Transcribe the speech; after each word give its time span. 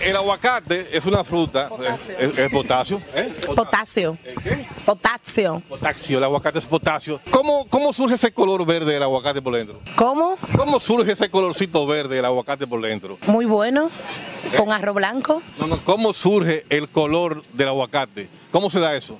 El 0.00 0.16
aguacate 0.16 0.88
es 0.96 1.04
una 1.04 1.22
fruta. 1.24 1.68
Potasio. 1.68 2.18
Es, 2.18 2.38
es 2.38 2.50
potasio. 2.50 3.02
¿eh? 3.14 3.34
Potasio. 3.54 4.18
¿Qué? 4.42 4.66
Potasio. 4.86 5.62
Potasio. 5.68 6.18
El 6.18 6.24
aguacate 6.24 6.58
es 6.58 6.66
potasio. 6.66 7.20
¿Cómo, 7.30 7.66
¿Cómo 7.68 7.92
surge 7.92 8.14
ese 8.14 8.32
color 8.32 8.64
verde 8.64 8.94
del 8.94 9.02
aguacate 9.02 9.42
por 9.42 9.54
dentro? 9.54 9.78
¿Cómo? 9.96 10.36
¿Cómo 10.56 10.80
surge 10.80 11.12
ese 11.12 11.28
colorcito 11.28 11.86
verde 11.86 12.16
del 12.16 12.24
aguacate 12.24 12.66
por 12.66 12.80
dentro? 12.80 13.18
Muy 13.26 13.44
bueno. 13.44 13.90
Con 14.56 14.72
arroz 14.72 14.94
blanco. 14.94 15.42
No, 15.58 15.66
no, 15.66 15.76
¿Cómo 15.84 16.12
surge 16.14 16.64
el 16.70 16.88
color 16.88 17.42
del 17.52 17.68
aguacate? 17.68 18.28
¿Cómo 18.50 18.70
se 18.70 18.80
da 18.80 18.96
eso? 18.96 19.18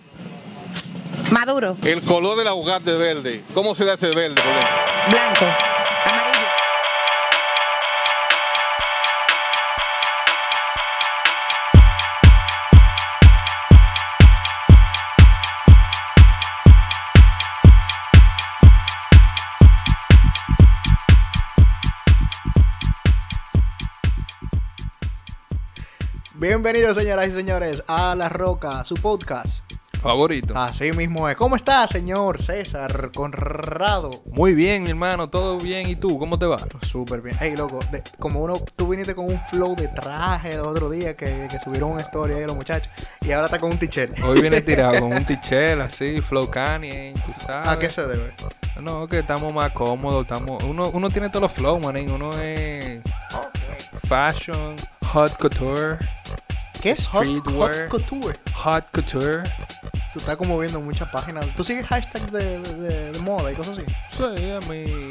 Maduro. 1.31 1.77
El 1.85 2.01
color 2.03 2.39
del 2.39 2.49
aguacate 2.49 2.93
verde. 2.95 3.43
¿Cómo 3.55 3.75
se 3.75 3.85
da 3.85 3.95
ese 3.95 4.09
verde 4.09 4.35
por 4.43 4.53
dentro? 4.53 4.71
Blanco. 5.11 5.70
Bienvenidos, 26.41 26.97
señoras 26.97 27.29
y 27.29 27.33
señores, 27.33 27.83
a 27.87 28.15
La 28.15 28.29
Roca, 28.31 28.83
su 28.85 28.95
podcast. 28.95 29.63
Favorito. 30.01 30.57
Así 30.57 30.93
mismo 30.93 31.29
es. 31.29 31.37
¿Cómo 31.37 31.57
está, 31.57 31.87
señor 31.87 32.41
César 32.43 33.11
Conrado? 33.15 34.11
Muy 34.33 34.55
bien, 34.55 34.83
mi 34.83 34.89
hermano, 34.89 35.29
todo 35.29 35.59
bien. 35.59 35.91
¿Y 35.91 35.97
tú? 35.97 36.19
¿Cómo 36.19 36.39
te 36.39 36.47
va? 36.47 36.57
Súper 36.87 37.21
bien. 37.21 37.37
Hey, 37.39 37.53
loco, 37.55 37.81
de- 37.93 38.03
como 38.19 38.41
uno, 38.41 38.55
tú 38.77 38.89
viniste 38.89 39.15
con 39.15 39.27
un 39.27 39.39
flow 39.51 39.77
de 39.77 39.89
traje 39.89 40.55
el 40.55 40.61
otro 40.61 40.89
día 40.89 41.13
que, 41.13 41.47
que 41.51 41.61
subieron 41.61 41.91
una 41.91 42.01
historia 42.01 42.39
ahí 42.39 42.47
los 42.47 42.57
muchachos 42.57 42.91
y 43.21 43.33
ahora 43.33 43.45
está 43.45 43.59
con 43.59 43.73
un 43.73 43.79
t-shirt. 43.79 44.19
Hoy 44.25 44.41
viene 44.41 44.61
tirado 44.63 45.01
con 45.01 45.13
un 45.13 45.27
tichel 45.27 45.83
así, 45.83 46.23
flow 46.23 46.49
Kanye, 46.51 47.13
tú 47.27 47.33
sabes. 47.45 47.69
¿A 47.69 47.79
qué 47.79 47.91
se 47.91 48.07
debe? 48.07 48.31
No, 48.81 49.07
que 49.07 49.19
estamos 49.19 49.53
más 49.53 49.73
cómodos, 49.73 50.23
estamos... 50.23 50.63
Uno, 50.63 50.89
uno 50.95 51.11
tiene 51.11 51.29
todos 51.29 51.43
los 51.43 51.53
flow, 51.53 51.79
manín. 51.79 52.11
Uno 52.11 52.31
es 52.41 53.01
fashion, 54.09 54.77
hot 55.13 55.37
couture, 55.39 55.97
¿Qué 56.83 56.91
es 56.93 57.07
hot, 57.09 57.27
couture? 57.89 58.39
hot 58.55 58.85
couture. 58.93 59.43
Tú 60.13 60.19
estás 60.19 60.37
como 60.37 60.59
viendo 60.59 60.81
muchas 60.81 61.09
páginas. 61.11 61.47
¿Tú 61.55 61.63
sigues 61.63 61.87
hashtags 61.87 62.33
de, 62.33 62.59
de- 62.61 63.13
de 63.13 63.19
moda 63.21 63.53
y 63.53 63.55
cosas 63.55 63.79
así? 63.79 63.87
Sí, 64.11 64.25
a 64.51 64.59
mí 64.69 65.09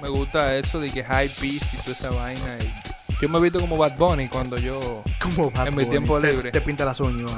me 0.00 0.08
gusta 0.08 0.56
eso 0.56 0.78
de 0.80 0.88
que 0.90 1.04
high 1.04 1.28
piece 1.28 1.66
y 1.72 1.76
toda 1.78 1.92
esa 1.92 2.10
vaina. 2.10 2.56
Y 2.62 2.72
yo 3.20 3.28
me 3.28 3.38
he 3.38 3.40
visto 3.42 3.60
como 3.60 3.76
Bad 3.76 3.96
Bunny 3.96 4.28
cuando 4.28 4.56
yo... 4.56 5.02
Como 5.20 5.50
Bad 5.50 5.66
En 5.68 5.76
mi 5.76 5.84
tiempo 5.84 6.18
libre. 6.18 6.50
Te, 6.50 6.60
pinta 6.62 6.84
las 6.86 6.98
uñas. 7.00 7.30
No, 7.30 7.36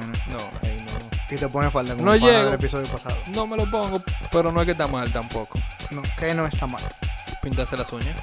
ahí 0.63 0.77
no. 0.87 1.35
Y 1.35 1.37
te 1.37 1.49
pone 1.49 1.69
falda 1.71 1.95
como 1.95 2.05
No 2.07 2.15
llego. 2.15 2.45
del 2.45 2.55
episodio 2.55 2.87
pasado. 2.93 3.17
No 3.35 3.47
me 3.47 3.57
lo 3.57 3.69
pongo, 3.69 4.01
pero 4.31 4.53
no 4.53 4.61
es 4.61 4.67
que 4.67 4.73
está 4.73 4.87
mal 4.87 5.11
tampoco. 5.13 5.59
No, 5.91 6.03
que 6.19 6.35
no 6.35 6.47
está 6.47 6.67
mal. 6.67 6.83
Pintarse 7.43 7.77
las 7.77 7.91
uñas. 7.93 8.17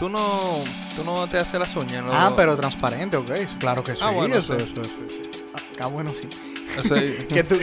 Tú 0.00 0.08
no, 0.08 0.64
tú 0.96 1.04
no 1.04 1.28
te 1.28 1.38
haces 1.38 1.60
las 1.60 1.76
uñas, 1.76 2.02
¿no? 2.04 2.10
Ah, 2.12 2.32
pero 2.34 2.56
transparente, 2.56 3.16
ok. 3.18 3.30
Claro 3.58 3.84
que 3.84 3.92
sí. 3.92 3.98
Ah, 4.02 4.10
bueno, 4.10 4.34
eso, 4.36 4.56
sí. 4.58 4.64
eso, 4.64 4.80
eso, 4.80 4.90
sí. 5.08 5.42
Ah, 5.54 5.58
ah, 5.82 5.86
bueno, 5.88 6.12
sí. 6.14 6.28
Eso 6.78 6.96
es- 6.96 7.24
Que 7.28 7.44
tú... 7.44 7.56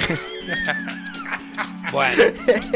bueno. 1.92 2.24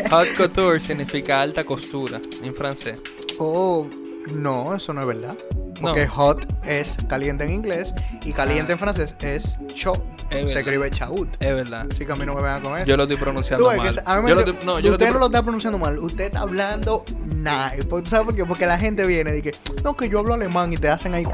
Hot 0.10 0.28
couture 0.36 0.80
significa 0.80 1.42
alta 1.42 1.64
costura 1.64 2.20
en 2.42 2.56
francés. 2.56 3.02
oh, 3.40 3.88
no, 4.28 4.76
eso 4.76 4.94
no 4.94 5.02
es 5.02 5.08
verdad. 5.08 5.38
Porque 5.80 6.06
No. 6.06 6.12
hot 6.14 6.46
es 6.66 6.96
caliente 7.08 7.44
en 7.44 7.54
inglés 7.54 7.94
y 8.26 8.34
caliente 8.34 8.72
Ah. 8.72 8.74
en 8.74 8.80
francés 8.80 9.16
es 9.22 9.58
chaud. 9.76 10.00
Es 10.32 10.52
Se 10.52 10.60
escribe 10.60 10.90
chaud. 10.90 11.28
Es 11.40 11.54
verdad. 11.54 11.88
Así 11.92 12.06
que 12.06 12.12
a 12.12 12.16
mí 12.16 12.26
no 12.26 12.34
me 12.36 12.42
vean 12.42 12.62
con 12.64 12.76
eso. 12.78 12.86
Yo 12.86 12.98
lo 12.98 13.04
estoy 13.04 13.18
pronunciando 13.18 13.70
Tú 13.70 13.76
mal. 13.78 14.02
a 14.06 14.16
mí 14.18 14.24
me- 14.24 14.30
Yo 14.30 14.36
lo 14.36 14.42
estoy- 14.42 14.66
no, 14.66 14.80
yo 14.80 14.90
lo 14.92 14.96
usted 14.98 15.12
no 15.12 15.20
lo 15.20 15.26
está 15.28 15.42
pronunciando 15.44 15.78
mal. 15.78 15.98
Usted 16.00 16.24
está 16.26 16.40
hablando 16.42 17.04
nice. 17.26 17.84
Porque, 17.90 18.10
¿Sabes 18.10 18.26
por 18.26 18.36
qué? 18.36 18.46
Porque 18.46 18.66
la 18.66 18.78
gente 18.80 19.06
viene 19.06 19.38
y 19.38 19.42
que, 19.42 19.52
no, 19.84 19.96
que 19.96 20.10
yo 20.10 20.20
hablo 20.20 20.34
alemán 20.34 20.72
y 20.74 20.78
te 20.78 20.88
hacen 20.90 21.14
ahí. 21.14 21.26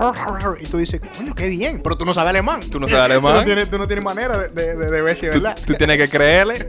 Y 0.60 0.66
tú 0.66 0.78
dices, 0.78 1.00
coño, 1.18 1.34
qué 1.36 1.48
bien. 1.50 1.82
Pero 1.84 1.98
tú 1.98 2.06
no 2.06 2.14
sabes 2.14 2.30
alemán. 2.32 2.60
Tú 2.72 2.80
no 2.80 2.88
sabes 2.88 3.04
alemán. 3.04 3.34
Tú 3.34 3.40
no 3.40 3.46
tienes, 3.46 3.70
tú 3.70 3.78
no 3.78 3.88
tienes 3.88 4.04
manera 4.04 4.38
de, 4.38 4.50
de, 4.50 4.76
de- 4.76 4.92
de 4.92 5.02
ver 5.02 5.16
si 5.16 5.26
es 5.28 5.32
Tú, 5.32 5.42
verdad. 5.42 5.58
tú 5.66 5.74
tienes 5.76 5.98
que 5.98 6.08
creerle. 6.10 6.56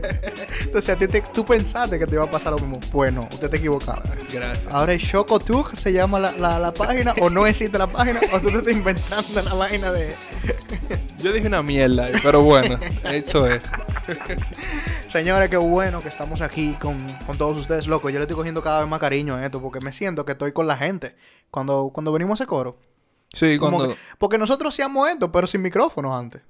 Entonces, 0.61 0.89
a 0.89 0.97
ti 0.97 1.07
te- 1.07 1.21
tú 1.33 1.43
pensaste 1.45 1.97
que 1.97 2.05
te 2.05 2.13
iba 2.15 2.23
a 2.25 2.31
pasar 2.31 2.53
lo 2.53 2.59
mismo. 2.59 2.79
Pues 2.91 3.11
no, 3.11 3.21
usted 3.31 3.49
te 3.49 3.57
equivocaba. 3.57 4.03
Gracias. 4.31 4.67
Ahora 4.71 4.93
es 4.93 5.01
Chocotour, 5.03 5.75
se 5.77 5.91
llama 5.93 6.19
la, 6.19 6.31
la, 6.33 6.59
la 6.59 6.71
página, 6.73 7.13
o 7.21 7.29
no 7.29 7.47
existe 7.47 7.77
la 7.77 7.87
página, 7.87 8.19
o 8.33 8.39
tú 8.39 8.51
te 8.51 8.57
estás 8.59 8.73
inventando 8.73 9.41
la 9.41 9.53
vaina 9.53 9.91
de. 9.91 10.13
Yo 11.17 11.33
dije 11.33 11.47
una 11.47 11.61
mierda, 11.61 12.07
pero 12.23 12.41
bueno, 12.43 12.77
eso 13.03 13.47
es. 13.47 13.61
Señores, 15.09 15.49
qué 15.49 15.57
bueno 15.57 16.01
que 16.01 16.07
estamos 16.09 16.41
aquí 16.41 16.73
con, 16.79 16.97
con 17.25 17.37
todos 17.37 17.59
ustedes, 17.59 17.87
loco. 17.87 18.09
Yo 18.09 18.19
le 18.19 18.23
estoy 18.23 18.35
cogiendo 18.35 18.61
cada 18.61 18.79
vez 18.81 18.87
más 18.89 18.99
cariño 18.99 19.35
a 19.35 19.45
esto, 19.45 19.61
porque 19.61 19.79
me 19.79 19.91
siento 19.91 20.25
que 20.25 20.33
estoy 20.33 20.51
con 20.51 20.67
la 20.67 20.77
gente. 20.77 21.15
Cuando, 21.51 21.91
cuando 21.93 22.11
venimos 22.11 22.39
a 22.39 22.43
ese 22.43 22.47
coro. 22.47 22.77
Sí, 23.33 23.57
Como 23.57 23.77
cuando... 23.77 23.93
que- 23.95 23.99
porque 24.17 24.37
nosotros 24.37 24.73
hacíamos 24.73 25.09
esto, 25.09 25.31
pero 25.31 25.47
sin 25.47 25.61
micrófonos 25.61 26.13
antes. 26.13 26.41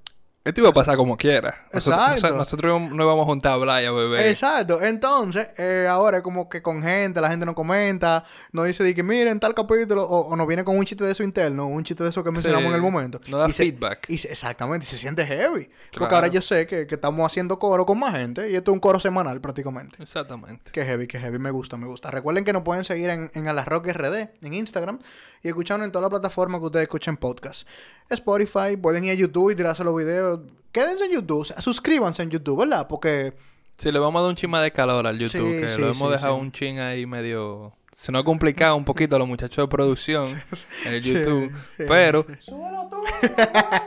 Esto 0.42 0.62
iba 0.62 0.70
a 0.70 0.72
pasar 0.72 0.96
como 0.96 1.18
quiera. 1.18 1.66
Nosotros, 1.70 2.02
Exacto. 2.14 2.36
nosotros 2.38 2.80
no 2.90 3.04
íbamos 3.04 3.24
a 3.24 3.26
juntar 3.26 3.52
a 3.52 3.54
hablar 3.56 3.82
y 3.82 3.86
a 3.86 3.92
beber. 3.92 4.26
Exacto. 4.26 4.80
Entonces, 4.82 5.48
eh, 5.58 5.86
ahora 5.88 6.16
es 6.18 6.22
como 6.22 6.48
que 6.48 6.62
con 6.62 6.82
gente, 6.82 7.20
la 7.20 7.28
gente 7.28 7.44
no 7.44 7.54
comenta, 7.54 8.24
no 8.52 8.62
dice 8.64 8.82
de 8.82 8.94
que 8.94 9.02
miren 9.02 9.38
tal 9.38 9.54
capítulo, 9.54 10.02
o, 10.02 10.28
o 10.30 10.36
nos 10.36 10.46
viene 10.46 10.64
con 10.64 10.78
un 10.78 10.86
chiste 10.86 11.04
de 11.04 11.10
eso 11.12 11.22
interno, 11.22 11.66
un 11.66 11.84
chiste 11.84 12.02
de 12.04 12.08
eso 12.08 12.24
que 12.24 12.30
mencionamos 12.30 12.62
Sí. 12.64 12.68
en 12.70 12.74
el 12.74 12.80
momento. 12.80 13.20
No 13.28 13.36
da 13.36 13.48
Y 13.50 13.52
se- 13.52 13.64
feedback. 13.64 14.06
y 14.08 14.16
se- 14.16 14.28
exactamente, 14.30 14.84
y 14.84 14.88
se 14.88 14.96
siente 14.96 15.26
heavy. 15.26 15.64
Porque 15.90 15.98
Claro. 15.98 16.14
ahora 16.16 16.26
yo 16.28 16.40
sé 16.40 16.66
que, 16.66 16.86
que 16.86 16.94
estamos 16.94 17.20
haciendo 17.30 17.58
coro 17.58 17.84
con 17.84 17.98
más 17.98 18.16
gente, 18.16 18.50
y 18.50 18.56
esto 18.56 18.70
es 18.70 18.74
un 18.74 18.80
coro 18.80 18.98
semanal 18.98 19.42
prácticamente. 19.42 20.02
Exactamente. 20.02 20.70
Qué 20.72 20.84
heavy, 20.86 21.06
qué 21.06 21.18
heavy, 21.20 21.38
me 21.38 21.50
gusta, 21.50 21.76
me 21.76 21.86
gusta. 21.86 22.10
Recuerden 22.10 22.44
que 22.46 22.54
nos 22.54 22.62
pueden 22.62 22.86
seguir 22.86 23.10
en, 23.10 23.30
en 23.34 23.46
Alarrock 23.46 23.86
RD, 23.88 24.30
en 24.40 24.54
Instagram, 24.54 25.00
y 25.42 25.48
escucharnos 25.48 25.84
en 25.84 25.92
todas 25.92 26.04
las 26.10 26.18
plataformas 26.18 26.60
que 26.60 26.66
ustedes 26.66 26.84
escuchen 26.84 27.18
podcast. 27.18 27.68
Spotify, 28.14 28.76
pueden 28.80 29.04
ir 29.04 29.10
a 29.12 29.14
YouTube 29.14 29.50
y 29.50 29.56
tirarse 29.56 29.84
los 29.84 29.96
videos. 29.96 30.40
Quédense 30.72 31.04
en 31.06 31.12
YouTube, 31.12 31.44
suscríbanse 31.58 32.22
en 32.22 32.30
YouTube, 32.30 32.60
¿verdad? 32.60 32.86
Porque 32.88 33.34
Sí, 33.80 33.90
le 33.90 33.98
vamos 33.98 34.20
a 34.20 34.22
dar 34.24 34.28
un 34.28 34.36
chin 34.36 34.50
más 34.50 34.62
de 34.62 34.70
calor 34.72 35.06
al 35.06 35.18
YouTube, 35.18 35.54
Sí, 35.54 35.60
que 35.62 35.70
sí, 35.70 35.80
lo 35.80 35.86
hemos 35.86 35.98
sí, 35.98 36.12
dejado 36.12 36.34
un 36.36 36.52
chin 36.52 36.78
ahí 36.80 37.06
medio... 37.06 37.72
Se 37.92 38.12
nos 38.12 38.20
ha 38.20 38.24
complicado 38.24 38.76
un 38.76 38.84
poquito 38.84 39.16
a 39.16 39.18
los 39.18 39.26
muchachos 39.26 39.64
de 39.64 39.68
producción 39.68 40.28
en 40.84 40.94
el 40.94 41.02
YouTube, 41.02 41.50
pero 41.78 42.26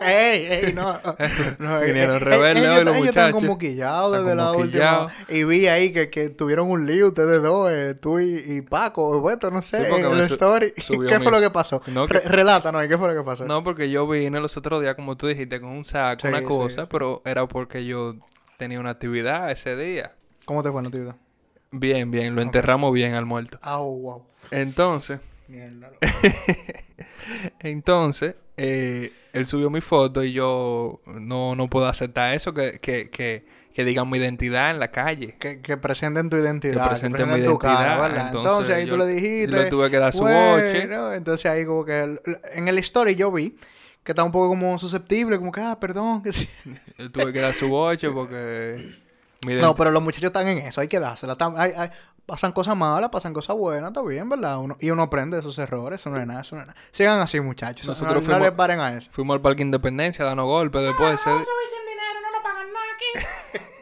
ey, 0.01 0.45
ey, 0.45 0.73
no. 0.73 0.99
no 1.59 1.81
eh, 1.81 1.85
Vinieron 1.87 2.17
eh, 2.17 2.19
rebeldes 2.19 2.67
hoy 2.69 2.83
los 2.85 2.95
ellos 2.95 3.07
están 3.07 3.25
muchachos. 3.31 3.33
como 3.33 3.57
quillados 3.57 4.17
desde 4.23 4.35
la 4.35 4.51
última. 4.53 5.07
Y 5.29 5.43
vi 5.43 5.67
ahí 5.67 5.91
que, 5.93 6.09
que 6.09 6.29
tuvieron 6.29 6.69
un 6.69 6.85
lío 6.85 7.07
ustedes 7.07 7.41
dos, 7.41 7.71
eh, 7.71 7.95
tú 7.95 8.19
y, 8.19 8.43
y 8.45 8.61
Paco, 8.61 9.19
bueno, 9.21 9.49
no 9.51 9.61
sé, 9.61 9.77
Sí, 9.89 9.93
en 9.93 10.17
la 10.17 10.25
story. 10.25 10.73
¿Qué 10.87 11.19
mi- 11.19 11.23
fue 11.23 11.31
lo 11.31 11.39
que 11.39 11.49
pasó? 11.49 11.81
No, 11.87 12.07
que- 12.07 12.19
Relátanos, 12.19 12.85
¿qué 12.87 12.97
fue 12.97 13.07
lo 13.13 13.19
que 13.21 13.25
pasó? 13.25 13.45
no 13.45 13.63
porque 13.63 13.89
yo 13.89 14.07
vine 14.07 14.39
los 14.39 14.55
otros 14.57 14.81
días, 14.81 14.95
como 14.95 15.15
tú 15.17 15.27
dijiste, 15.27 15.59
con 15.61 15.69
un 15.69 15.85
saco, 15.85 16.21
Sí, 16.21 16.27
una 16.27 16.43
cosa, 16.43 16.81
sí. 16.83 16.87
pero 16.89 17.21
era 17.25 17.47
porque 17.47 17.85
yo 17.85 18.15
tenía 18.57 18.79
una 18.79 18.91
actividad 18.91 19.49
ese 19.51 19.75
día. 19.75 20.13
¿Cómo 20.45 20.61
te 20.63 20.69
fue 20.71 20.79
en 20.79 20.83
la 20.83 20.87
actividad? 20.89 21.15
Bien, 21.71 22.11
bien, 22.11 22.35
lo 22.35 22.41
enterramos 22.41 22.93
bien 22.93 23.15
al 23.15 23.25
muerto. 23.25 23.57
Ah, 23.61 23.77
wow. 23.77 24.25
Entonces, 24.51 25.19
Mierda. 25.53 25.89
loco. 25.91 25.97
entonces, 27.59 28.35
eh, 28.57 29.11
él 29.33 29.45
subió 29.47 29.69
mi 29.69 29.81
foto 29.81 30.23
y 30.23 30.33
yo 30.33 31.01
no, 31.05 31.55
no 31.55 31.69
puedo 31.69 31.87
aceptar 31.87 32.33
eso, 32.33 32.53
que, 32.53 32.79
que, 32.79 33.09
que, 33.09 33.45
que 33.73 33.83
digan 33.85 34.09
mi 34.09 34.17
identidad 34.17 34.71
en 34.71 34.79
la 34.79 34.89
calle. 34.91 35.35
Que, 35.39 35.61
que 35.61 35.77
presenten 35.77 36.29
tu 36.29 36.37
identidad. 36.37 36.83
Que 36.83 36.89
presenten 36.89 37.27
mi 37.33 37.45
tu 37.45 37.57
cara, 37.57 37.73
identidad, 37.73 38.01
¿verdad? 38.01 38.25
entonces 38.27 38.45
Entonces, 38.51 38.75
ahí 38.75 38.85
yo 38.85 38.91
tú 38.91 38.97
le 38.97 39.07
dijiste. 39.07 39.47
le 39.47 39.69
tuve 39.69 39.89
que 39.91 39.99
dar 39.99 40.13
su 40.13 40.19
boche. 40.23 40.89
Entonces 41.15 41.45
ahí 41.51 41.65
como 41.65 41.85
que 41.85 42.03
el- 42.03 42.21
en 42.53 42.67
el 42.67 42.77
story 42.79 43.15
yo 43.15 43.31
vi 43.31 43.55
que 44.03 44.11
está 44.11 44.23
un 44.23 44.31
poco 44.33 44.49
como 44.49 44.77
susceptible, 44.79 45.37
como 45.37 45.51
que, 45.51 45.61
ah, 45.61 45.79
perdón. 45.79 46.21
Que 46.23 46.33
sí. 46.33 46.49
Él 46.97 47.11
tuve 47.11 47.31
que 47.31 47.39
dar 47.39 47.53
su 47.53 47.69
boche 47.69 48.09
porque... 48.09 49.01
No, 49.45 49.75
pero 49.75 49.91
los 49.91 50.01
muchachos 50.01 50.27
están 50.27 50.47
en 50.47 50.59
eso, 50.59 50.79
hay 50.79 50.87
que 50.87 50.99
dársela. 50.99 51.35
Hay- 51.57 51.73
hay- 51.75 51.89
pasan 52.25 52.51
cosas 52.53 52.75
malas, 52.77 53.09
pasan 53.09 53.33
cosas 53.33 53.55
buenas, 53.55 53.89
está 53.91 54.01
bien, 54.01 54.29
¿verdad? 54.29 54.57
Uno, 54.59 54.77
y 54.79 54.89
uno 54.91 55.03
aprende 55.03 55.35
de 55.37 55.41
esos 55.41 55.57
errores, 55.59 56.01
eso 56.01 56.09
no 56.09 56.17
es 56.19 56.25
nada, 56.27 56.41
eso 56.41 56.55
no 56.55 56.61
es 56.61 56.67
nada. 56.67 56.79
Sigan 56.91 57.19
así, 57.19 57.39
muchachos. 57.41 57.85
Nosotros 57.87 58.15
no, 58.15 58.19
no 58.21 58.25
fuimos- 58.25 58.41
le 58.43 58.51
paren 58.51 58.79
a 58.79 58.97
eso. 58.97 59.09
Fuimos 59.11 59.35
al 59.35 59.41
Parque 59.41 59.61
Independencia 59.61 60.23
dando 60.25 60.45
golpes 60.45 60.81
después. 60.81 61.19
ese- 61.19 61.29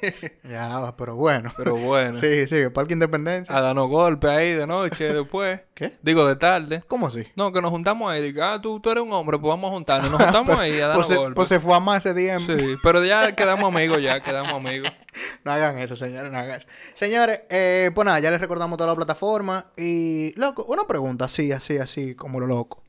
Ya, 0.49 0.93
pero 0.97 1.15
bueno. 1.15 1.51
Pero 1.57 1.75
bueno. 1.75 2.19
Sí, 2.19 2.47
sí, 2.47 2.69
Parque 2.73 2.93
Independencia. 2.93 3.55
A 3.55 3.61
darnos 3.61 3.89
golpes 3.89 4.29
ahí 4.29 4.53
de 4.53 4.67
noche 4.67 5.13
después. 5.13 5.61
¿Qué? 5.73 5.97
Digo, 6.01 6.27
de 6.27 6.35
tarde. 6.35 6.83
¿Cómo 6.87 7.07
así? 7.07 7.25
No, 7.35 7.51
que 7.51 7.61
nos 7.61 7.71
juntamos 7.71 8.11
ahí. 8.11 8.21
Digo, 8.21 8.43
ah, 8.43 8.59
tú, 8.61 8.79
tú 8.79 8.89
eres 8.89 9.03
un 9.03 9.13
hombre, 9.13 9.37
pues 9.39 9.49
vamos 9.49 9.69
a 9.69 9.73
juntarnos. 9.73 10.11
Nos 10.11 10.21
juntamos 10.21 10.57
ahí 10.59 10.79
a 10.79 10.87
darnos 10.87 11.05
Pues 11.05 11.07
se, 11.07 11.15
golpes. 11.15 11.35
pues 11.35 11.49
se 11.49 11.59
fue 11.59 11.75
a 11.75 11.79
más 11.79 12.05
ese 12.05 12.13
día. 12.13 12.39
Sí, 12.39 12.75
pero 12.83 13.03
ya 13.03 13.35
quedamos 13.35 13.73
amigos, 13.73 14.01
ya 14.01 14.19
quedamos 14.21 14.53
amigos. 14.53 14.91
No 15.43 15.51
hagan 15.51 15.77
eso, 15.77 15.97
señores, 15.97 16.31
no 16.31 16.37
hagan 16.37 16.59
eso. 16.59 16.67
Señores, 16.93 17.41
eh, 17.49 17.91
pues 17.93 18.05
nada, 18.05 18.19
ya 18.21 18.31
les 18.31 18.39
recordamos 18.39 18.77
toda 18.77 18.91
la 18.91 18.95
plataforma. 18.95 19.65
Y, 19.75 20.33
loco, 20.39 20.63
una 20.69 20.87
pregunta 20.87 21.25
así, 21.25 21.51
así, 21.51 21.77
así, 21.79 22.15
como 22.15 22.39
lo 22.39 22.47
loco. 22.47 22.81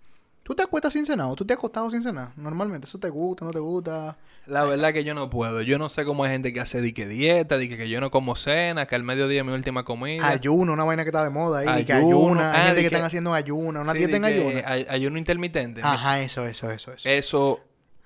¿Tú 0.44 0.53
¿Tú 0.53 0.56
te 0.56 0.62
acuestas 0.62 0.93
sin 0.93 1.05
cenar 1.05 1.29
o 1.31 1.35
tú 1.35 1.44
te 1.44 1.55
has 1.55 1.59
acostado 1.59 1.91
sin 1.91 2.03
cenar? 2.03 2.31
Normalmente, 2.37 2.87
¿eso 2.87 2.99
te 2.99 3.09
gusta, 3.09 3.44
no 3.44 3.50
te 3.50 3.59
gusta? 3.59 4.17
La 4.47 4.65
verdad 4.65 4.93
que 4.93 5.05
yo 5.05 5.15
no 5.15 5.31
puedo. 5.31 5.62
Yo 5.62 5.79
no 5.79 5.89
sé 5.89 6.05
cómo 6.05 6.25
hay 6.25 6.31
gente 6.33 6.53
que 6.53 6.61
hace 6.61 6.81
di 6.81 6.93
que 6.93 7.06
dieta, 7.06 7.59
di 7.59 7.69
que, 7.69 7.89
yo 7.89 8.00
no 8.00 8.11
como 8.11 8.35
cena, 8.35 8.87
que 8.87 8.94
al 8.97 9.05
mediodía 9.05 9.41
es 9.41 9.47
mi 9.47 9.53
última 9.53 9.85
comida. 9.85 10.27
Ayuno, 10.29 10.73
una 10.73 10.83
vaina 10.85 11.05
que 11.05 11.11
está 11.11 11.23
de 11.23 11.31
moda 11.31 11.61
ahí. 11.61 11.69
Ayuno. 11.69 11.97
ayuna. 12.09 12.53
Hay 12.53 12.61
Ah, 12.61 12.65
gente 12.67 12.81
que, 12.81 12.87
están 12.89 13.05
haciendo 13.05 13.33
ayuna. 13.35 13.81
Una 13.83 13.93
Sí, 13.93 13.99
dieta 13.99 14.11
di 14.12 14.17
en 14.17 14.25
ayuno. 14.25 14.61
ay- 14.67 14.87
ayuno 14.91 15.19
intermitente. 15.19 15.81
Ajá, 15.85 16.21
eso, 16.21 16.47
eso, 16.47 16.71
eso, 16.73 16.93
eso. 16.93 17.09
Eso, 17.09 17.61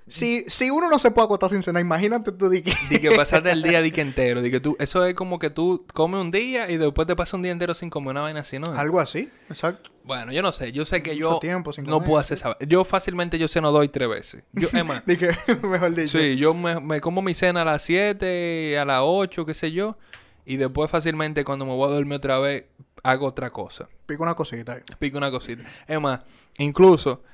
Si, 0.08 0.44
si 0.46 0.70
uno 0.70 0.88
no 0.88 1.00
se 1.00 1.10
puede 1.10 1.24
acostar 1.24 1.50
sin 1.50 1.62
cenar, 1.64 1.80
imagínate 1.82 2.30
tú 2.30 2.48
di 2.48 2.62
que... 2.62 2.72
di 2.90 3.00
que 3.00 3.10
pasaste 3.10 3.50
el 3.50 3.62
día 3.62 3.82
di 3.82 3.90
que 3.90 4.00
entero. 4.02 4.40
Di 4.40 4.50
que 4.50 4.60
tú, 4.60 4.76
eso 4.78 5.04
es 5.04 5.14
como 5.14 5.38
que 5.38 5.50
tú 5.50 5.84
comes 5.92 6.20
un 6.20 6.30
día 6.30 6.70
y 6.70 6.76
después 6.76 7.08
te 7.08 7.16
pasas 7.16 7.34
un 7.34 7.42
día 7.42 7.50
entero 7.50 7.74
sin 7.74 7.90
comer 7.90 8.12
una 8.12 8.20
vaina 8.20 8.40
así, 8.40 8.58
¿no? 8.58 8.72
Algo 8.72 9.00
así, 9.00 9.30
exacto. 9.50 9.90
Bueno, 10.04 10.30
yo 10.32 10.42
no 10.42 10.52
sé. 10.52 10.70
Yo 10.70 10.84
sé 10.84 11.02
que 11.02 11.14
Mucho 11.14 11.20
yo 11.20 11.38
tiempo 11.40 11.72
sin 11.72 11.84
no 11.84 12.04
puedo 12.04 12.18
hacer 12.18 12.38
esa... 12.38 12.56
Yo 12.60 12.84
fácilmente 12.84 13.38
yo 13.38 13.48
ceno 13.48 13.72
doy 13.72 13.88
tres 13.88 14.08
veces. 14.08 14.44
Yo, 14.52 14.68
es 14.72 14.84
más, 14.84 15.04
Di 15.06 15.16
que, 15.16 15.36
mejor 15.62 15.92
dicho. 15.94 16.18
Sí, 16.18 16.36
yo 16.36 16.54
me, 16.54 16.78
me 16.78 17.00
como 17.00 17.22
mi 17.22 17.34
cena 17.34 17.62
a 17.62 17.64
las 17.64 17.82
7, 17.82 18.78
a 18.78 18.84
las 18.84 19.00
8, 19.02 19.44
qué 19.44 19.54
sé 19.54 19.72
yo. 19.72 19.96
Y 20.44 20.56
después 20.56 20.88
fácilmente 20.88 21.44
cuando 21.44 21.66
me 21.66 21.72
voy 21.72 21.90
a 21.90 21.94
dormir 21.94 22.18
otra 22.18 22.38
vez, 22.38 22.66
hago 23.02 23.26
otra 23.26 23.50
cosa. 23.50 23.88
Pico 24.06 24.22
una 24.22 24.36
cosita 24.36 24.74
ahí. 24.74 24.82
Pico 25.00 25.18
una 25.18 25.32
cosita. 25.32 25.64
Es 25.88 26.00
más, 26.00 26.20
incluso 26.58 27.24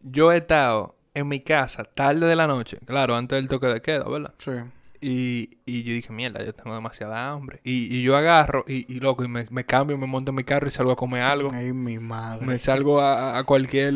yo 0.00 0.32
he 0.32 0.38
estado 0.38 0.94
en 1.14 1.28
mi 1.28 1.40
casa 1.40 1.84
tarde 1.84 2.26
de 2.26 2.36
la 2.36 2.46
noche. 2.46 2.78
Claro, 2.86 3.14
antes 3.16 3.36
del 3.36 3.48
toque 3.48 3.66
de 3.66 3.80
queda, 3.82 4.04
¿verdad? 4.08 4.34
Sí. 4.38 4.52
Y, 5.00 5.58
y 5.66 5.82
yo 5.82 5.94
dije, 5.94 6.12
mierda, 6.12 6.44
yo 6.44 6.54
tengo 6.54 6.74
demasiada 6.74 7.30
hambre. 7.30 7.60
Y, 7.64 7.94
y 7.96 8.02
yo 8.02 8.16
agarro 8.16 8.64
y, 8.68 8.90
y 8.92 9.00
loco, 9.00 9.24
y 9.24 9.28
me, 9.28 9.46
me 9.50 9.64
cambio, 9.66 9.98
me 9.98 10.06
monto 10.06 10.30
en 10.30 10.36
mi 10.36 10.44
carro 10.44 10.68
y 10.68 10.70
salgo 10.70 10.92
a 10.92 10.96
comer 10.96 11.22
algo. 11.22 11.50
Ay, 11.52 11.72
mi 11.72 11.98
madre. 11.98 12.46
Me 12.46 12.56
salgo 12.58 13.00
a, 13.00 13.36
a 13.36 13.44
cualquier 13.44 13.92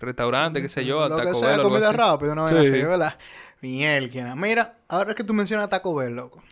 restaurante, 0.00 0.62
qué 0.62 0.68
sé 0.70 0.84
yo, 0.86 1.02
a 1.04 1.08
Lo 1.10 1.16
que 1.16 1.22
Taco 1.24 1.38
sea, 1.38 1.48
Bell 1.50 1.62
comida 1.62 1.92
rápida, 1.92 2.34
vaina 2.34 2.48
Sí. 2.62 2.68
así, 2.68 2.82
¿verdad? 2.82 3.18
Mielquina. 3.60 4.34
Mira, 4.36 4.78
ahora 4.88 5.14
que 5.14 5.22
tú 5.24 5.34
mencionas 5.34 5.68
Taco 5.68 5.94
Bell, 5.94 6.14
loco. 6.14 6.42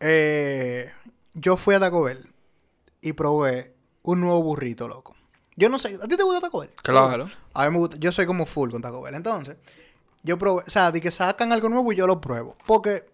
Eh, 0.00 0.90
yo 1.34 1.56
fui 1.56 1.74
a 1.74 1.80
Taco 1.80 2.02
Bell 2.02 2.26
y 3.00 3.12
probé 3.12 3.74
un 4.02 4.20
nuevo 4.20 4.42
burrito, 4.42 4.88
loco. 4.88 5.14
Yo 5.62 5.68
no 5.68 5.78
sé, 5.78 5.94
¿a 6.02 6.08
ti 6.08 6.16
te 6.16 6.22
gusta 6.24 6.40
Taco 6.40 6.60
Bell? 6.60 6.70
Claro. 6.82 7.28
A 7.54 7.64
mí 7.66 7.70
me 7.72 7.78
gusta, 7.78 7.96
yo 7.98 8.10
soy 8.10 8.26
como 8.26 8.46
full 8.46 8.70
con 8.70 8.82
Taco 8.82 9.00
Bell. 9.02 9.14
Entonces, 9.14 9.56
yo 10.24 10.36
probé, 10.38 10.64
o 10.66 10.70
sea, 10.70 10.90
de 10.90 11.00
que 11.00 11.10
sacan 11.10 11.52
algo 11.52 11.68
nuevo 11.68 11.92
y 11.92 11.96
yo 11.96 12.06
lo 12.06 12.20
pruebo. 12.20 12.56
Porque 12.66 13.04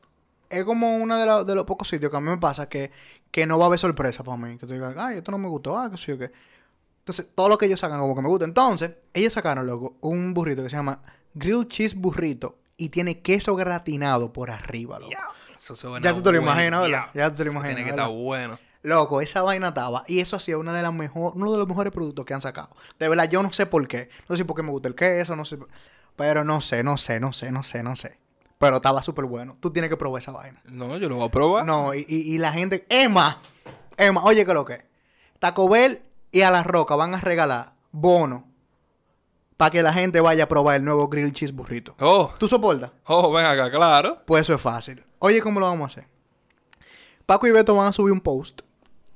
es 0.49 0.65
como 0.65 0.97
uno 0.97 1.19
de, 1.19 1.27
la- 1.27 1.45
de 1.45 1.55
los 1.55 1.65
pocos 1.65 1.89
sitios 1.89 2.11
que 2.11 2.17
a 2.17 2.21
mí 2.21 2.31
me 2.31 2.39
pasa 2.39 2.69
que, 2.69 2.91
que 3.31 3.47
no 3.47 3.59
va 3.59 3.65
a 3.65 3.69
haber 3.69 3.79
sorpresa 3.79 4.25
para 4.25 4.37
mí. 4.39 4.57
Que 4.57 4.67
tú 4.67 4.73
digas, 4.73 4.95
ay, 4.97 5.19
esto 5.19 5.31
no 5.31 5.37
me 5.39 5.49
gustó, 5.49 5.77
ah, 5.77 5.91
qué 5.91 5.97
sé 5.99 6.07
yo 6.13 6.19
qué. 6.19 6.31
Entonces, 7.01 7.29
todo 7.35 7.49
lo 7.51 7.59
que 7.59 7.67
ellos 7.67 7.81
sacan 7.81 8.01
como 8.01 8.15
que 8.15 8.23
me 8.23 8.29
gusta. 8.29 8.45
Entonces, 8.47 8.93
ellos 9.13 9.33
sacaron, 9.35 9.67
loco, 9.67 9.97
un 10.01 10.33
burrito 10.35 10.63
que 10.63 10.71
se 10.71 10.77
llama 10.77 11.01
Grilled 11.35 11.69
Cheese 11.69 11.97
Burrito 11.97 12.57
y 12.77 12.89
tiene 12.91 13.21
queso 13.21 13.57
gratinado 13.57 14.33
por 14.33 14.51
arriba, 14.51 14.99
loco. 14.99 15.13
Eso 15.55 15.75
suena 15.77 16.01
Ya 16.03 16.15
tú 16.15 16.23
te 16.23 16.33
lo 16.33 16.39
imaginas, 16.39 16.81
¿verdad? 16.83 17.07
ya. 17.15 17.25
Ya 17.25 17.31
tú 17.31 17.37
te 17.37 17.45
lo 17.45 17.51
imaginas, 17.51 17.75
Tiene 17.77 17.85
que 17.91 17.97
¿verdad? 17.97 18.07
estar 18.11 18.23
bueno. 18.25 18.59
Loco, 18.89 19.21
esa 19.21 19.43
vaina 19.43 19.69
estaba. 19.69 20.03
Y 20.09 20.21
eso 20.21 20.37
hacía 20.37 20.59
una 20.59 20.73
de 20.75 20.83
las 20.83 20.93
mejor, 20.93 21.33
uno 21.37 21.53
de 21.53 21.59
los 21.59 21.69
mejores 21.69 21.93
productos 21.93 22.25
que 22.25 22.35
han 22.35 22.41
sacado. 22.41 22.71
De 22.99 23.09
verdad, 23.09 23.29
yo 23.31 23.43
no 23.43 23.53
sé 23.53 23.67
por 23.67 23.87
qué. 23.87 24.09
No 24.29 24.37
sé 24.37 24.45
por 24.45 24.57
qué 24.57 24.63
me 24.63 24.71
gusta 24.71 24.89
el 24.89 24.95
queso, 24.95 25.37
no 25.37 25.45
sé. 25.45 25.59
Pero 26.17 26.43
no 26.45 26.61
sé, 26.61 26.83
no 26.83 26.97
sé, 26.97 27.21
no 27.21 27.33
sé, 27.33 27.53
no 27.53 27.63
sé, 27.63 27.83
no 27.83 27.95
sé. 27.95 28.19
Pero 28.59 28.77
estaba 28.77 29.03
súper 29.03 29.25
bueno. 29.27 29.57
Tú 29.61 29.71
tienes 29.71 29.89
que 29.89 29.97
probar 29.97 30.21
esa 30.21 30.33
vaina. 30.33 30.61
No, 30.65 30.97
yo 30.97 31.09
lo 31.09 31.17
voy 31.17 31.27
a 31.27 31.31
probar. 31.31 31.65
No, 31.65 31.95
y, 31.95 32.05
y- 32.09 32.35
y 32.35 32.39
la 32.39 32.53
gente. 32.53 32.85
Emma, 32.89 33.41
Emma, 33.97 34.25
oye, 34.25 34.45
que 34.45 34.53
lo 34.53 34.65
que. 34.65 34.85
Taco 35.39 35.69
Bell 35.69 36.03
y 36.33 36.41
a 36.41 36.51
la 36.51 36.65
roca 36.65 36.97
van 36.97 37.15
a 37.15 37.21
regalar 37.21 37.75
bono 37.93 38.47
para 39.57 39.71
que 39.71 39.83
la 39.83 39.93
gente 39.93 40.21
vaya 40.21 40.45
a 40.45 40.49
probar 40.49 40.77
el 40.77 40.85
nuevo 40.85 41.09
Grill 41.09 41.33
Cheese 41.33 41.53
Burrito. 41.53 41.95
Oh, 42.01 42.33
¿Tú 42.39 42.49
soportas? 42.49 42.91
oh, 43.07 43.33
ven 43.33 43.47
acá, 43.47 43.71
claro. 43.71 44.23
Pues 44.25 44.43
eso 44.43 44.55
es 44.55 44.61
fácil. 44.61 45.05
Oye, 45.21 45.41
¿cómo 45.41 45.61
lo 45.61 45.67
vamos 45.67 45.83
a 45.83 46.01
hacer? 46.01 46.11
Paco 47.27 47.47
y 47.47 47.51
Beto 47.51 47.75
van 47.75 47.87
a 47.89 47.93
subir 47.93 48.13
un 48.13 48.21
post 48.21 48.63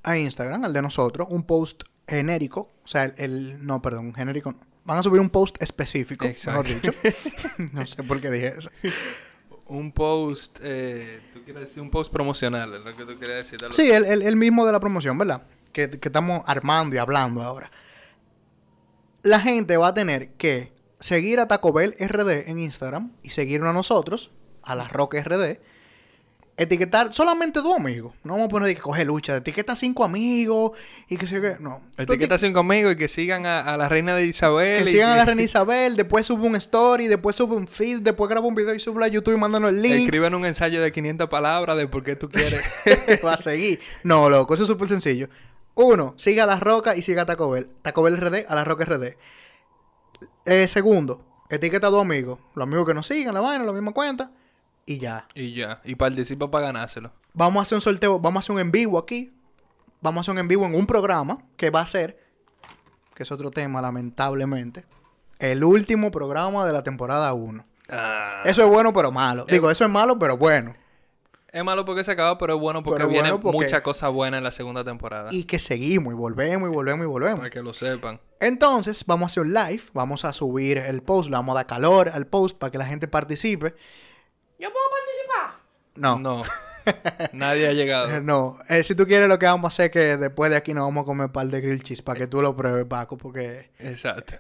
a 0.03 0.17
Instagram, 0.17 0.65
al 0.65 0.73
de 0.73 0.83
nosotros, 0.83 1.27
un 1.31 1.45
post 1.45 1.83
genérico, 2.07 2.71
o 2.85 2.89
sea, 2.89 3.05
el, 3.05 3.15
el- 3.17 3.67
no, 3.67 3.81
perdón, 3.83 4.15
genérico 4.15 4.53
no. 4.53 4.59
Van 4.85 4.99
a 4.99 5.03
subir 5.05 5.21
un 5.21 5.31
post 5.31 5.63
específico, 5.63 6.25
mejor 6.27 6.67
dicho. 6.67 6.91
no 7.73 7.87
sé 7.87 8.03
por 8.03 8.21
qué 8.21 8.31
dije 8.31 8.55
eso. 8.59 8.71
Un 9.67 9.93
post, 9.93 10.59
eh, 10.61 11.21
tú 11.33 11.43
quieres 11.45 11.63
decir 11.63 11.81
un 11.83 11.91
post 11.91 12.13
promocional, 12.13 12.75
es 12.75 12.81
lo 12.85 12.95
que 12.97 13.05
tú 13.05 13.17
quieres 13.19 13.49
decir. 13.49 13.61
Sí, 13.71 13.91
el, 13.91 14.05
el- 14.05 14.23
el 14.23 14.37
mismo 14.37 14.67
de 14.67 14.73
la 14.73 14.81
promoción, 14.81 15.17
¿verdad? 15.19 15.43
Que, 15.73 15.89
que 15.89 16.09
estamos 16.09 16.43
armando 16.47 16.97
y 16.97 16.99
hablando 16.99 17.43
ahora. 17.43 17.71
La 19.23 19.39
gente 19.41 19.77
va 19.77 19.89
a 19.89 19.95
tener 19.95 20.33
que 20.33 20.73
seguir 20.99 21.39
a 21.41 21.47
Taco 21.47 21.73
Bell 21.73 21.95
RD 21.99 22.49
en 22.51 22.59
Instagram 22.59 23.13
y 23.23 23.31
seguirnos 23.31 23.71
a 23.71 23.73
nosotros, 23.73 24.33
a 24.65 24.75
la 24.75 24.89
Roca 24.89 25.23
RD. 25.23 25.59
Etiquetar 26.55 27.15
solamente 27.15 27.61
dos 27.61 27.77
amigos. 27.77 28.15
No 28.25 28.35
vamos 28.35 28.47
a 28.47 28.49
poner 28.51 28.75
que 28.75 28.81
coge 28.81 29.07
lucha. 29.07 29.37
Etiqueta 29.37 29.75
cinco 29.75 30.05
amigos 30.05 30.73
y 31.09 31.17
que 31.17 31.27
sigue. 31.27 31.57
No. 31.59 31.81
Tú 31.97 32.03
Etiquetación 32.03 32.53
conmigo 32.53 32.91
y 32.91 32.97
que 32.97 33.09
sigan 33.09 33.47
a, 33.47 33.61
a 33.61 33.77
la 33.79 33.89
reina 33.89 34.15
de 34.15 34.27
Isabel. 34.27 34.85
Que 34.85 34.91
y 34.91 34.93
sigan 34.93 35.11
a 35.11 35.17
la 35.17 35.25
reina 35.25 35.43
Isabel, 35.53 35.97
después 35.97 36.27
sube 36.27 36.47
un 36.47 36.57
story, 36.57 37.09
después 37.09 37.37
sube 37.37 37.57
un 37.57 37.67
feed, 37.67 38.03
después 38.03 38.29
graba 38.29 38.47
un 38.47 38.55
video 38.55 38.75
y 38.75 38.81
sube 38.81 39.03
a 39.03 39.09
YouTube 39.09 39.35
y 39.35 39.41
mándanos 39.41 39.71
el 39.71 39.81
link. 39.81 40.05
Escriban 40.05 40.35
un 40.35 40.45
ensayo 40.45 40.83
de 40.83 40.93
500 40.93 41.29
palabras 41.31 41.77
de 41.79 41.89
por 41.89 42.03
qué 42.03 42.17
tú 42.17 42.29
quieres. 42.29 42.61
va 43.25 43.35
a 43.35 43.39
seguir. 43.39 43.81
No, 44.05 44.29
loco, 44.29 44.53
eso 44.53 44.65
es 44.65 44.69
súper 44.69 44.91
sencillo. 44.91 45.31
Uno, 45.75 46.13
siga 46.19 46.45
a 46.45 46.47
La 46.47 46.61
Roca 46.61 46.97
y 46.97 47.03
siga 47.03 47.23
a 47.23 47.27
Taco 47.27 47.51
Bell. 47.51 47.67
Taco 47.81 48.03
Bell 48.03 48.19
RD, 48.19 48.45
a 48.47 48.55
La 48.55 48.65
Roca 48.65 48.85
RD. 48.85 49.17
Eh, 50.45 50.69
segundo, 50.69 51.25
etiqueta 51.49 51.87
a 51.87 51.91
dos 51.91 52.03
amigos. 52.03 52.39
Los 52.55 52.65
amigos 52.65 52.87
que 52.87 52.95
nos 52.95 53.07
sigan, 53.07 53.33
la 53.33 53.41
vaina, 53.41 53.65
la 53.65 53.73
misma 53.73 53.93
cuenta. 53.93 54.33
Y 54.87 54.99
ya. 54.99 55.27
y 55.35 55.55
ya. 55.55 55.81
Y 55.85 55.95
participa 55.95 56.51
para 56.51 56.67
ganárselo. 56.67 57.13
Vamos 57.35 57.61
a 57.61 57.63
hacer 57.63 57.77
un 57.77 57.83
sorteo, 57.83 58.19
vamos 58.19 58.39
a 58.39 58.41
hacer 58.41 58.55
un 58.55 58.61
en 58.61 58.73
vivo 58.73 58.99
aquí. 58.99 59.33
Vamos 60.01 60.19
a 60.19 60.21
hacer 60.23 60.33
un 60.33 60.39
en 60.41 60.49
vivo 60.49 60.67
en 60.67 60.75
un 60.75 60.87
programa 60.87 61.39
que 61.57 61.71
va 61.71 61.81
a 61.81 61.87
ser, 61.87 62.19
que 63.15 63.23
es 63.23 63.31
otro 63.31 63.51
tema, 63.51 63.81
lamentablemente, 63.81 64.85
el 65.39 65.63
último 65.63 66.11
programa 66.11 66.67
de 66.67 66.73
la 66.73 66.83
temporada 66.83 67.33
1. 67.33 67.65
Ah. 67.89 68.43
Eso 68.45 68.65
es 68.65 68.69
bueno, 68.69 68.93
pero 68.93 69.13
malo. 69.13 69.45
Digo, 69.49 69.71
eso 69.71 69.85
es 69.85 69.91
malo, 69.91 70.19
pero 70.19 70.37
bueno. 70.37 70.75
Es 71.53 71.63
malo 71.63 71.85
porque 71.85 72.03
se 72.03 72.11
acaba, 72.13 72.39
pero 72.39 72.55
es 72.55 72.61
bueno 72.61 72.83
porque 72.83 73.05
viene 73.05 73.37
porque- 73.37 73.59
mucha 73.59 73.83
cosa 73.83 74.09
buena 74.09 74.39
en 74.39 74.45
la 74.45 74.53
segunda 74.53 74.83
temporada. 74.85 75.29
Y 75.31 75.45
que 75.45 75.59
seguimos 75.59 76.15
y 76.15 76.17
volvemos 76.17 76.69
y 76.71 76.73
volvemos 76.73 77.05
y 77.05 77.07
volvemos. 77.07 77.39
Para 77.41 77.51
que 77.51 77.63
lo 77.63 77.75
sepan. 77.75 78.21
Entonces, 78.41 79.05
vamos 79.07 79.25
a 79.25 79.27
hacer 79.33 79.43
un 79.43 79.53
live, 79.53 79.83
vamos 79.93 80.25
a 80.25 80.33
subir 80.33 80.79
el 80.79 81.03
post, 81.03 81.29
le 81.29 81.37
vamos 81.37 81.53
a 81.53 81.57
dar 81.57 81.67
calor 81.67 82.09
al 82.09 82.27
post 82.27 82.57
para 82.59 82.71
que 82.71 82.79
la 82.79 82.87
gente 82.87 83.07
participe. 83.07 83.75
¿Yo 84.63 84.69
puedo 84.71 84.85
participar? 84.91 85.61
No. 85.97 86.19
No. 86.21 86.43
Nadie 87.33 87.67
ha 87.67 87.73
llegado. 87.73 88.21
No, 88.21 88.59
Eh, 88.69 88.85
si 88.85 88.95
tú 88.95 89.07
quieres 89.09 89.29
lo 89.29 89.37
que 89.37 89.47
vamos 89.47 89.65
a 89.65 89.69
hacer 89.75 89.87
es 89.87 89.91
que 89.93 90.17
después 90.17 90.51
de 90.53 90.57
aquí 90.57 90.73
nos 90.73 90.85
vamos 90.85 91.03
a 91.03 91.05
comer 91.05 91.27
un 91.27 91.33
par 91.33 91.49
de 91.49 91.61
grill 91.61 91.83
cheese 91.83 92.01
para 92.01 92.21
que 92.21 92.27
tú 92.29 92.41
lo 92.41 92.55
pruebes, 92.57 92.87
Paco, 92.87 93.19
porque... 93.19 93.71
Exacto. 93.81 94.35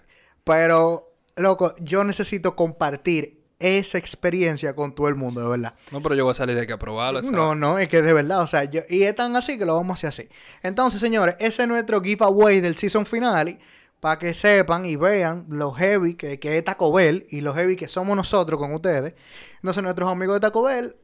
Pero, 0.44 1.12
loco, 1.34 1.74
yo 1.80 2.04
necesito 2.04 2.54
compartir 2.54 3.42
esa 3.58 3.98
experiencia 3.98 4.76
con 4.76 4.94
todo 4.94 5.08
el 5.08 5.16
mundo, 5.16 5.40
de 5.40 5.48
verdad. 5.48 5.74
No, 5.90 6.00
pero 6.00 6.14
yo 6.14 6.24
voy 6.24 6.32
a 6.32 6.34
salir 6.34 6.54
de 6.54 6.62
aquí 6.62 6.72
a 6.72 6.78
probarlo. 6.78 7.18
¿sabes? 7.20 7.32
No, 7.32 7.56
no, 7.56 7.80
es 7.80 7.88
que 7.88 8.00
de 8.00 8.12
verdad, 8.12 8.42
o 8.42 8.46
sea, 8.46 8.62
yo, 8.64 8.82
y 8.88 9.02
es 9.02 9.16
tan 9.16 9.34
así 9.34 9.58
que 9.58 9.64
lo 9.66 9.74
vamos 9.74 9.90
a 10.04 10.08
hacer 10.08 10.08
así. 10.08 10.34
Entonces, 10.62 11.00
señores, 11.00 11.34
ese 11.40 11.62
es 11.62 11.68
nuestro 11.68 12.00
giveaway 12.00 12.60
del 12.60 12.76
season 12.76 13.06
finale, 13.06 13.58
para 14.02 14.18
que 14.18 14.35
sepan 14.35 14.85
y 14.85 14.97
vean 14.97 15.47
lo 15.49 15.71
heavy 15.71 16.14
que, 16.14 16.40
que 16.40 16.59
es 16.59 16.64
Taco 16.64 16.92
Bell 16.92 17.25
y 17.30 17.40
lo 17.40 17.54
heavy 17.54 17.76
que 17.76 17.87
somos 17.87 18.16
nosotros 18.16 18.59
con 18.59 18.75
ustedes. 18.75 19.14
Entonces, 19.59 19.80
nuestros 19.80 20.11
amigos 20.11 20.35
de 20.35 20.40
Taco 20.40 20.64
Bell 20.64 20.97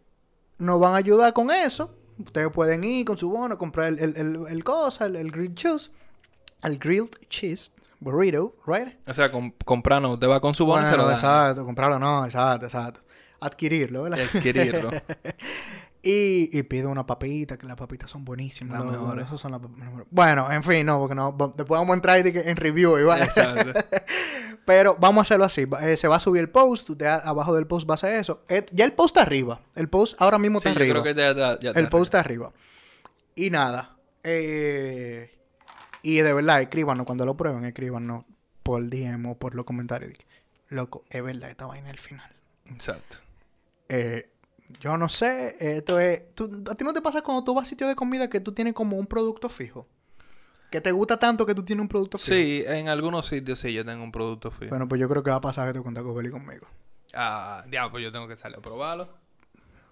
nos 0.59 0.81
van 0.81 0.95
a 0.95 0.97
ayudar 0.97 1.33
con 1.33 1.49
eso. 1.52 1.95
Ustedes 2.19 2.49
pueden 2.50 2.83
ir 2.83 3.05
con 3.07 3.17
su 3.17 3.31
bono, 3.31 3.57
comprar 3.57 3.87
el, 3.87 4.00
el, 4.00 4.17
el, 4.17 4.38
el 4.49 4.64
cosa, 4.64 5.05
el, 5.07 5.14
el 5.14 5.31
grilled 5.31 5.55
cheese, 5.55 5.93
el 6.64 6.76
grilled 6.76 7.11
cheese 7.28 7.71
burrito, 8.00 8.57
right? 8.67 8.97
O 9.07 9.14
sea, 9.14 9.31
com- 9.31 9.52
comprarnos, 9.64 10.14
usted 10.14 10.28
va 10.28 10.40
con 10.40 10.52
su 10.55 10.67
bono 10.67 10.85
y 10.85 10.90
se 10.90 10.97
lo 10.97 11.07
da. 11.07 11.12
exacto, 11.12 11.64
comprarlo, 11.64 12.00
no, 12.00 12.25
exacto, 12.25 12.67
exacto. 12.67 13.00
Adquirirlo, 13.38 14.02
¿verdad? 14.02 14.26
Adquirirlo. 14.35 14.90
Y, 16.00 16.57
y 16.57 16.62
pido 16.62 16.90
una 16.90 17.05
papita, 17.07 17.59
que 17.59 17.67
las 17.67 17.76
papitas 17.76 18.09
son 18.11 18.25
buenísimas. 18.25 18.78
Las 18.85 18.93
mejores. 18.93 19.26
esas 19.26 19.40
son 19.40 19.50
las 19.52 19.61
mejores. 19.61 20.07
Bueno, 20.11 20.50
en 20.52 20.62
fin, 20.62 20.87
no, 20.87 20.99
porque 21.00 21.14
no. 21.17 21.33
Después 21.57 21.81
vamos 21.81 21.90
a 21.90 21.95
entrar 21.95 22.25
en 22.25 22.57
review, 22.57 22.99
igual. 22.99 23.23
Exacto. 23.23 23.73
Pero 24.64 24.97
vamos 25.00 25.19
a 25.19 25.23
hacerlo 25.23 25.45
así. 25.45 25.67
eh, 25.81 25.97
se 25.97 26.07
va 26.09 26.17
a 26.17 26.21
subir 26.21 26.40
el 26.40 26.50
post. 26.50 26.90
Usted 26.90 27.07
a- 27.07 27.17
abajo 27.19 27.55
del 27.55 27.67
post 27.67 27.88
va 27.88 27.95
a 27.95 27.97
hacer 27.97 28.14
eso. 28.17 28.43
Eh, 28.49 28.64
ya 28.73 28.85
el 28.85 28.93
post 28.93 29.17
está 29.17 29.23
arriba. 29.26 29.61
El 29.75 29.88
post 29.88 30.21
ahora 30.21 30.38
mismo 30.38 30.61
Sí, 30.61 30.69
está 30.69 30.78
yo 30.78 30.85
arriba. 30.85 31.02
creo 31.02 31.14
que 31.14 31.21
ya, 31.37 31.59
ya- 31.61 31.71
el 31.81 31.88
post 31.88 32.05
está 32.05 32.21
arriba. 32.21 32.52
Y 33.35 33.50
nada. 33.50 33.97
eh, 34.25 35.35
y 36.02 36.19
de 36.19 36.33
verdad, 36.33 36.61
escríbanos 36.62 37.07
cuando 37.07 37.25
lo 37.26 37.37
prueben. 37.37 37.64
Escríbanos 37.64 38.25
por 38.62 38.88
DM 38.88 39.26
o 39.31 39.35
por 39.37 39.55
los 39.55 39.64
comentarios. 39.64 40.12
Loco, 40.69 41.05
es 41.11 41.23
verdad, 41.25 41.50
esta 41.50 41.67
vaina 41.67 41.90
al 41.90 41.99
final. 41.99 42.31
Exacto. 42.67 43.17
Eh, 43.88 44.31
yo 44.80 44.96
no 44.96 45.08
sé, 45.08 45.56
esto 45.60 45.98
es... 46.00 46.34
tú- 46.34 46.64
¿A 46.70 46.75
ti 46.75 46.84
no 46.84 46.92
te 46.92 47.00
pasa 47.00 47.22
cuando 47.22 47.44
tú 47.44 47.54
vas 47.54 47.64
a 47.66 47.68
sitio 47.68 47.88
de 47.88 47.94
comida 47.96 48.28
que 48.28 48.40
tú 48.40 48.52
tienes 48.52 48.75
como 48.75 48.96
un 48.96 49.06
producto 49.06 49.48
fijo? 49.48 49.87
Que 50.70 50.80
te 50.80 50.92
gusta 50.92 51.18
tanto 51.18 51.46
que 51.46 51.54
tú 51.54 51.64
tienes 51.64 51.80
un 51.82 51.88
producto 51.88 52.18
fijo. 52.18 52.34
Sí, 52.34 52.62
en 52.66 52.88
algunos 52.88 53.26
sitios 53.26 53.58
sí 53.58 53.72
yo 53.72 53.84
tengo 53.84 54.04
un 54.04 54.12
producto 54.12 54.50
fijo. 54.50 54.68
Bueno, 54.70 54.87
pues 54.87 55.00
yo 55.00 55.08
creo 55.08 55.22
que 55.22 55.30
va 55.30 55.37
a 55.37 55.40
pasar 55.40 55.68
que 55.68 55.78
tú 55.78 55.82
con 55.84 55.94
Taco 55.94 56.12
Bell 56.14 56.26
y 56.26 56.30
conmigo. 56.30 56.66
Ah, 57.14 57.64
diablo, 57.68 57.92
pues 57.92 58.04
yo 58.04 58.12
tengo 58.12 58.28
que 58.28 58.37
salir 58.37 58.58
a 58.58 58.60
probarlo. 58.60 59.08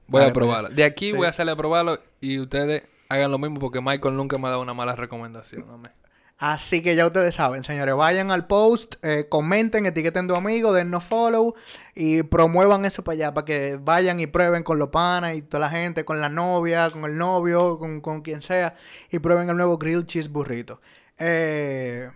Voy 0.06 0.22
a 0.22 0.32
probarlo. 0.32 0.68
De 0.68 0.84
aquí 0.84 1.06
Sí. 1.10 1.12
voy 1.16 1.26
a 1.26 1.32
salir 1.32 1.52
a 1.52 1.56
probarlo 1.56 1.98
y 2.20 2.38
ustedes 2.38 2.84
hagan 3.08 3.30
lo 3.30 3.38
mismo 3.38 3.58
porque 3.58 3.80
Michael 3.80 4.16
nunca 4.16 4.36
me 4.38 4.46
ha 4.48 4.50
dado 4.50 4.62
una 4.62 4.74
mala 4.74 4.94
recomendación. 4.94 5.68
hombre. 5.70 5.92
Así 6.38 6.82
que 6.82 6.94
ya 6.94 7.06
ustedes 7.06 7.34
saben, 7.34 7.64
señores, 7.64 7.94
vayan 7.96 8.30
al 8.30 8.46
post, 8.46 8.96
eh, 9.02 9.26
comenten, 9.26 9.86
etiqueten 9.86 10.26
a 10.26 10.28
tu 10.28 10.34
amigo, 10.34 10.74
dennos 10.74 11.02
follow 11.02 11.54
y 11.94 12.24
promuevan 12.24 12.84
eso 12.84 13.02
para 13.02 13.14
allá, 13.14 13.34
para 13.34 13.46
que 13.46 13.78
vayan 13.80 14.20
y 14.20 14.26
prueben 14.26 14.62
con 14.62 14.78
los 14.78 14.90
panas 14.90 15.34
y 15.34 15.40
toda 15.40 15.60
la 15.60 15.70
gente, 15.70 16.04
con 16.04 16.20
la 16.20 16.28
novia, 16.28 16.90
con 16.90 17.06
el 17.06 17.16
novio, 17.16 17.78
con, 17.78 18.02
con 18.02 18.20
quien 18.20 18.42
sea, 18.42 18.74
y 19.10 19.18
prueben 19.18 19.48
el 19.48 19.56
nuevo 19.56 19.78
Grill 19.78 20.04
Cheese 20.04 20.28
Burrito. 20.28 20.82
Eh, 21.16 22.10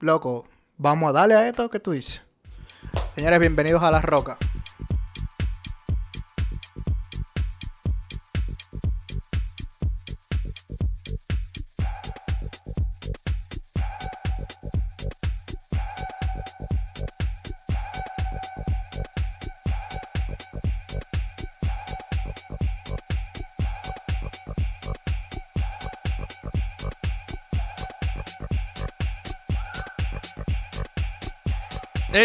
loco, 0.00 0.46
vamos 0.76 1.08
a 1.08 1.12
darle 1.12 1.34
a 1.34 1.48
esto 1.48 1.70
que 1.70 1.80
tú 1.80 1.92
dices. 1.92 2.20
Señores, 3.14 3.38
bienvenidos 3.38 3.82
a 3.82 3.90
La 3.90 4.02
Roca. 4.02 4.36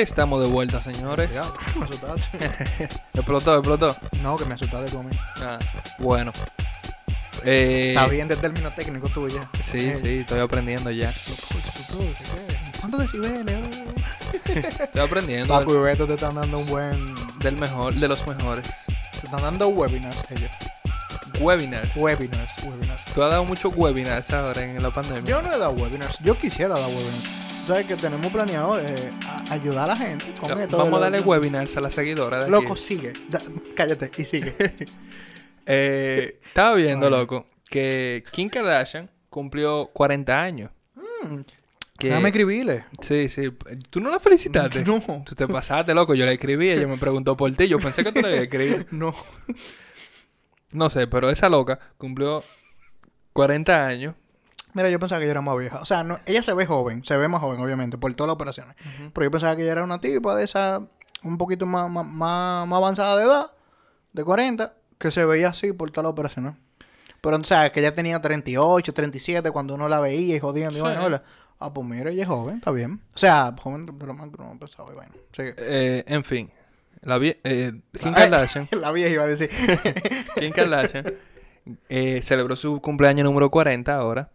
Estamos 0.03 0.41
de 0.41 0.49
vuelta, 0.49 0.81
señores. 0.81 1.27
Cuidado, 1.29 1.53
me 1.77 1.85
asustaste. 1.85 2.37
Explotó, 3.13 3.55
explotó. 3.55 3.95
No, 4.21 4.35
que 4.35 4.45
me 4.45 4.55
asustaste 4.55 4.91
tú 4.91 4.99
a 4.99 5.03
mí. 5.03 5.17
Ah, 5.41 5.59
bueno. 5.97 6.33
Eh, 7.45 7.89
Está 7.95 8.07
bien 8.07 8.27
del 8.27 8.39
término 8.39 8.71
técnico 8.73 9.07
tuyo. 9.09 9.39
Sí, 9.61 9.93
sí, 10.01 10.19
estoy 10.19 10.41
aprendiendo 10.41 10.91
ya. 10.91 11.11
¿Cuántos 12.79 12.99
decibeles? 12.99 13.59
Estoy 14.45 15.01
aprendiendo 15.01 15.53
Paco 15.53 15.73
y 15.73 15.79
Beto 15.79 16.05
te 16.05 16.15
están 16.15 16.35
dando 16.35 16.59
un 16.59 16.65
buen... 16.65 17.05
del 17.39 17.55
mejor, 17.55 17.93
de 17.93 18.07
los 18.07 18.27
mejores. 18.27 18.69
Te 19.19 19.25
están 19.25 19.41
dando 19.41 19.69
webinars 19.69 20.19
ellos. 20.31 20.51
Webinars. 21.39 21.95
Webinars, 21.95 22.63
webinars. 22.63 23.05
Tú 23.13 23.23
has 23.23 23.31
dado 23.31 23.45
muchos 23.45 23.73
webinars 23.75 24.31
ahora 24.33 24.61
en 24.61 24.83
la 24.83 24.91
pandemia. 24.91 25.23
Yo 25.23 25.41
no 25.41 25.51
he 25.51 25.57
dado 25.57 25.71
webinars. 25.71 26.19
Yo 26.19 26.37
quisiera 26.37 26.77
dar 26.77 26.89
webinars. 26.89 27.42
¿Sabes 27.67 27.85
que 27.87 27.95
tenemos 27.95 28.31
planeado 28.31 28.79
eh, 28.79 28.85
a- 29.25 29.53
ayudar 29.53 29.85
a 29.85 29.87
la 29.87 29.95
gente 29.95 30.25
con 30.39 30.49
Vamos 30.69 30.97
a 30.97 31.01
darle 31.01 31.21
webinars 31.21 31.77
a 31.77 31.81
la 31.81 31.89
seguidora 31.89 32.37
de 32.37 32.43
aquí. 32.43 32.51
Loco, 32.51 32.75
sigue. 32.75 33.13
Da- 33.29 33.41
cállate 33.75 34.11
y 34.17 34.25
sigue. 34.25 34.55
Eh, 35.65 36.41
estaba 36.45 36.75
viendo, 36.75 37.07
Bueno. 37.09 37.17
loco, 37.23 37.47
que 37.69 38.21
Kim 38.33 38.49
Kardashian 38.49 39.09
cumplió 39.29 39.87
40 39.93 40.41
años. 40.41 40.71
Que- 41.97 42.07
Déjame 42.09 42.29
escribirle. 42.29 42.83
Sí, 42.99 43.29
sí. 43.29 43.49
¿Tú 43.89 44.01
no 44.01 44.09
la 44.11 44.19
felicitaste? 44.19 44.83
No. 44.83 45.01
Tú 45.25 45.35
te 45.35 45.47
pasaste, 45.47 45.93
loco. 45.93 46.15
Yo 46.15 46.25
la 46.25 46.33
escribí, 46.33 46.69
ella 46.69 46.85
me 46.85 46.97
preguntó 46.97 47.37
por 47.37 47.49
ti. 47.55 47.69
Yo 47.69 47.79
pensé 47.79 48.03
que 48.03 48.11
tú 48.11 48.19
la 48.19 48.27
habías 48.27 48.43
escrito. 48.43 48.85
No. 48.91 49.15
No 50.73 50.89
sé, 50.89 51.07
pero 51.07 51.29
esa 51.29 51.47
loca 51.47 51.79
cumplió 51.97 52.43
40 53.31 53.87
años. 53.87 54.15
Mira, 54.73 54.89
yo 54.89 54.99
pensaba 54.99 55.19
que 55.19 55.25
ella 55.25 55.31
era 55.31 55.41
más 55.41 55.57
vieja. 55.57 55.79
O 55.81 55.85
sea, 55.85 56.03
no, 56.03 56.19
ella 56.25 56.41
se 56.41 56.53
ve 56.53 56.65
joven. 56.65 57.03
Se 57.05 57.15
ve 57.17 57.27
más 57.27 57.41
joven, 57.41 57.61
obviamente, 57.61 57.97
por 57.97 58.13
todas 58.13 58.27
las 58.29 58.35
operaciones. 58.35 58.75
Pero 59.13 59.25
yo 59.25 59.31
pensaba 59.31 59.55
que 59.55 59.63
ella 59.63 59.71
era 59.73 59.83
una 59.83 59.99
tipa 60.01 60.35
de 60.35 60.43
esa... 60.43 60.81
Un 61.23 61.37
poquito 61.37 61.65
más, 61.65 61.89
más, 61.89 62.05
más, 62.05 62.71
avanzada 62.77 63.17
de 63.17 63.23
edad. 63.25 63.51
De 64.11 64.23
40. 64.23 64.73
Que 64.97 65.09
se 65.11 65.23
veía 65.25 65.49
así 65.49 65.71
por 65.73 65.89
todas 65.91 66.03
las 66.05 66.11
operaciones. 66.11 66.55
Pero, 67.21 67.37
o 67.37 67.43
sea, 67.45 67.71
que 67.71 67.79
ella 67.79 67.95
tenía 67.95 68.19
38, 68.19 68.93
37 68.93 69.51
cuando 69.51 69.75
uno 69.75 69.87
la 69.87 69.99
veía 69.99 70.35
y 70.35 70.39
jodiendo. 70.39 70.75
y 70.75 70.81
Sí. 70.81 70.83
¿verdad? 70.87 71.23
Ah, 71.59 71.73
pues 71.73 71.87
mira, 71.87 72.09
ella 72.11 72.23
es 72.23 72.27
joven, 72.27 72.57
está 72.57 72.71
bien. 72.71 72.99
O 73.13 73.17
sea, 73.17 73.55
joven 73.57 73.85
de 73.85 74.05
lo 74.05 74.13
más 74.13 74.27
uno 74.37 74.57
pensaba 74.59 74.91
y. 74.93 75.07
Sigue. 75.33 75.55
Eh, 75.57 76.03
en 76.07 76.23
fin. 76.25 76.51
La 77.03 77.17
vie- 77.19 77.37
eh, 77.45 77.71
Kim 78.01 78.13
Kardashian, 78.15 78.67
La 78.71 78.91
vieja 78.91 79.09
iba 79.09 79.23
a 79.23 79.27
decir. 79.27 79.49
Kim 80.37 80.51
Kardashian 80.51 81.05
eh, 81.87 82.19
celebró 82.23 82.57
su 82.57 82.81
cumpleaños 82.81 83.23
número 83.23 83.49
40 83.49 83.95
ahora. 83.95 84.29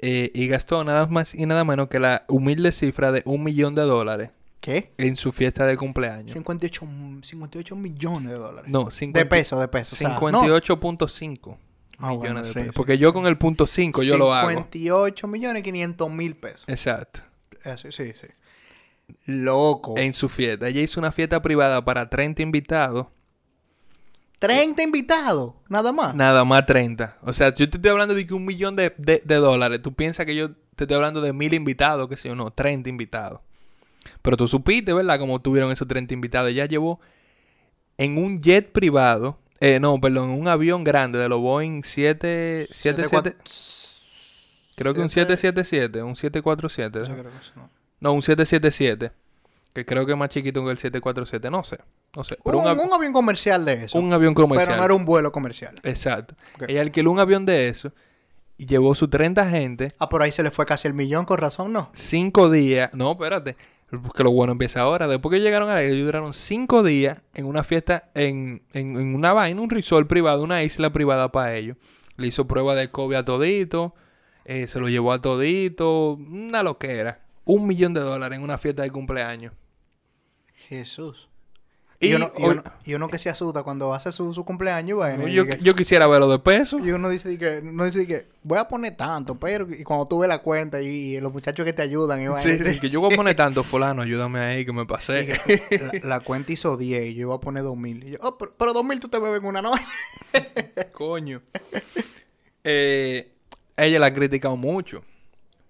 Eh, 0.00 0.30
y 0.34 0.46
gastó 0.48 0.84
nada 0.84 1.06
más 1.06 1.34
y 1.34 1.46
nada 1.46 1.64
menos 1.64 1.88
que 1.88 1.98
la 1.98 2.24
humilde 2.28 2.72
cifra 2.72 3.12
de 3.12 3.22
un 3.24 3.42
millón 3.42 3.74
de 3.74 3.82
dólares 3.82 4.30
¿Qué? 4.60 4.92
en 4.98 5.16
su 5.16 5.32
fiesta 5.32 5.64
de 5.66 5.76
cumpleaños. 5.76 6.32
58, 6.32 6.86
58 7.22 7.76
millones 7.76 8.32
de 8.32 8.38
dólares. 8.38 8.70
No, 8.70 8.84
De 8.84 8.90
50 8.90 9.28
peso, 9.28 9.60
de 9.60 9.68
peso. 9.68 9.94
o 9.94 9.98
sea. 9.98 10.16
58.5 10.16 11.56
Ah, 11.98 12.08
millones 12.08 12.18
bueno, 12.18 12.40
de 12.42 12.46
sí, 12.48 12.52
pesos. 12.54 12.66
sí, 12.66 12.76
Porque 12.76 12.98
yo 12.98 13.14
con 13.14 13.26
el 13.26 13.38
punto 13.38 13.66
5 13.66 14.02
yo 14.02 14.18
lo 14.18 14.34
hago. 14.34 14.50
58 14.50 15.26
millones 15.28 15.62
500 15.62 16.10
mil 16.10 16.34
pesos. 16.34 16.64
Exacto. 16.68 17.20
Eso, 17.64 17.90
sí, 17.90 18.12
sí. 18.12 18.26
Loco. 19.24 19.94
En 19.96 20.12
su 20.12 20.28
fiesta. 20.28 20.68
Ella 20.68 20.80
hizo 20.82 21.00
una 21.00 21.10
fiesta 21.12 21.40
privada 21.40 21.84
para 21.84 22.10
30 22.10 22.42
invitados. 22.42 23.06
30 24.38 24.82
invitados, 24.82 25.54
nada 25.68 25.92
más. 25.92 26.14
Nada 26.14 26.44
más 26.44 26.66
30. 26.66 27.18
O 27.22 27.32
sea, 27.32 27.54
yo 27.54 27.68
te 27.70 27.78
estoy 27.78 27.90
hablando 27.90 28.14
de 28.14 28.26
que 28.26 28.34
un 28.34 28.44
millón 28.44 28.76
de, 28.76 28.94
de- 28.98 29.22
de 29.24 29.34
dólares. 29.36 29.80
Tú 29.82 29.94
piensas 29.94 30.26
que 30.26 30.34
yo 30.34 30.50
te 30.74 30.84
estoy 30.84 30.94
hablando 30.96 31.20
de 31.20 31.32
mil 31.32 31.54
invitados, 31.54 32.08
que 32.08 32.16
sé 32.16 32.28
yo, 32.28 32.34
no, 32.34 32.50
30 32.50 32.88
invitados. 32.90 33.40
Pero 34.22 34.36
tú 34.36 34.46
supiste, 34.46 34.92
¿verdad? 34.92 35.18
Cómo 35.18 35.40
tuvieron 35.40 35.72
esos 35.72 35.88
30 35.88 36.12
invitados. 36.14 36.50
Ella 36.50 36.66
llevó 36.66 37.00
en 37.98 38.18
un 38.18 38.42
jet 38.42 38.70
privado, 38.72 39.38
eh, 39.60 39.80
no, 39.80 39.98
perdón, 40.00 40.30
en 40.30 40.40
un 40.40 40.48
avión 40.48 40.84
grande 40.84 41.18
de 41.18 41.28
los 41.28 41.40
Boeing 41.40 41.82
777. 41.82 43.36
Creo 44.76 44.92
que 44.92 45.00
un 45.00 45.08
Siete- 45.10 45.36
777, 45.38 46.02
un 46.02 46.14
747. 46.16 47.00
Eso 47.02 47.12
creo 47.14 47.24
que 47.24 47.42
sí, 47.44 47.52
no. 47.56 47.70
No, 48.00 48.12
un 48.12 48.20
777. 48.22 49.12
Que 49.72 49.86
creo 49.86 50.04
que 50.04 50.12
es 50.12 50.18
más 50.18 50.28
chiquito 50.28 50.62
que 50.64 50.70
el 50.70 50.76
747. 50.78 51.50
No 51.50 51.64
sé. 51.64 51.78
No 52.16 52.24
sé. 52.24 52.38
Pero 52.42 52.58
Un, 52.58 52.64
un, 52.64 52.70
av- 52.70 52.80
un 52.80 52.92
avión 52.92 53.12
comercial 53.12 53.64
de 53.64 53.84
eso. 53.84 53.98
un 53.98 54.12
avión 54.12 54.34
comercial. 54.34 54.66
Pero 54.66 54.78
no 54.78 54.84
era 54.84 54.94
un 54.94 55.04
vuelo 55.04 55.30
comercial. 55.30 55.74
Exacto. 55.82 56.34
Ok. 56.56 56.64
Ella 56.68 56.80
alquiló 56.80 57.10
un 57.12 57.20
avión 57.20 57.44
de 57.46 57.68
eso 57.68 57.92
y 58.58 58.64
llevó 58.66 58.94
sus 58.94 59.10
30 59.10 59.48
gente, 59.50 59.92
Ah, 59.98 60.08
por 60.08 60.22
ahí 60.22 60.32
se 60.32 60.42
le 60.42 60.50
fue 60.50 60.64
casi 60.64 60.88
el 60.88 60.94
millón, 60.94 61.26
con 61.26 61.36
razón, 61.38 61.72
¿no? 61.72 61.90
cinco 61.92 62.50
días. 62.50 62.90
No, 62.94 63.12
espérate. 63.12 63.54
Que 64.16 64.24
lo 64.24 64.32
bueno 64.32 64.52
empieza 64.52 64.80
ahora. 64.80 65.06
Después 65.06 65.32
que 65.32 65.40
llegaron 65.40 65.68
a 65.70 65.74
la 65.74 65.82
ellos 65.82 66.04
duraron 66.06 66.34
cinco 66.34 66.82
días 66.82 67.20
en 67.34 67.44
una 67.46 67.62
fiesta, 67.62 68.08
en, 68.14 68.62
en, 68.72 68.96
en 68.98 69.14
una 69.14 69.32
vaina, 69.32 69.60
un 69.60 69.70
resort 69.70 70.08
privado, 70.08 70.42
una 70.42 70.62
isla 70.64 70.90
privada 70.90 71.30
para 71.30 71.54
ellos. 71.54 71.76
Le 72.16 72.26
hizo 72.26 72.48
prueba 72.48 72.74
de 72.74 72.90
COVID 72.90 73.14
a 73.14 73.22
todito. 73.22 73.94
eh, 74.46 74.66
se 74.66 74.80
lo 74.80 74.88
llevó 74.88 75.12
a 75.12 75.20
todito. 75.20 76.14
Una 76.14 76.62
loquera. 76.64 77.20
Un 77.44 77.66
millón 77.68 77.92
de 77.94 78.00
dólares 78.00 78.38
en 78.38 78.42
una 78.42 78.58
fiesta 78.58 78.82
de 78.82 78.90
cumpleaños. 78.90 79.52
Jesús. 80.68 81.28
Y, 81.98 82.08
Y, 82.08 82.14
uno, 82.14 82.30
y, 82.36 82.42
hoy- 82.42 82.50
uno, 82.50 82.64
y 82.84 82.94
uno 82.94 83.08
que 83.08 83.18
se 83.18 83.30
asusta 83.30 83.62
cuando 83.62 83.94
hace 83.94 84.12
su, 84.12 84.34
su 84.34 84.44
cumpleaños, 84.44 84.96
bueno, 84.98 85.26
yo, 85.28 85.46
que- 85.46 85.58
yo 85.62 85.74
quisiera 85.74 86.06
verlo 86.06 86.28
de 86.28 86.38
peso. 86.38 86.78
y 86.78 86.90
uno 86.90 87.08
dice 87.08 87.38
que, 87.38 87.60
uno 87.62 87.84
dice 87.86 88.06
que 88.06 88.26
voy 88.42 88.58
a 88.58 88.68
poner 88.68 88.94
tanto, 88.96 89.34
pero 89.38 89.66
y 89.72 89.82
cuando 89.82 90.06
tú 90.06 90.18
ves 90.18 90.28
la 90.28 90.38
cuenta 90.38 90.82
y, 90.82 91.18
los 91.20 91.32
muchachos 91.32 91.64
que 91.64 91.72
te 91.72 91.80
ayudan, 91.80 92.22
y, 92.22 92.36
Sí, 92.36 92.58
sí, 92.58 92.78
que 92.80 92.90
yo 92.90 93.00
voy 93.00 93.12
a 93.14 93.16
poner 93.16 93.34
tanto, 93.34 93.64
fulano, 93.64 94.02
ayúdame 94.02 94.40
ahí 94.40 94.66
que 94.66 94.72
me 94.74 94.84
pasé. 94.86 95.26
que 95.26 96.00
la, 96.02 96.08
la 96.08 96.20
cuenta 96.20 96.52
hizo 96.52 96.76
10 96.76 97.06
y 97.06 97.14
yo 97.14 97.20
iba 97.22 97.34
a 97.36 97.40
poner 97.40 97.62
2000. 97.62 98.04
Y 98.08 98.10
yo, 98.12 98.18
oh, 98.20 98.36
pero, 98.36 98.54
pero 98.58 98.72
2000 98.74 99.00
tú 99.00 99.08
te 99.08 99.18
bebes 99.18 99.40
en 99.40 99.46
una 99.46 99.62
noche. 99.62 99.82
Coño. 100.92 101.40
Eh, 102.64 103.32
ella 103.76 103.98
la 103.98 104.06
ha 104.06 104.12
criticado 104.14 104.56
mucho. 104.56 105.02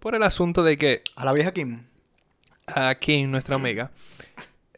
Por 0.01 0.15
el 0.15 0.23
asunto 0.23 0.63
de 0.63 0.77
que 0.77 1.03
A 1.15 1.25
la 1.25 1.33
vieja 1.33 1.53
Kim. 1.53 1.83
aquí, 2.67 3.23
nuestra 3.25 3.57
amiga, 3.57 3.91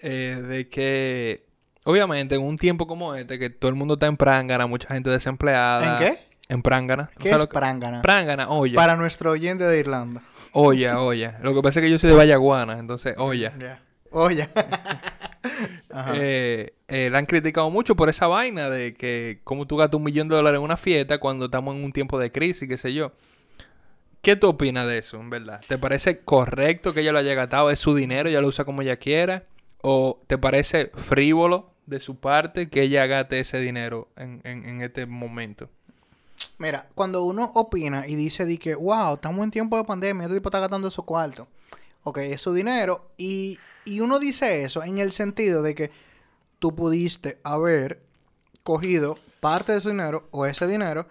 eh, 0.00 0.43
de 0.47 0.69
que 0.69 1.43
obviamente 1.85 2.35
en 2.35 2.43
un 2.43 2.57
tiempo 2.59 2.87
como 2.87 3.14
este, 3.14 3.38
que 3.38 3.50
todo 3.50 3.69
el 3.69 3.75
mundo 3.75 3.95
está 3.95 4.07
en 4.07 4.17
prángana, 4.17 4.67
mucha 4.67 4.88
gente 4.95 5.11
desempleada. 5.11 5.99
¿En 5.99 6.05
qué? 6.05 6.21
En 6.49 6.62
prángana. 6.62 7.11
¿Qué 7.19 7.25
¿No 7.31 7.37
sabes 7.37 7.43
es 7.45 7.49
que- 7.50 7.59
prángana? 7.59 8.02
Prángana, 8.02 8.49
olla. 8.49 8.75
Para 8.75 8.97
nuestro 8.97 9.31
oyente 9.33 9.64
de 9.64 9.78
Irlanda. 9.78 10.23
Olla, 10.52 11.00
olla. 11.00 11.38
Lo 11.43 11.55
que 11.55 11.61
pasa 11.62 11.81
es 11.81 11.85
que 11.85 11.90
yo 11.90 11.99
soy 11.99 12.11
de 12.11 12.17
Vallaguana, 12.17 12.78
entonces, 12.78 13.14
olla. 13.19 13.52
Eh, 16.14 16.75
eh, 16.88 17.09
la 17.11 17.19
han 17.19 17.26
criticado 17.26 17.71
mucho 17.71 17.97
por 17.97 18.09
esa 18.09 18.26
vaina 18.26 18.69
de 18.69 18.95
que 18.95 19.40
cómo 19.45 19.67
tú 19.67 19.76
gastas 19.76 19.99
un 19.99 20.05
millón 20.05 20.28
de 20.28 20.37
dólares 20.37 20.59
en 20.59 20.64
una 20.64 20.76
fiesta 20.76 21.19
cuando 21.19 21.47
estamos 21.47 21.75
en 21.76 21.85
un 21.85 21.93
tiempo 21.93 22.19
de 22.19 22.31
crisis, 22.31 22.69
qué 22.69 22.76
sé 22.78 22.93
yo. 22.93 23.12
¿Qué 24.23 24.37
tú 24.37 24.49
opinas 24.49 24.87
de 24.87 24.99
eso, 24.99 25.19
en 25.19 25.31
verdad? 25.31 25.61
¿Te 25.67 25.78
parece 25.78 26.21
correcto 26.21 26.93
que 26.93 27.00
ella 27.00 27.12
lo 27.12 27.19
haya 27.19 27.35
gastado? 27.35 27.71
¿Es 27.71 27.81
su 27.81 27.95
dinero, 27.95 28.28
ella 28.28 28.40
lo 28.40 28.49
usa 28.49 28.64
como 28.64 28.83
ella 28.83 28.97
quiera? 28.97 29.45
¿O 29.82 30.20
te 30.26 30.38
parece 30.38 30.90
frívolo 30.94 31.70
de 31.87 32.00
su 32.00 32.16
parte 32.16 32.68
que 32.68 32.82
ella 32.82 33.06
gaste 33.06 33.40
ese 33.40 33.58
dinero 33.61 34.08
en, 34.16 34.40
en- 34.44 34.82
este 34.82 35.06
momento? 35.06 35.68
Mira, 36.58 36.88
cuando 36.94 37.25
uno 37.25 37.50
opina 37.54 38.06
y 38.06 38.14
dice 38.14 38.44
de 38.44 38.58
que, 38.58 38.75
wow, 38.75 39.14
estamos 39.14 39.42
en 39.44 39.50
tiempo 39.50 39.76
de 39.76 39.85
pandemia, 39.85 40.25
este 40.25 40.37
tipo 40.37 40.49
está 40.49 40.61
gastando 40.61 40.88
esos 40.88 41.04
cuartos. 41.04 41.47
Ok, 42.04 42.18
es 42.18 42.40
su 42.42 42.52
dinero. 42.52 43.11
Y, 43.16 43.58
y 43.85 44.00
uno 44.00 44.18
dice 44.18 44.64
eso 44.64 44.82
en 44.82 44.99
el 44.99 45.12
sentido 45.12 45.62
de 45.62 45.75
que 45.75 45.90
tú 46.58 46.75
pudiste 46.75 47.38
haber 47.44 48.02
cogido 48.62 49.18
parte 49.40 49.73
de 49.73 49.80
su 49.80 49.90
dinero 49.90 50.28
o 50.30 50.47
ese 50.47 50.66
dinero 50.66 51.06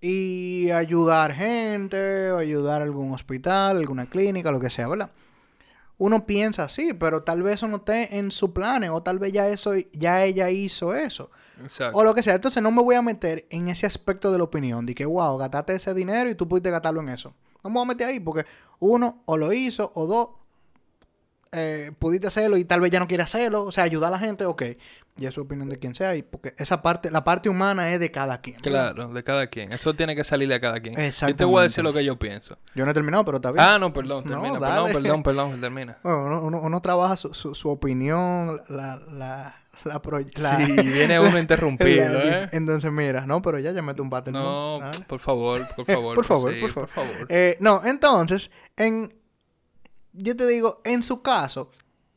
y 0.00 0.70
ayudar 0.70 1.34
gente, 1.34 2.30
o 2.32 2.38
ayudar 2.38 2.80
a 2.80 2.84
algún 2.84 3.12
hospital, 3.12 3.76
alguna 3.76 4.06
clínica, 4.06 4.50
lo 4.50 4.60
que 4.60 4.70
sea, 4.70 4.88
¿verdad? 4.88 5.10
Uno 6.00 6.24
piensa 6.24 6.64
así, 6.64 6.94
pero 6.94 7.24
tal 7.24 7.42
vez 7.42 7.56
eso 7.56 7.68
no 7.68 7.76
esté 7.76 8.16
en 8.16 8.30
su 8.30 8.54
plan, 8.54 8.82
o 8.84 9.02
tal 9.02 9.18
vez 9.18 9.32
ya 9.32 9.46
eso, 9.48 9.74
ya 9.92 10.24
ella 10.24 10.48
hizo 10.48 10.94
eso. 10.94 11.30
Exacto. 11.62 11.98
O 11.98 12.02
lo 12.02 12.14
que 12.14 12.22
sea. 12.22 12.36
Entonces 12.36 12.62
no 12.62 12.70
me 12.70 12.80
voy 12.80 12.94
a 12.94 13.02
meter 13.02 13.46
en 13.50 13.68
ese 13.68 13.84
aspecto 13.84 14.32
de 14.32 14.38
la 14.38 14.44
opinión. 14.44 14.86
De 14.86 14.94
que, 14.94 15.04
wow, 15.04 15.36
gastaste 15.36 15.74
ese 15.74 15.92
dinero 15.92 16.30
y 16.30 16.34
tú 16.34 16.48
pudiste 16.48 16.70
gastarlo 16.70 17.02
en 17.02 17.10
eso. 17.10 17.34
No 17.62 17.68
me 17.68 17.74
voy 17.74 17.82
a 17.82 17.88
meter 17.88 18.06
ahí 18.08 18.18
porque 18.18 18.46
uno, 18.78 19.20
o 19.26 19.36
lo 19.36 19.52
hizo, 19.52 19.92
o 19.94 20.06
dos, 20.06 20.28
eh, 21.52 21.90
pudiste 21.98 22.26
hacerlo 22.28 22.56
y 22.56 22.64
tal 22.64 22.80
vez 22.80 22.90
ya 22.90 23.00
no 23.00 23.08
quiere 23.08 23.22
hacerlo. 23.22 23.64
O 23.64 23.72
sea, 23.72 23.84
ayudar 23.84 24.08
a 24.08 24.12
la 24.12 24.18
gente, 24.18 24.44
ok. 24.44 24.62
Ya 25.16 25.28
es 25.28 25.34
su 25.34 25.40
opinión 25.42 25.68
de 25.68 25.78
quien 25.78 25.94
sea. 25.94 26.14
Y 26.16 26.22
porque 26.22 26.54
esa 26.56 26.80
parte, 26.82 27.10
la 27.10 27.24
parte 27.24 27.48
humana 27.48 27.92
es 27.92 28.00
de 28.00 28.10
cada 28.10 28.40
quien. 28.40 28.58
Claro, 28.60 29.08
de 29.08 29.22
cada 29.24 29.48
quien. 29.48 29.72
Eso 29.72 29.94
tiene 29.94 30.14
que 30.16 30.24
salirle 30.24 30.54
a 30.54 30.60
cada 30.60 30.80
quien. 30.80 30.94
Yo 30.96 31.36
te 31.36 31.44
voy 31.44 31.60
a 31.60 31.62
decir 31.64 31.82
lo 31.84 31.92
que 31.92 32.04
yo 32.04 32.18
pienso. 32.18 32.56
Yo 32.74 32.84
no 32.84 32.90
he 32.92 32.94
terminado, 32.94 33.24
pero 33.24 33.36
está 33.38 33.50
bien. 33.52 33.64
Ah, 33.64 33.78
no, 33.78 33.92
perdón, 33.92 34.24
No, 34.24 34.30
termina. 34.30 34.58
dale. 34.58 34.92
perdón, 34.94 35.02
perdón, 35.02 35.22
perdón, 35.50 35.60
termina. 35.60 35.98
Bueno, 36.02 36.24
uno, 36.26 36.42
uno- 36.42 36.60
uno 36.62 36.80
trabaja 36.80 37.16
su, 37.16 37.34
su, 37.34 37.54
su 37.54 37.68
opinión, 37.68 38.62
la, 38.68 38.96
la, 39.12 39.56
la, 39.84 40.00
pro- 40.00 40.20
la- 40.40 40.56
Sí, 40.56 40.72
viene 40.88 41.18
uno 41.20 41.38
interrumpido, 41.38 42.20
¿eh? 42.22 42.48
Entonces, 42.52 42.90
mira, 42.92 43.26
no, 43.26 43.42
pero 43.42 43.58
ya, 43.58 43.72
ya 43.72 43.82
mete 43.82 44.00
un 44.00 44.08
bate. 44.08 44.30
No, 44.30 44.78
Dale. 44.80 45.04
por 45.06 45.18
favor, 45.20 45.66
por 45.76 45.84
favor. 45.92 46.14
por 46.14 46.24
favor, 46.24 46.54
sí, 46.54 46.60
por 46.60 46.70
favor. 46.70 46.88
por 46.94 47.04
favor. 47.04 47.26
Eh, 47.28 47.56
no, 47.60 47.82
entonces, 47.84 48.50
en, 48.76 49.12
yo 50.12 50.36
te 50.36 50.46
digo, 50.46 50.80
en 50.84 51.02
su 51.02 51.22
caso, 51.22 51.70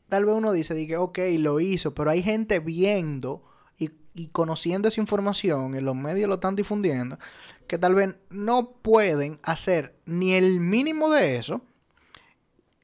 tal 0.08 0.24
vez 0.24 0.34
uno 0.34 0.52
dice, 0.52 0.86
que, 0.86 0.96
ok, 0.96 1.18
lo 1.38 1.60
hizo, 1.60 1.94
pero 1.94 2.10
hay 2.10 2.22
gente 2.22 2.60
viendo 2.60 3.42
y, 3.78 3.90
y 4.14 4.28
conociendo 4.28 4.88
esa 4.88 5.00
información, 5.00 5.74
en 5.74 5.84
los 5.84 5.96
medios 5.96 6.28
lo 6.28 6.34
están 6.34 6.56
difundiendo, 6.56 7.18
que 7.66 7.78
tal 7.78 7.94
vez 7.94 8.16
no 8.30 8.70
pueden 8.82 9.38
hacer 9.42 9.96
ni 10.04 10.34
el 10.34 10.60
mínimo 10.60 11.10
de 11.10 11.36
eso 11.36 11.62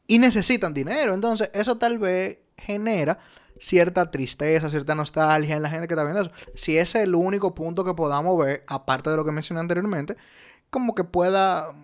y 0.07 0.19
necesitan 0.19 0.75
dinero. 0.75 1.15
Entonces, 1.15 1.51
eso 1.55 1.79
tal 1.79 1.99
vez 1.99 2.39
genera 2.57 3.19
cierta 3.61 4.11
tristeza, 4.11 4.71
cierta 4.71 4.95
nostalgia 4.95 5.55
en 5.55 5.63
la 5.63 5.71
gente 5.71 5.87
que 5.87 5.95
está 5.95 6.03
viendo 6.03 6.23
eso. 6.23 6.33
Si 6.55 6.79
ese 6.79 6.99
es 6.99 7.05
el 7.05 7.15
único 7.15 7.55
punto 7.55 7.85
que 7.85 7.95
podamos 7.95 8.37
ver, 8.43 8.65
aparte 8.67 9.11
de 9.11 9.17
lo 9.17 9.25
que 9.25 9.33
mencioné 9.33 9.61
anteriormente, 9.61 10.17
como 10.71 10.95
que 10.95 11.05
pueda 11.05 11.75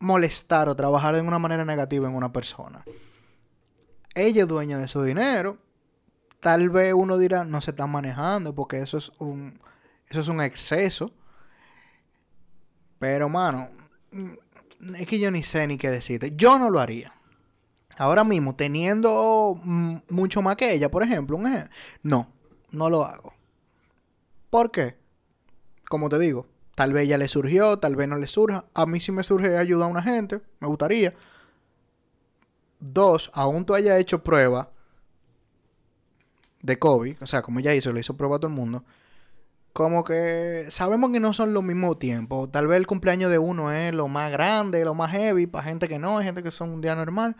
molestar 0.00 0.68
o 0.68 0.76
trabajar 0.76 1.14
de 1.14 1.20
una 1.22 1.38
manera 1.38 1.64
negativa 1.64 2.08
en 2.08 2.14
una 2.14 2.32
persona. 2.32 2.84
Ella 4.14 4.42
es 4.42 4.48
dueña 4.48 4.78
de 4.78 4.88
su 4.88 5.02
dinero. 5.02 5.58
Tal 6.40 6.70
vez 6.70 6.94
uno 6.94 7.18
dirá, 7.18 7.44
no 7.44 7.60
se 7.60 7.70
está 7.72 7.86
manejando 7.86 8.54
porque 8.54 8.80
eso 8.80 8.96
es 8.98 9.10
un, 9.18 9.60
eso 10.08 10.20
es 10.20 10.28
un 10.28 10.40
exceso. 10.40 11.10
Pero, 12.98 13.28
mano, 13.28 13.68
mm, 14.12 14.94
es 14.96 15.06
que 15.06 15.18
yo 15.18 15.30
ni 15.30 15.42
sé 15.42 15.66
ni 15.66 15.78
qué 15.78 15.90
decirte. 15.90 16.32
Yo 16.36 16.58
no 16.58 16.70
lo 16.70 16.80
haría. 16.80 17.12
Ahora 17.96 18.22
mismo, 18.22 18.54
teniendo 18.54 19.60
mucho 20.08 20.40
más 20.42 20.56
que 20.56 20.72
ella, 20.72 20.88
por 20.90 21.02
ejemplo, 21.02 21.36
un 21.36 21.46
ej- 21.46 21.68
no, 22.02 22.28
no 22.70 22.88
lo 22.90 23.04
hago. 23.04 23.34
¿Por 24.50 24.70
qué? 24.70 24.96
Como 25.88 26.08
te 26.08 26.18
digo, 26.18 26.46
tal 26.78 26.92
vez 26.92 27.08
ya 27.08 27.18
le 27.18 27.26
surgió, 27.26 27.80
tal 27.80 27.96
vez 27.96 28.06
no 28.06 28.18
le 28.18 28.28
surja. 28.28 28.66
A 28.72 28.86
mí 28.86 29.00
sí 29.00 29.10
me 29.10 29.24
surge 29.24 29.56
ayudar 29.56 29.88
a 29.88 29.90
una 29.90 30.00
gente, 30.00 30.40
me 30.60 30.68
gustaría. 30.68 31.12
Dos, 32.78 33.32
aún 33.34 33.64
tú 33.64 33.74
hayas 33.74 33.98
hecho 33.98 34.22
prueba 34.22 34.70
de 36.62 36.78
COVID, 36.78 37.16
o 37.20 37.26
sea, 37.26 37.42
como 37.42 37.58
ella 37.58 37.74
hizo, 37.74 37.92
le 37.92 37.98
hizo 37.98 38.16
prueba 38.16 38.36
a 38.36 38.38
todo 38.38 38.52
el 38.52 38.56
mundo. 38.56 38.84
Como 39.72 40.04
que 40.04 40.66
sabemos 40.68 41.10
que 41.10 41.18
no 41.18 41.32
son 41.32 41.52
los 41.52 41.64
mismos 41.64 41.98
tiempos. 41.98 42.52
Tal 42.52 42.68
vez 42.68 42.76
el 42.76 42.86
cumpleaños 42.86 43.32
de 43.32 43.40
uno 43.40 43.72
es 43.72 43.92
lo 43.92 44.06
más 44.06 44.30
grande, 44.30 44.84
lo 44.84 44.94
más 44.94 45.10
heavy, 45.10 45.48
para 45.48 45.64
gente 45.64 45.88
que 45.88 45.98
no, 45.98 46.18
hay 46.18 46.26
gente 46.26 46.44
que 46.44 46.52
son 46.52 46.70
un 46.70 46.80
día 46.80 46.94
normal. 46.94 47.34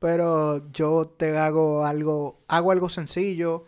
Pero 0.00 0.72
yo 0.72 1.06
te 1.16 1.38
hago 1.38 1.86
algo, 1.86 2.40
hago 2.48 2.72
algo 2.72 2.88
sencillo. 2.88 3.62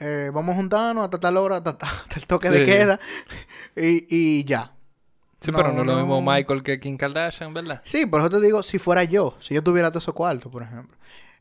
Eh, 0.00 0.30
vamos 0.32 0.52
a 0.54 0.56
juntarnos 0.56 1.04
hasta 1.04 1.18
tal 1.18 1.36
hora, 1.36 1.56
hasta, 1.56 1.70
hasta 1.80 2.16
el 2.16 2.26
toque 2.26 2.50
de 2.50 2.64
queda. 2.64 3.00
Y, 3.76 4.06
y 4.08 4.44
ya. 4.44 4.72
Sí, 5.40 5.52
pero 5.52 5.72
no 5.72 5.80
es 5.82 5.86
lo 5.86 5.96
mismo 5.96 6.20
Michael 6.20 6.62
que 6.64 6.80
Kim 6.80 6.96
Kardashian, 6.96 7.54
¿verdad? 7.54 7.80
Sí, 7.84 8.06
por 8.06 8.20
eso 8.20 8.30
te 8.30 8.40
digo, 8.40 8.62
si 8.64 8.78
fuera 8.78 9.04
yo, 9.04 9.36
si 9.38 9.54
yo 9.54 9.62
tuviera 9.62 9.90
todos 9.90 10.04
esos 10.04 10.14
cuartos, 10.14 10.50
por 10.50 10.62
ejemplo. 10.64 10.96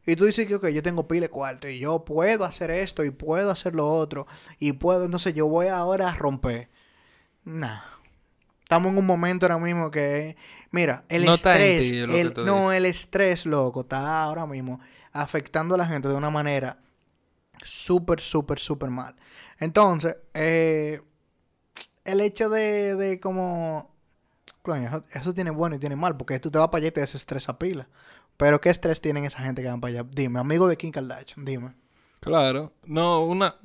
Y 0.05 0.15
tú 0.15 0.25
dices 0.25 0.47
que, 0.47 0.73
yo 0.73 0.83
tengo 0.83 1.07
pile 1.07 1.29
cuarto 1.29 1.67
y 1.67 1.79
yo 1.79 2.05
puedo 2.05 2.45
hacer 2.45 2.71
esto 2.71 3.03
y 3.03 3.09
puedo 3.09 3.51
hacer 3.51 3.75
lo 3.75 3.87
otro 3.91 4.27
y 4.59 4.71
puedo, 4.73 5.03
entonces 5.03 5.33
yo 5.33 5.47
voy 5.47 5.67
ahora 5.67 6.09
a 6.09 6.15
romper. 6.15 6.69
Nah. 7.43 7.79
Estamos 8.61 8.91
en 8.91 8.99
un 8.99 9.05
momento 9.05 9.45
ahora 9.45 9.57
mismo 9.57 9.89
que, 9.91 10.37
mira, 10.71 11.03
el 11.09 11.25
No 11.25 11.33
estrés, 11.33 11.91
el- 11.91 12.33
no, 12.45 12.71
el 12.71 12.85
estrés, 12.85 13.45
loco, 13.45 13.81
está 13.81 14.23
ahora 14.23 14.45
mismo 14.45 14.79
afectando 15.11 15.75
a 15.75 15.77
la 15.77 15.87
gente 15.87 16.07
de 16.07 16.13
una 16.13 16.29
manera 16.29 16.77
súper, 17.63 18.19
súper, 18.21 18.59
súper 18.59 18.89
mal. 18.89 19.15
Entonces, 19.59 20.15
eh, 20.33 21.01
el 22.05 22.21
hecho 22.21 22.49
de, 22.49 22.95
de 22.95 23.19
como... 23.19 23.95
Coño, 24.61 24.87
eso, 24.87 25.01
eso 25.13 25.33
tiene 25.33 25.49
bueno 25.51 25.75
y 25.75 25.79
tiene 25.79 25.95
mal, 25.95 26.17
porque 26.17 26.39
tú 26.39 26.51
te 26.51 26.59
vas 26.59 26.67
para 26.67 26.79
allá 26.79 26.87
y 26.89 26.91
te 26.91 27.01
desestresa 27.01 27.57
pila. 27.57 27.87
Pero 28.35 28.59
¿qué 28.61 28.69
estrés 28.69 29.01
tienen 29.01 29.25
esa 29.25 29.39
gente 29.39 29.61
que 29.61 29.67
van 29.69 29.81
para 29.81 29.93
allá? 29.99 30.05
Dime, 30.11 30.39
amigo 30.39 30.67
de 30.67 30.77
Kim 30.77 30.91
Kardashian, 30.91 31.45
dime. 31.45 31.73
Claro. 32.19 32.73
No, 32.85 33.21
una... 33.25 33.55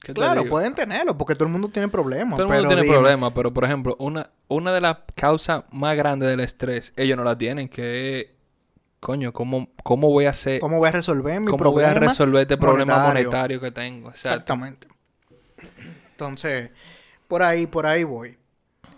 ¿qué 0.00 0.08
te 0.08 0.14
Claro, 0.14 0.42
digo? 0.42 0.50
pueden 0.52 0.74
tenerlo, 0.74 1.18
porque 1.18 1.34
todo 1.34 1.44
el 1.44 1.52
mundo 1.52 1.68
tiene 1.68 1.88
problemas. 1.88 2.36
Todo 2.36 2.46
el 2.46 2.50
pero 2.50 2.62
mundo 2.62 2.74
tiene 2.82 2.90
problemas, 2.90 3.32
pero 3.34 3.52
por 3.52 3.64
ejemplo, 3.64 3.96
una, 3.98 4.30
una 4.48 4.72
de 4.72 4.80
las 4.80 4.98
causas 5.14 5.64
más 5.72 5.96
grandes 5.96 6.28
del 6.30 6.40
estrés, 6.40 6.92
ellos 6.96 7.16
no 7.18 7.24
la 7.24 7.36
tienen, 7.36 7.68
que 7.68 8.20
es, 8.20 8.26
coño, 9.00 9.32
¿cómo, 9.32 9.70
cómo 9.82 10.08
voy 10.10 10.26
a 10.26 10.30
hacer, 10.30 10.60
¿Cómo 10.60 10.78
voy 10.78 10.88
a 10.88 10.92
resolver 10.92 11.40
mi 11.40 11.46
cómo 11.46 11.58
problema? 11.58 11.88
voy 11.92 11.96
a 11.96 12.08
resolver 12.08 12.42
este 12.42 12.56
problema 12.56 12.94
monetario? 12.98 13.28
monetario 13.28 13.60
que 13.60 13.70
tengo? 13.70 14.08
Exacto. 14.10 14.28
Exactamente. 14.28 14.88
Entonces, 16.12 16.70
por 17.26 17.42
ahí, 17.42 17.66
por 17.66 17.86
ahí 17.86 18.04
voy. 18.04 18.36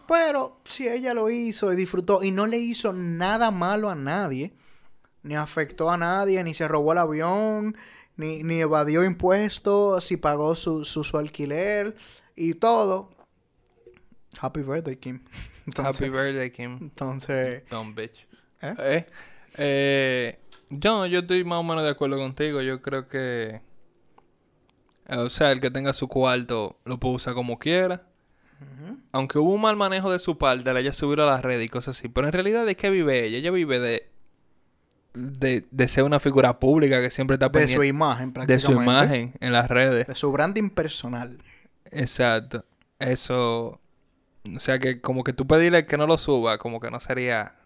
Pero 0.09 0.61
si 0.65 0.89
ella 0.89 1.15
lo 1.15 1.31
hizo 1.31 1.73
y 1.73 1.77
disfrutó 1.77 2.23
y 2.23 2.31
no 2.33 2.47
le 2.47 2.59
hizo 2.59 2.93
nada 2.93 3.51
malo 3.51 3.89
a 3.89 3.95
nadie, 3.95 4.53
ni 5.23 5.37
afectó 5.37 5.91
a 5.91 5.97
nadie, 5.97 6.43
ni 6.43 6.53
se 6.53 6.67
robó 6.67 6.93
el 6.93 6.99
avión, 6.99 7.77
ni, 8.17 8.43
ni 8.43 8.61
evadió 8.61 9.05
impuestos, 9.05 10.05
si 10.05 10.17
pagó 10.17 10.55
su, 10.57 10.85
su, 10.85 11.05
su 11.05 11.17
alquiler 11.17 11.97
y 12.35 12.55
todo. 12.55 13.11
Happy 14.41 14.63
birthday, 14.63 14.97
Kim. 14.97 15.25
Entonces, 15.67 16.01
Happy 16.01 16.11
birthday, 16.11 16.51
Kim. 16.51 16.77
entonces 16.81 17.63
Dumb 17.71 17.95
bitch. 17.95 18.27
¿Eh? 18.63 18.75
Eh, 18.79 19.07
eh, 19.57 20.39
yo, 20.71 21.07
yo 21.07 21.21
estoy 21.21 21.45
más 21.45 21.59
o 21.59 21.63
menos 21.63 21.85
de 21.85 21.91
acuerdo 21.91 22.17
contigo. 22.17 22.61
Yo 22.63 22.81
creo 22.83 23.09
que... 23.09 23.61
eh, 25.09 25.17
O 25.17 25.29
sea, 25.31 25.53
el 25.53 25.61
que 25.61 25.71
tenga 25.71 25.93
su 25.93 26.09
cuarto 26.09 26.79
lo 26.85 26.99
puede 26.99 27.17
usar 27.17 27.35
como 27.35 27.59
quiera. 27.59 28.03
Aunque 29.11 29.39
hubo 29.39 29.53
un 29.53 29.61
mal 29.61 29.77
manejo 29.77 30.11
de 30.11 30.19
su 30.19 30.39
parte, 30.39 30.73
la 30.73 30.81
ella 30.81 30.93
subir 30.93 31.21
a 31.21 31.27
las 31.27 31.43
redes 31.43 31.67
y 31.67 31.69
cosas 31.69 31.99
así. 31.99 32.09
Pero 32.09 32.29
en 32.29 32.33
realidad, 32.33 32.65
¿de 32.65 32.77
qué 32.77 32.91
vive 32.91 33.25
ella? 33.25 33.39
Ella 33.39 33.51
vive 33.51 33.81
de... 33.81 34.09
De, 35.15 35.67
de 35.71 35.89
ser 35.89 36.05
una 36.05 36.21
figura 36.21 36.59
pública 36.59 37.03
que 37.03 37.11
siempre 37.11 37.35
está 37.35 37.51
de 37.51 37.69
su 37.69 37.73
pendiente 37.75 37.87
imagen, 37.89 38.29
de 38.29 38.33
prácticamente. 38.33 38.67
su 38.67 38.83
imagen 38.83 39.35
en 39.41 39.53
las 39.53 39.69
redes. 39.69 40.07
De 40.07 40.15
su 40.15 40.33
branding 40.33 40.71
personal. 40.71 41.37
Exacto. 41.91 42.65
Eso. 42.99 43.79
O 44.57 44.59
sea 44.59 44.79
que 44.79 45.03
como 45.03 45.23
que 45.23 45.35
tú 45.35 45.47
pedirle 45.47 45.85
que 45.85 45.99
no 45.99 46.07
lo 46.07 46.17
suba, 46.17 46.57
como 46.57 46.81
que 46.81 46.91
no 46.91 46.99
sería. 46.99 47.57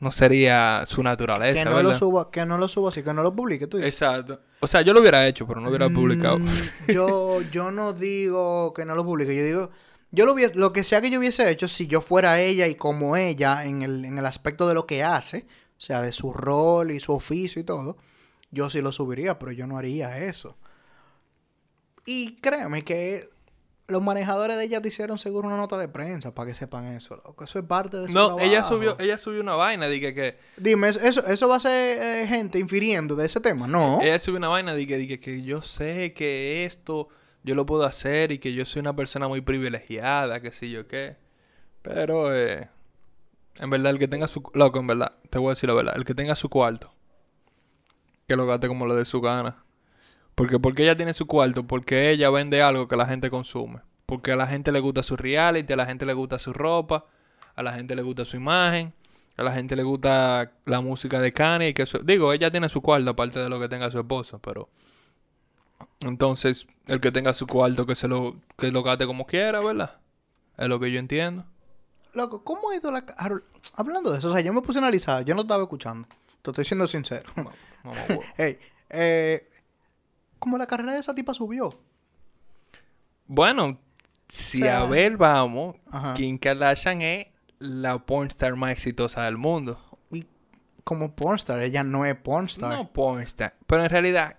No 0.00 0.10
sería 0.10 0.84
su 0.86 1.02
naturaleza. 1.02 1.62
Que 1.62 1.68
no 1.70 1.82
lo 1.82 1.94
suba, 1.94 2.30
que 2.30 2.44
no 2.46 2.56
lo 2.58 2.68
suba, 2.68 2.88
así 2.88 3.02
que 3.02 3.12
no 3.14 3.22
lo 3.22 3.34
publique, 3.36 3.66
tú 3.66 3.76
dices. 3.76 3.92
Exacto. 3.94 4.40
O 4.60 4.66
sea, 4.66 4.80
yo 4.82 4.92
lo 4.94 5.00
hubiera 5.00 5.26
hecho, 5.28 5.46
pero 5.46 5.60
no 5.60 5.68
hubiera 5.68 5.88
publicado. 5.90 6.38
Mm, 6.38 6.48
yo, 6.88 7.40
yo 7.52 7.70
no 7.70 7.92
digo 7.92 8.72
que 8.72 8.84
no 8.86 8.94
lo 8.94 9.04
publique, 9.04 9.36
yo 9.36 9.44
digo, 9.44 9.70
yo 10.10 10.24
lo, 10.26 10.34
hubiese- 10.34 10.54
lo 10.54 10.72
que 10.72 10.84
sea 10.84 11.00
que 11.02 11.10
yo 11.10 11.18
hubiese 11.18 11.48
hecho, 11.50 11.68
si 11.68 11.86
yo 11.86 12.00
fuera 12.00 12.40
ella 12.40 12.66
y 12.66 12.74
como 12.76 13.16
ella 13.16 13.64
en 13.64 13.82
el, 13.82 14.04
en 14.06 14.16
el 14.18 14.24
aspecto 14.26 14.66
de 14.66 14.74
lo 14.74 14.86
que 14.86 15.02
hace, 15.04 15.46
o 15.76 15.80
sea, 15.80 16.00
de 16.02 16.12
su 16.12 16.32
rol 16.32 16.90
y 16.92 17.00
su 17.00 17.12
oficio 17.12 17.60
y 17.60 17.64
todo, 17.64 17.96
yo 18.50 18.70
sí 18.70 18.80
lo 18.80 18.92
subiría, 18.92 19.38
pero 19.38 19.52
yo 19.52 19.66
no 19.66 19.76
haría 19.78 20.18
eso. 20.18 20.56
Y 22.06 22.36
créeme 22.40 22.82
que 22.82 23.28
los 23.90 24.02
manejadores 24.02 24.56
de 24.56 24.64
ella 24.64 24.80
te 24.80 24.88
hicieron 24.88 25.18
seguro 25.18 25.48
una 25.48 25.56
nota 25.56 25.76
de 25.78 25.88
prensa 25.88 26.34
para 26.34 26.48
que 26.48 26.54
sepan 26.54 26.86
eso, 26.86 27.16
loco. 27.16 27.44
Eso 27.44 27.58
es 27.58 27.64
parte 27.64 27.96
de 27.98 28.06
su 28.08 28.12
no, 28.12 28.38
ella 28.38 28.62
subió, 28.62 28.96
ella 28.98 29.18
subió 29.18 29.40
una 29.40 29.54
vaina, 29.54 29.86
dije 29.86 30.14
que. 30.14 30.38
Dime, 30.56 30.88
¿eso- 30.88 31.00
¿eso, 31.26 31.48
va 31.48 31.56
a 31.56 31.60
ser 31.60 31.98
eh, 32.02 32.26
gente 32.26 32.58
infiriendo 32.58 33.14
de 33.16 33.26
ese 33.26 33.40
tema? 33.40 33.66
No. 33.66 34.00
Ella 34.00 34.18
subió 34.18 34.38
una 34.38 34.48
vaina, 34.48 34.74
dije, 34.74 34.96
dije 34.96 35.20
que 35.20 35.42
yo 35.42 35.62
sé 35.62 36.12
que 36.14 36.64
esto 36.64 37.08
yo 37.42 37.54
lo 37.54 37.64
puedo 37.66 37.84
hacer 37.84 38.32
y 38.32 38.38
que 38.38 38.52
yo 38.52 38.64
soy 38.64 38.80
una 38.80 38.94
persona 38.94 39.26
muy 39.28 39.40
privilegiada, 39.40 40.40
que 40.40 40.52
sé 40.52 40.68
yo 40.70 40.86
qué. 40.86 41.16
Pero, 41.82 42.36
eh, 42.36 42.68
en 43.58 43.70
verdad, 43.70 43.92
el 43.92 43.98
que 43.98 44.08
tenga 44.08 44.28
su... 44.28 44.42
Loco, 44.54 44.78
en 44.78 44.86
verdad, 44.86 45.14
te 45.30 45.38
voy 45.38 45.48
a 45.48 45.50
decir 45.50 45.68
la 45.68 45.74
verdad. 45.74 45.94
El 45.96 46.04
que 46.04 46.14
tenga 46.14 46.34
su 46.34 46.48
cuarto, 46.50 46.92
que 48.26 48.36
lo 48.36 48.46
gaste 48.46 48.68
como 48.68 48.86
lo 48.86 48.94
de 48.94 49.04
su 49.04 49.20
gana. 49.20 49.64
Porque, 50.40 50.58
porque 50.58 50.84
ella 50.84 50.96
tiene 50.96 51.12
su 51.12 51.26
cuarto, 51.26 51.66
porque 51.66 52.10
ella 52.10 52.30
vende 52.30 52.62
algo 52.62 52.88
que 52.88 52.96
la 52.96 53.04
gente 53.04 53.28
consume. 53.28 53.80
Porque 54.06 54.32
a 54.32 54.36
la 54.36 54.46
gente 54.46 54.72
le 54.72 54.80
gusta 54.80 55.02
su 55.02 55.14
reality, 55.14 55.70
a 55.70 55.76
la 55.76 55.84
gente 55.84 56.06
le 56.06 56.14
gusta 56.14 56.38
su 56.38 56.54
ropa, 56.54 57.04
a 57.54 57.62
la 57.62 57.74
gente 57.74 57.94
le 57.94 58.00
gusta 58.00 58.24
su 58.24 58.38
imagen, 58.38 58.94
a 59.36 59.42
la 59.42 59.52
gente 59.52 59.76
le 59.76 59.82
gusta 59.82 60.50
la 60.64 60.80
música 60.80 61.20
de 61.20 61.30
Kanye. 61.34 61.74
Que 61.74 61.82
eso- 61.82 61.98
digo, 61.98 62.32
ella 62.32 62.50
tiene 62.50 62.70
su 62.70 62.80
cuarto, 62.80 63.10
aparte 63.10 63.38
de 63.38 63.50
lo 63.50 63.60
que 63.60 63.68
tenga 63.68 63.90
su 63.90 63.98
esposo, 63.98 64.38
pero... 64.38 64.70
Entonces, 66.00 66.66
el 66.86 67.02
que 67.02 67.12
tenga 67.12 67.34
su 67.34 67.46
cuarto, 67.46 67.84
que 67.84 67.94
se 67.94 68.08
lo, 68.08 68.36
que 68.56 68.72
lo 68.72 68.82
gaste 68.82 69.06
como 69.06 69.26
quiera, 69.26 69.60
¿verdad? 69.60 69.98
Es 70.56 70.68
lo 70.68 70.80
que 70.80 70.90
yo 70.90 70.98
entiendo. 70.98 71.44
Loco, 72.14 72.44
¿cómo 72.44 72.70
ha 72.70 72.76
ido 72.76 72.90
la... 72.90 73.04
Hablando 73.74 74.10
de 74.10 74.20
eso, 74.20 74.30
o 74.30 74.32
sea, 74.32 74.40
yo 74.40 74.54
me 74.54 74.62
puse 74.62 74.78
a 74.78 74.80
analizar, 74.82 75.22
yo 75.22 75.34
no 75.34 75.42
estaba 75.42 75.64
escuchando. 75.64 76.08
Te 76.40 76.50
estoy 76.50 76.64
siendo 76.64 76.88
sincero. 76.88 77.30
Mamá 77.36 77.50
huevo. 77.84 78.22
hey, 78.38 78.58
eh, 78.88 79.49
¿cómo 80.40 80.58
la 80.58 80.66
carrera 80.66 80.92
de 80.94 80.98
esa 81.00 81.14
tipa 81.14 81.32
subió? 81.34 81.78
Bueno, 83.26 83.78
si 84.28 84.58
O 84.62 84.64
sea- 84.64 84.80
a 84.82 84.86
ver 84.86 85.16
vamos, 85.16 85.76
Ajá. 85.90 86.14
Kim 86.14 86.36
Kardashian 86.38 87.00
es 87.02 87.26
la 87.58 87.98
pornstar 88.04 88.56
más 88.56 88.72
exitosa 88.72 89.22
del 89.24 89.36
mundo. 89.36 89.80
Y 90.10 90.26
como 90.82 91.14
pornstar, 91.14 91.60
ella 91.60 91.84
no 91.84 92.04
es 92.04 92.16
pornstar. 92.16 92.72
No 92.72 92.92
pornstar, 92.92 93.54
pero 93.66 93.84
en 93.84 93.90
realidad, 93.90 94.36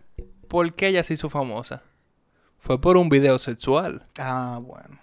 ¿por 0.48 0.74
qué 0.76 0.88
ella 0.88 1.04
se 1.04 1.14
hizo 1.14 1.30
famosa? 1.30 1.84
Fue 2.58 2.80
por 2.80 2.98
un 2.98 3.10
video 3.10 3.40
sexual. 3.40 4.06
Ah, 4.20 4.60
bueno. 4.62 5.00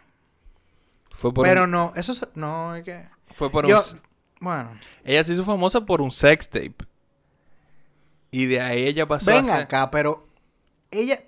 Fue 1.11 1.35
por 1.35 1.45
Pero 1.45 1.65
un, 1.65 1.71
no, 1.73 1.93
eso 1.97 2.13
es... 2.13 2.25
No, 2.37 2.77
es 2.77 2.85
que... 2.85 3.09
fue 3.35 3.51
por 3.51 3.67
Yo- 3.67 3.79
un 3.93 4.01
Bueno. 4.41 4.71
ella 5.03 5.25
se 5.25 5.33
hizo 5.33 5.43
famosa 5.45 5.81
por 5.81 6.01
un 6.01 6.13
sex 6.13 6.49
tape. 6.49 6.77
Y 8.31 8.47
de 8.47 8.61
ahí 8.61 8.85
ella 8.87 9.07
pasó 9.09 9.33
Ven 9.33 9.49
a 9.51 9.55
ser- 9.55 9.63
acá, 9.63 9.91
pero 9.91 10.28
ella... 10.91 11.19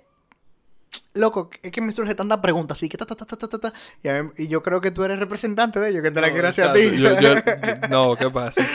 Loco, 1.13 1.49
es 1.61 1.71
que 1.71 1.81
me 1.81 1.91
surge 1.91 2.15
tanta 2.15 2.41
pregunta 2.41 2.73
así 2.73 2.87
que 2.87 2.97
ta, 2.97 3.05
ta, 3.05 3.15
ta, 3.15 3.25
ta, 3.25 3.35
ta, 3.47 3.57
ta, 3.59 3.73
y, 4.01 4.07
a 4.07 4.23
mí- 4.23 4.29
y 4.37 4.47
yo 4.47 4.63
creo 4.63 4.79
que 4.79 4.91
tú 4.91 5.03
eres 5.03 5.19
representante 5.19 5.79
de 5.81 5.89
ellos, 5.89 6.01
que 6.03 6.11
te 6.11 6.21
la 6.21 6.27
No, 6.27 6.33
quiero 6.33 6.47
hacer 6.47 6.69
a 6.69 6.73
ti. 6.73 6.79
exacto. 6.81 7.21
Yo- 7.21 7.35
yo- 7.35 7.87
no, 7.89 8.15
¿qué 8.15 8.29
pasa? 8.29 8.65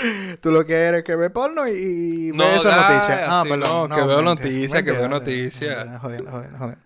tú 0.43 0.51
lo 0.53 0.67
que 0.67 0.75
eres 0.75 0.99
es 0.99 1.05
que 1.05 1.17
ve 1.17 1.31
porno 1.31 1.67
y, 1.67 2.29
y 2.29 2.33
No, 2.33 2.45
ve 2.47 2.57
esa 2.57 2.75
ah, 2.75 2.93
noticia. 2.93 3.41
Ah, 3.41 3.43
sí, 3.43 3.49
perdón. 3.51 3.89
no, 3.89 3.97
que 3.97 4.03
veo 4.03 4.23
mentira, 4.23 4.23
noticia, 4.51 4.83
que 4.83 4.91
veo 4.93 5.09
mentira, 5.09 5.09
noticia. 5.09 5.77
mentira, 5.77 5.99
Jodiendo, 5.99 6.31
jodiendo, 6.31 6.59
jodiendo. 6.59 6.83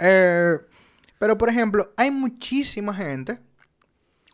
Eh, 0.00 0.58
pero, 1.18 1.38
por 1.38 1.48
ejemplo, 1.50 1.92
hay 1.96 2.10
muchísima 2.10 2.92
gente 2.94 3.38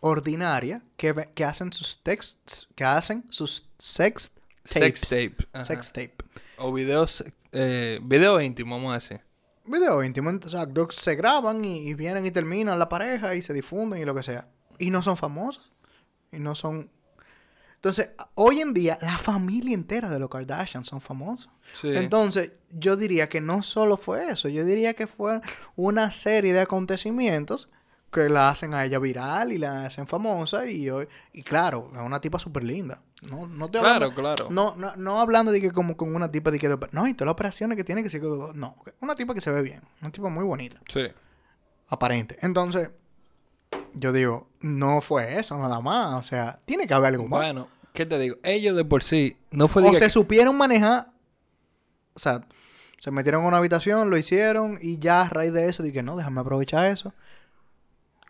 ordinaria 0.01 0.83
que, 0.97 1.13
ve- 1.13 1.29
que 1.35 1.45
hacen 1.45 1.73
sus 1.73 2.03
texts, 2.03 2.67
que 2.75 2.85
hacen 2.85 3.25
sus 3.31 3.69
sex 3.79 4.33
tapes. 4.63 4.73
Sex 4.73 5.01
tape. 5.03 5.37
ajá. 5.53 5.65
Sex 5.65 5.93
tape. 5.93 6.17
O 6.59 6.73
videos, 6.73 7.25
eh, 7.53 7.99
video 8.03 8.41
íntimo, 8.41 8.77
vamos 8.77 8.93
a 8.93 8.95
decir. 8.95 9.21
Video 9.65 10.03
íntimo, 10.03 10.31
exacto. 10.31 10.89
Se 10.91 11.15
graban 11.17 11.65
y, 11.65 11.89
y 11.89 11.95
vienen 11.95 12.25
y 12.25 12.31
terminan 12.31 12.79
la 12.79 12.89
pareja 12.89 13.35
y 13.35 13.43
se 13.43 13.53
difunden 13.53 14.01
y 14.01 14.05
lo 14.05 14.15
que 14.15 14.23
sea. 14.23 14.49
Y 14.79 14.91
no 14.91 15.03
son 15.03 15.17
famosas. 15.17 15.71
Y 16.33 16.39
no 16.39 16.55
son... 16.55 16.91
Entonces, 17.77 18.11
hoy 18.35 18.61
en 18.61 18.73
día, 18.73 18.99
la 19.01 19.19
familia 19.19 19.75
entera 19.75 20.09
de 20.09 20.19
los 20.19 20.31
Kardashian 20.31 20.85
son 20.85 21.01
famosos. 21.01 21.51
Sí. 21.75 21.89
Entonces, 21.95 22.53
yo 22.71 22.97
diría 22.97 23.29
que 23.29 23.41
no 23.41 23.63
solo 23.63 23.97
fue 23.97 24.31
eso. 24.31 24.49
Yo 24.49 24.65
diría 24.65 24.95
que 24.95 25.07
fue 25.07 25.41
una 25.77 26.11
serie 26.11 26.53
de 26.53 26.61
acontecimientos 26.61 27.69
que 28.11 28.29
la 28.29 28.49
hacen 28.49 28.73
a 28.73 28.85
ella 28.85 28.99
viral 28.99 29.53
y 29.53 29.59
la 29.59 29.87
hacen 29.87 30.07
famosa. 30.07 30.67
Y, 30.67 30.89
hoy, 30.91 31.07
y 31.33 31.43
claro, 31.43 31.93
es 31.95 32.01
una 32.01 32.21
tipa 32.21 32.39
súper 32.39 32.65
linda. 32.65 33.03
No, 33.23 33.47
no 33.47 33.67
estoy 33.67 33.81
Claro, 33.81 34.07
hablando... 34.07 34.15
claro. 34.15 34.47
No, 34.51 34.75
no, 34.77 34.95
no 34.97 35.21
hablando 35.21 35.51
de 35.53 35.61
que 35.61 35.71
como 35.71 35.97
con 35.97 36.15
una 36.15 36.31
tipa 36.31 36.51
de 36.51 36.59
que... 36.59 36.69
de 36.69 36.79
No, 36.93 37.07
y 37.07 37.15
todas 37.15 37.27
las 37.27 37.33
operaciones 37.33 37.77
que 37.77 37.85
tiene 37.85 38.03
que 38.03 38.11
ser... 38.11 38.23
No, 38.23 38.77
una 39.01 39.15
tipa 39.15 39.33
que 39.35 39.41
se 39.41 39.51
ve 39.51 39.63
bien. 39.63 39.81
Una 40.03 40.11
tipa 40.11 40.29
muy 40.29 40.45
bonita. 40.45 40.79
Sí. 40.89 41.07
Aparente. 41.89 42.37
Entonces, 42.43 42.91
yo 43.95 44.13
digo, 44.13 44.49
no 44.61 45.01
fue 45.01 45.39
eso 45.39 45.57
nada 45.59 45.81
más. 45.81 46.15
O 46.15 46.23
sea, 46.23 46.59
tiene 46.67 46.87
que 46.87 46.95
haber 46.95 47.09
algo 47.15 47.27
más. 47.29 47.41
Bueno, 47.41 47.69
¿qué 47.93 48.05
te 48.07 48.19
digo? 48.19 48.37
Ellos 48.43 48.77
de 48.77 48.85
por 48.85 49.03
sí 49.03 49.37
no 49.51 49.69
fue 49.69 49.83
o 49.83 49.93
se 49.95 49.99
que- 50.01 50.11
supieron 50.11 50.57
manejar. 50.57 51.09
O 52.15 52.19
sea, 52.19 52.45
se 52.99 53.11
metieron 53.11 53.43
en 53.43 53.49
una 53.49 53.59
habitación, 53.59 54.11
lo 54.11 54.17
hicieron 54.19 54.79
y 54.83 54.99
ya 54.99 55.23
a 55.23 55.29
raíz 55.29 55.53
de 55.53 55.69
eso 55.69 55.83
dije, 55.83 56.03
no, 56.03 56.17
déjame 56.17 56.41
aprovechar 56.41 56.87
eso. 56.91 57.13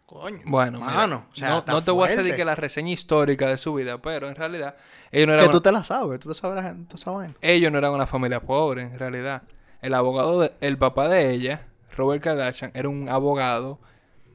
Coño. 0.07 0.40
Bueno, 0.47 0.79
mira, 0.79 0.92
mano, 0.95 1.27
o 1.33 1.35
sea, 1.35 1.49
no, 1.51 1.83
te 1.83 1.90
voy 1.90 2.05
a 2.09 2.12
hacer 2.12 2.37
que 2.37 2.45
la 2.45 2.55
reseña 2.55 2.92
histórica 2.92 3.49
de 3.49 3.59
su 3.59 3.75
vida, 3.75 3.99
pero 4.01 4.29
en 4.29 4.37
realidad 4.37 4.77
ellos 5.11 5.27
no 5.27 5.33
Que 5.33 5.38
eran, 5.38 5.47
tú 5.51 5.57
una, 5.57 5.62
te 5.62 5.73
la 5.73 5.83
sabes, 5.85 6.21
tú 6.21 6.29
te 6.29 6.35
sabes 6.37 6.57
la 6.57 6.62
gente, 6.62 6.88
tú 6.88 6.97
sabes. 6.97 7.33
ellos 7.40 7.73
no 7.73 7.79
eran 7.79 7.92
una 7.92 8.07
familia 8.07 8.40
pobre, 8.40 8.83
en 8.83 8.99
realidad. 8.99 9.42
El 9.83 9.95
abogado, 9.95 10.40
de- 10.42 10.53
el 10.61 10.79
papá 10.79 11.09
de 11.09 11.31
ella, 11.33 11.66
Robert 11.97 12.23
Kardashian, 12.23 12.71
era 12.75 12.88
un 12.88 13.09
abogado 13.09 13.79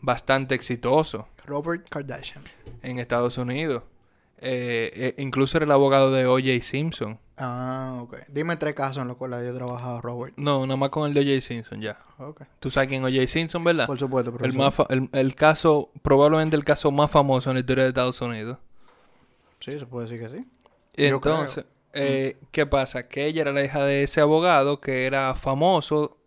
bastante 0.02 0.56
exitoso 0.56 1.28
Robert 1.46 1.88
Kardashian. 1.90 2.44
en 2.82 3.00
Estados 3.00 3.38
Unidos. 3.38 3.84
Eh, 4.40 4.92
eh, 4.96 5.22
incluso 5.22 5.58
era 5.58 5.66
el 5.66 5.72
abogado 5.72 6.12
de 6.12 6.26
O.J. 6.26 6.60
Simpson. 6.62 7.20
Ah, 7.44 7.98
ok. 8.04 8.18
Dime 8.28 8.56
tres 8.58 8.76
casos 8.76 9.02
en 9.02 9.08
los 9.08 9.18
cuales 9.18 9.44
yo 9.44 9.50
he 9.50 9.54
trabajado, 9.56 10.00
Robert. 10.00 10.34
No, 10.38 10.66
nada 10.68 10.78
más 10.78 10.90
con 10.90 11.08
el 11.08 11.14
de 11.16 11.22
O.J. 11.22 11.42
Simpson 11.42 11.82
ya. 11.82 11.98
Ok. 12.20 12.44
Tú 12.60 12.70
sabes 12.70 12.88
quién 12.88 13.04
es 13.04 13.12
O.J. 13.12 13.28
Simpson, 13.28 13.64
¿verdad? 13.64 13.88
Por 13.88 13.98
supuesto, 13.98 14.30
El, 14.30 14.38
profesor. 14.54 14.60
más 14.60 14.90
el, 14.90 15.10
el 15.12 15.34
caso, 15.36 15.90
probablemente 16.04 16.56
el 16.56 16.64
caso 16.64 16.92
más 16.92 17.10
famoso 17.10 17.50
en 17.50 17.56
la 17.56 17.60
historia 17.62 17.84
de 17.86 17.90
Estados 17.90 18.22
Unidos. 18.22 18.60
Sí, 19.60 19.78
se 19.80 19.86
puede 19.88 20.08
decir 20.08 20.22
que 20.22 20.30
sí. 20.30 20.46
Entonces, 20.94 21.66
eh, 21.94 22.38
¿qué 22.52 22.66
pasa? 22.68 23.08
Que 23.08 23.26
ella 23.26 23.42
era 23.42 23.52
la 23.54 23.64
hija 23.64 23.84
de 23.86 24.04
ese 24.04 24.22
abogado 24.22 24.80
que 24.80 25.06
era 25.08 25.34
famoso 25.36 26.18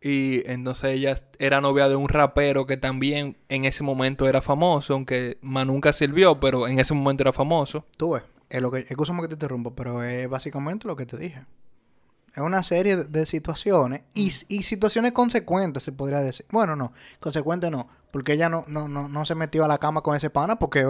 y 0.00 0.48
entonces 0.50 0.92
ella 0.92 1.16
era 1.38 1.60
novia 1.60 1.88
de 1.88 1.96
un 1.96 2.08
rapero 2.08 2.66
que 2.66 2.76
también 2.76 3.36
en 3.48 3.64
ese 3.66 3.82
momento 3.82 4.28
era 4.28 4.40
famoso, 4.40 4.94
aunque 4.94 5.38
más 5.42 5.66
nunca 5.66 5.92
sirvió, 5.92 6.40
pero 6.40 6.66
en 6.68 6.78
ese 6.78 6.94
momento 6.94 7.22
era 7.22 7.32
famoso. 7.32 7.84
Tú 7.96 8.12
ves, 8.12 8.22
es 8.50 8.60
lo 8.60 8.70
que, 8.70 8.80
excúsame 8.80 9.22
que 9.22 9.28
te 9.28 9.34
interrumpo, 9.34 9.74
pero 9.74 10.02
es 10.02 10.28
básicamente 10.28 10.86
lo 10.86 10.96
que 10.96 11.06
te 11.06 11.16
dije. 11.16 11.46
Es 12.34 12.42
una 12.42 12.62
serie 12.62 12.96
de, 12.96 13.26
situaciones 13.26 14.02
y, 14.14 14.26
y 14.48 14.62
situaciones 14.62 15.12
consecuentes, 15.12 15.82
se 15.82 15.92
podría 15.92 16.20
decir. 16.20 16.46
Bueno, 16.50 16.76
no, 16.76 16.92
consecuentes 17.18 17.70
no, 17.70 17.88
porque 18.10 18.34
ella 18.34 18.48
no, 18.48 18.64
no, 18.68 18.88
no, 18.88 19.08
no 19.08 19.24
se 19.24 19.34
metió 19.34 19.64
a 19.64 19.68
la 19.68 19.78
cama 19.78 20.02
con 20.02 20.16
ese 20.16 20.30
pana 20.30 20.58
porque 20.58 20.84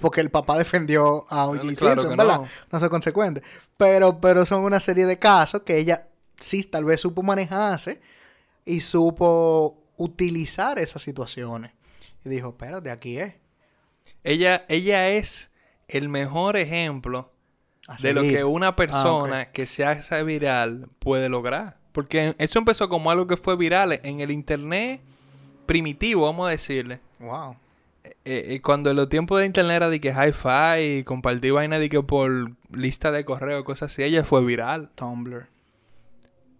porque 0.00 0.20
el 0.20 0.30
papá 0.30 0.56
defendió 0.56 1.26
a 1.28 1.46
O.J. 1.46 1.74
Claro 1.74 2.00
Simpson, 2.02 2.16
¿verdad? 2.16 2.40
no. 2.40 2.46
No. 2.72 2.80
son 2.80 2.88
consecuentes. 2.88 3.44
Pero, 3.76 4.20
pero 4.20 4.46
son 4.46 4.64
una 4.64 4.80
serie 4.80 5.06
de 5.06 5.18
casos 5.18 5.62
que 5.62 5.78
ella 5.78 6.08
sí 6.38 6.62
tal 6.64 6.84
vez 6.84 7.00
supo 7.00 7.22
manejarse 7.22 8.00
y 8.64 8.80
supo 8.80 9.82
utilizar 9.96 10.78
esas 10.78 11.02
situaciones. 11.02 11.72
Y 12.24 12.28
dijo, 12.28 12.48
espérate, 12.50 12.90
aquí 12.90 13.18
es. 13.18 13.34
Ella, 14.24 14.64
ella 14.68 15.08
es 15.08 15.50
el 15.88 16.08
mejor 16.08 16.56
ejemplo 16.56 17.30
de 18.00 18.12
lo 18.12 18.22
que 18.22 18.44
una 18.44 18.76
persona 18.76 19.38
Ah, 19.40 19.42
ok. 19.44 19.52
que 19.52 19.66
se 19.66 19.84
hace 19.84 20.22
viral 20.22 20.88
puede 20.98 21.28
lograr. 21.28 21.76
Porque 21.92 22.34
eso 22.38 22.58
empezó 22.58 22.88
como 22.88 23.10
algo 23.10 23.26
que 23.26 23.36
fue 23.36 23.56
viral 23.56 23.98
en 24.04 24.20
el 24.20 24.30
internet 24.30 25.00
primitivo, 25.66 26.22
vamos 26.26 26.46
a 26.46 26.50
decirle. 26.50 27.00
Wow. 27.18 27.56
Eh, 28.04 28.14
eh, 28.24 28.60
cuando 28.62 28.90
en 28.90 28.96
los 28.96 29.08
tiempos 29.08 29.40
de 29.40 29.46
internet 29.46 29.76
era 29.76 29.88
de 29.88 30.00
que 30.00 30.10
hi-fi 30.10 30.98
y 30.98 31.04
compartir 31.04 31.52
vaina 31.52 31.78
de 31.78 31.88
que 31.88 32.02
por 32.02 32.52
lista 32.70 33.10
de 33.10 33.24
correo, 33.24 33.64
cosas 33.64 33.90
así, 33.92 34.02
ella 34.02 34.22
fue 34.24 34.44
viral. 34.44 34.90
Tumblr. 34.94 35.46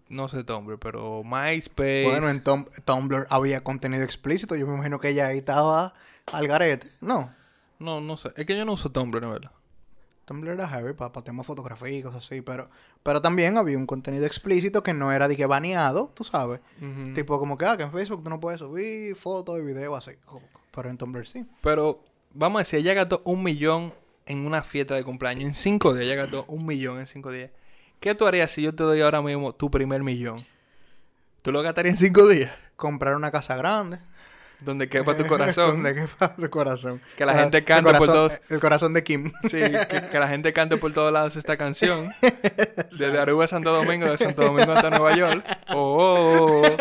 No 0.09 0.29
sé 0.29 0.43
Tumblr, 0.45 0.79
pero 0.79 1.23
MySpace. 1.23 2.05
Bueno, 2.09 2.31
en 2.31 2.43
Tum- 2.43 2.67
Tumblr 2.85 3.27
había 3.29 3.63
contenido 3.63 4.03
explícito. 4.05 4.57
Yo 4.57 4.67
me 4.67 4.75
imagino 4.75 4.99
que 5.01 5.11
ella 5.11 5.27
ahí 5.29 5.39
estaba 5.39 5.93
al 6.33 6.49
garete. 6.49 6.89
No. 7.03 7.31
No, 7.79 8.01
no 8.01 8.17
sé. 8.17 8.33
Es 8.37 8.47
que 8.47 8.57
yo 8.57 8.65
no 8.65 8.73
uso 8.73 8.91
Tumblr, 8.91 9.21
¿no 9.21 9.31
verdad? 9.31 9.53
Tumblr 10.25 10.51
era 10.51 10.69
heavy 10.69 10.93
para 10.93 11.11
temas 11.23 11.47
fotografía 11.47 11.89
y 11.89 12.03
cosas 12.03 12.25
así. 12.25 12.43
Pero, 12.43 12.69
pero 13.03 13.23
también 13.23 13.57
había 13.57 13.79
un 13.79 13.87
contenido 13.87 14.27
explícito 14.27 14.83
que 14.83 14.93
no 14.93 15.11
era 15.11 15.27
de 15.27 15.37
que 15.37 15.47
baneado, 15.47 16.13
tú 16.15 16.23
sabes. 16.23 16.61
Tipo 17.15 17.39
como 17.39 17.57
que, 17.57 17.65
ah, 17.65 17.77
que 17.77 17.85
en 17.85 17.93
Facebook 17.93 18.23
tú 18.23 18.29
no 18.29 18.39
puedes 18.39 18.61
subir 18.61 19.17
fotos 19.17 19.59
y 19.59 19.63
videos 19.63 19.97
así. 19.97 20.19
Pero 20.75 20.91
en 20.91 20.99
Tumblr 20.99 21.27
sí. 21.27 21.47
Pero 21.63 22.05
vamos 22.35 22.59
a 22.59 22.61
decir, 22.61 22.81
ella 22.81 22.95
gastó 22.95 23.23
un 23.25 23.43
millón 23.43 23.95
en 24.27 24.45
una 24.45 24.63
fiesta 24.63 24.95
de 24.95 25.03
cumpleaños. 25.03 25.45
En 25.45 25.55
cinco 25.55 25.95
días, 25.95 26.05
ella 26.05 26.17
gastó 26.17 26.45
un 26.49 26.67
millón 26.67 27.01
en 27.01 27.07
cinco 27.07 27.31
días. 27.31 27.51
¿Qué 27.99 28.15
tú 28.15 28.27
harías 28.27 28.51
si 28.51 28.63
yo 28.63 28.75
te 28.75 28.85
doy 28.85 29.01
ahora 29.01 29.23
mismo 29.23 29.55
tu 29.55 29.71
primer 29.71 30.03
millón? 30.03 30.45
¿Tú 31.43 31.53
lo 31.53 31.63
gastarías 31.63 31.95
en 31.95 32.09
cinco 32.09 32.29
días? 32.29 32.53
Comprar 32.77 33.17
una 33.17 33.31
casa 33.31 33.57
grande. 33.57 33.99
Donde 34.61 34.89
quepa 34.89 35.17
tu 35.17 35.25
corazón. 35.27 35.83
Donde 35.83 35.95
quepa 35.95 36.35
tu 36.35 36.51
corazón. 36.51 37.01
Que 37.17 37.25
la 37.25 37.33
Ah, 37.33 37.39
gente 37.41 37.63
cante 37.65 37.91
por 37.91 37.99
corazón- 38.01 38.15
todos- 38.15 38.41
El 38.51 38.61
corazón 38.61 38.93
de 38.95 39.05
Kim. 39.05 39.33
Sí, 39.45 39.51
que, 39.61 40.09
que 40.11 40.19
la 40.19 40.29
gente 40.29 40.53
cante 40.53 40.77
por 40.77 40.93
todos 40.93 41.13
lados 41.13 41.37
esta 41.37 41.57
canción. 41.57 42.13
Desde 42.91 43.19
Aruba 43.19 43.45
a 43.45 43.49
Santo 43.49 43.73
Domingo, 43.73 44.07
de 44.07 44.19
Santo 44.19 44.43
Domingo 44.43 44.73
hasta 44.73 44.91
Nueva 44.91 45.15
York. 45.17 45.45
Oh, 45.71 45.77
oh, 45.77 46.63
oh. 46.63 46.77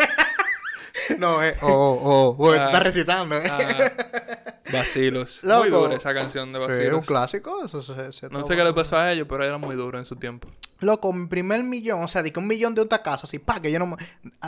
no, 1.18 1.42
eh. 1.42 1.56
Oh, 1.62 1.66
oh, 1.68 2.36
oh. 2.38 2.52
Tú 2.54 2.60
Ah. 2.60 2.66
estás 2.66 2.82
recitando, 2.82 3.36
eh. 3.36 3.42
Ah. 3.50 3.58
Vacilos. 4.72 5.42
Loco. 5.44 5.60
Muy 5.60 5.70
dura 5.70 5.94
esa 5.94 6.12
canción 6.12 6.52
de 6.52 6.60
Sí, 6.60 6.66
Vacilos. 6.66 6.94
un 6.94 7.02
clásico. 7.02 7.64
Eso 7.64 7.82
se, 7.82 8.12
se 8.12 8.28
no 8.28 8.44
sé 8.44 8.54
qué 8.56 8.64
le 8.64 8.72
pasó 8.74 8.96
a 8.98 9.12
ellos, 9.12 9.26
pero 9.28 9.44
era 9.44 9.56
muy 9.58 9.76
duro 9.76 9.98
en 9.98 10.04
su 10.04 10.16
tiempo. 10.16 10.48
Loco, 10.80 11.12
mi 11.12 11.26
primer 11.26 11.62
millón, 11.64 12.02
o 12.04 12.08
sea, 12.08 12.22
de 12.22 12.32
que 12.32 12.38
un 12.38 12.46
millón 12.46 12.74
de 12.74 12.84
tacazo, 12.86 13.24
así, 13.24 13.38
pa, 13.38 13.60
que 13.60 13.72
yo 13.72 13.78
no 13.78 13.86
me... 13.88 13.96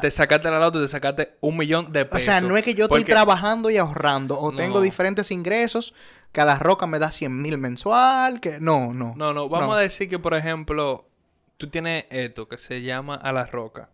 Te 0.01 0.11
sacaste 0.11 0.51
la 0.51 0.59
loto 0.61 0.79
y 0.79 0.83
te 0.83 0.88
sacaste 0.88 1.37
un 1.40 1.57
millón 1.57 1.90
de 1.92 2.03
O 2.03 2.07
pesos. 2.09 2.23
sea, 2.23 2.40
no 2.40 2.57
es 2.57 2.62
que 2.62 2.75
yo 2.75 2.85
estoy 2.85 3.05
trabajando 3.05 3.68
y 3.70 3.79
ahorrando, 3.79 4.38
o 4.38 4.53
No. 4.53 4.57
tengo 4.59 4.81
diferentes 4.81 5.31
ingresos, 5.33 5.92
que 6.33 6.40
a 6.40 6.44
la 6.44 6.59
roca 6.59 6.87
me 6.87 6.99
da 7.01 7.11
100 7.11 7.40
mil 7.42 7.59
mensual, 7.59 8.40
que... 8.40 8.61
No, 8.61 8.92
no. 8.94 9.14
No, 9.16 9.33
no, 9.33 9.49
vamos 9.49 9.75
a 9.77 9.81
decir 9.81 10.09
que, 10.09 10.18
por 10.20 10.35
ejemplo, 10.35 11.09
tú 11.57 11.68
tienes 11.68 12.05
esto 12.11 12.46
que 12.46 12.59
se 12.59 12.83
llama 12.83 13.16
a 13.16 13.33
la 13.33 13.46
roca. 13.46 13.88